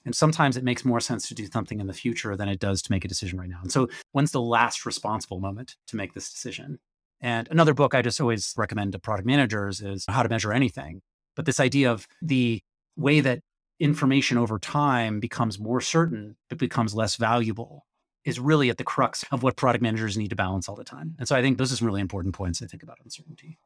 And 0.03 0.15
sometimes 0.15 0.55
it 0.55 0.63
makes 0.63 0.86
more 0.86 0.99
sense 0.99 1.27
to 1.27 1.36
do 1.36 1.47
something 1.47 1.79
in 1.79 1.88
the 1.88 1.93
future 1.93 2.36
than 2.36 2.47
it 2.47 2.59
does 2.59 2.81
to 2.83 2.91
make 2.91 3.05
a 3.05 3.07
decision 3.07 3.39
right 3.39 3.49
now. 3.49 3.59
And 3.61 3.71
so, 3.71 3.88
when's 4.11 4.31
the 4.31 4.41
last 4.41 4.86
responsible 4.86 5.39
moment 5.39 5.75
to 5.88 5.95
make 5.95 6.13
this 6.13 6.31
decision? 6.31 6.79
And 7.26 7.47
another 7.49 7.73
book 7.73 7.95
I 7.95 8.03
just 8.03 8.21
always 8.21 8.53
recommend 8.55 8.91
to 8.91 8.99
product 8.99 9.26
managers 9.26 9.82
is 9.82 10.05
How 10.07 10.21
to 10.21 10.30
Measure 10.30 10.53
Anything. 10.53 11.01
But 11.36 11.47
this 11.47 11.59
idea 11.59 11.91
of 11.91 12.07
the 12.21 12.61
way 12.95 13.19
that 13.19 13.39
information 13.80 14.38
over 14.38 14.59
time 14.59 15.19
becomes 15.19 15.57
more 15.57 15.82
certain, 15.82 16.38
it 16.51 16.59
becomes 16.59 16.93
less 16.93 17.15
valuable, 17.15 17.88
is 18.26 18.39
really 18.39 18.69
at 18.69 18.78
the 18.78 18.84
crux 18.84 19.26
of 19.32 19.41
what 19.41 19.55
product 19.55 19.82
managers 19.82 20.19
need 20.19 20.30
to 20.30 20.36
balance 20.36 20.69
all 20.69 20.76
the 20.76 20.84
time. 20.84 21.15
And 21.17 21.28
so 21.28 21.36
I 21.36 21.41
think 21.41 21.57
those 21.57 21.73
are 21.73 21.78
some 21.78 21.88
really 21.88 21.99
important 21.99 22.36
points 22.36 22.61
I 22.61 22.67
think 22.67 22.84
about 22.84 22.99
uncertainty. 23.03 23.57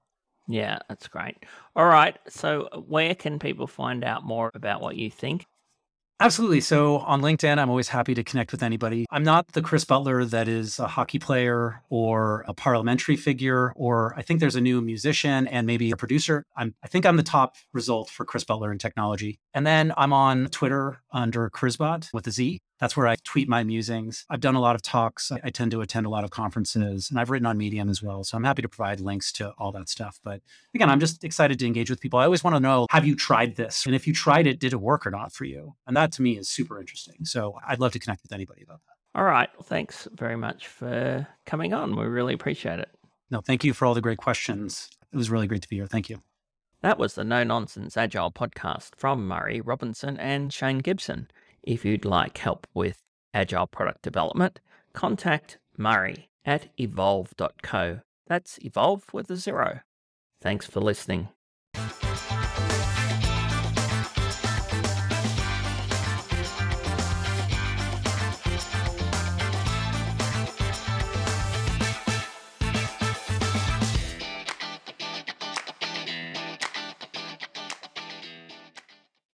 Yeah, 0.47 0.79
that's 0.87 1.09
great. 1.09 1.35
All 1.75 1.85
right. 1.85 2.17
So, 2.29 2.69
where 2.87 3.13
can 3.13 3.39
people 3.39 3.67
find 3.67 4.05
out 4.05 4.23
more 4.23 4.51
about 4.53 4.79
what 4.79 4.95
you 4.95 5.11
think? 5.11 5.45
Absolutely. 6.21 6.59
So 6.59 6.97
on 6.97 7.21
LinkedIn, 7.21 7.57
I'm 7.57 7.69
always 7.69 7.87
happy 7.87 8.13
to 8.13 8.25
connect 8.25 8.51
with 8.51 8.61
anybody. 8.61 9.05
I'm 9.09 9.23
not 9.23 9.47
the 9.53 9.61
Chris 9.61 9.85
Butler 9.85 10.25
that 10.25 10.49
is 10.49 10.77
a 10.77 10.87
hockey 10.87 11.17
player 11.17 11.81
or 11.89 12.43
a 12.45 12.53
parliamentary 12.53 13.15
figure, 13.15 13.71
or 13.77 14.13
I 14.17 14.21
think 14.21 14.41
there's 14.41 14.57
a 14.57 14.61
new 14.61 14.81
musician 14.81 15.47
and 15.47 15.65
maybe 15.65 15.91
a 15.91 15.95
producer. 15.95 16.45
I'm, 16.57 16.75
I 16.83 16.89
think 16.89 17.05
I'm 17.05 17.15
the 17.15 17.23
top 17.23 17.55
result 17.71 18.09
for 18.09 18.25
Chris 18.25 18.43
Butler 18.43 18.69
in 18.69 18.79
technology. 18.79 19.39
And 19.53 19.65
then 19.65 19.93
I'm 19.95 20.11
on 20.11 20.47
Twitter 20.47 21.01
under 21.13 21.49
Chrizbot 21.49 22.09
with 22.13 22.27
a 22.27 22.31
Z. 22.31 22.59
That's 22.79 22.95
where 22.95 23.07
I 23.07 23.15
tweet 23.23 23.49
my 23.49 23.63
musings. 23.63 24.25
I've 24.29 24.39
done 24.39 24.55
a 24.55 24.61
lot 24.61 24.75
of 24.75 24.81
talks. 24.81 25.31
I, 25.31 25.49
tend 25.49 25.71
to 25.71 25.81
attend 25.81 26.05
a 26.05 26.09
lot 26.09 26.23
of 26.23 26.29
conferences 26.29 27.09
and 27.09 27.19
I've 27.19 27.29
written 27.29 27.45
on 27.45 27.57
Medium 27.57 27.89
as 27.89 28.01
well. 28.01 28.23
So 28.23 28.37
I'm 28.37 28.43
happy 28.43 28.61
to 28.61 28.69
provide 28.69 29.01
links 29.01 29.31
to 29.33 29.51
all 29.57 29.71
that 29.73 29.89
stuff. 29.89 30.19
But 30.23 30.41
again, 30.73 30.89
I'm 30.89 30.99
just 30.99 31.23
excited 31.23 31.59
to 31.59 31.65
engage 31.65 31.89
with 31.89 31.99
people. 31.99 32.19
I 32.19 32.25
always 32.25 32.43
want 32.43 32.55
to 32.55 32.59
know 32.59 32.87
have 32.89 33.05
you 33.05 33.15
tried 33.15 33.57
this? 33.57 33.85
And 33.85 33.93
if 33.93 34.07
you 34.07 34.13
tried 34.13 34.47
it, 34.47 34.59
did 34.59 34.71
it 34.71 34.79
work 34.79 35.05
or 35.05 35.11
not 35.11 35.33
for 35.33 35.43
you? 35.43 35.75
And 35.87 35.97
that 35.97 36.11
to 36.13 36.21
me 36.21 36.37
is 36.37 36.47
super 36.47 36.79
interesting. 36.79 37.25
So 37.25 37.55
I'd 37.67 37.79
love 37.79 37.91
to 37.93 37.99
connect 37.99 38.23
with 38.23 38.31
anybody 38.31 38.63
about 38.63 38.79
that. 38.85 39.19
All 39.19 39.25
right. 39.25 39.49
Thanks 39.63 40.07
very 40.13 40.37
much 40.37 40.67
for 40.67 41.27
coming 41.45 41.73
on. 41.73 41.97
We 41.97 42.05
really 42.05 42.33
appreciate 42.33 42.79
it. 42.79 42.89
No, 43.31 43.41
thank 43.41 43.63
you 43.63 43.73
for 43.73 43.85
all 43.85 43.93
the 43.93 44.01
great 44.01 44.17
questions. 44.17 44.89
It 45.11 45.17
was 45.17 45.29
really 45.29 45.47
great 45.47 45.61
to 45.63 45.69
be 45.69 45.75
here. 45.75 45.87
Thank 45.87 46.09
you. 46.09 46.21
That 46.81 46.97
was 46.97 47.15
the 47.15 47.25
No 47.25 47.43
Nonsense 47.43 47.97
Agile 47.97 48.31
podcast 48.31 48.91
from 48.95 49.27
Murray 49.27 49.59
Robinson 49.59 50.17
and 50.17 50.53
Shane 50.53 50.77
Gibson. 50.77 51.29
If 51.69 51.85
you'd 51.85 52.03
like 52.03 52.39
help 52.39 52.65
with 52.73 53.03
agile 53.31 53.67
product 53.67 54.01
development, 54.01 54.59
contact 54.93 55.59
Murray 55.77 56.31
at 56.43 56.69
evolve.co. 56.79 57.99
That's 58.25 58.57
evolve 58.63 59.03
with 59.13 59.29
a 59.29 59.35
zero. 59.35 59.81
Thanks 60.41 60.65
for 60.65 60.79
listening. 60.79 61.29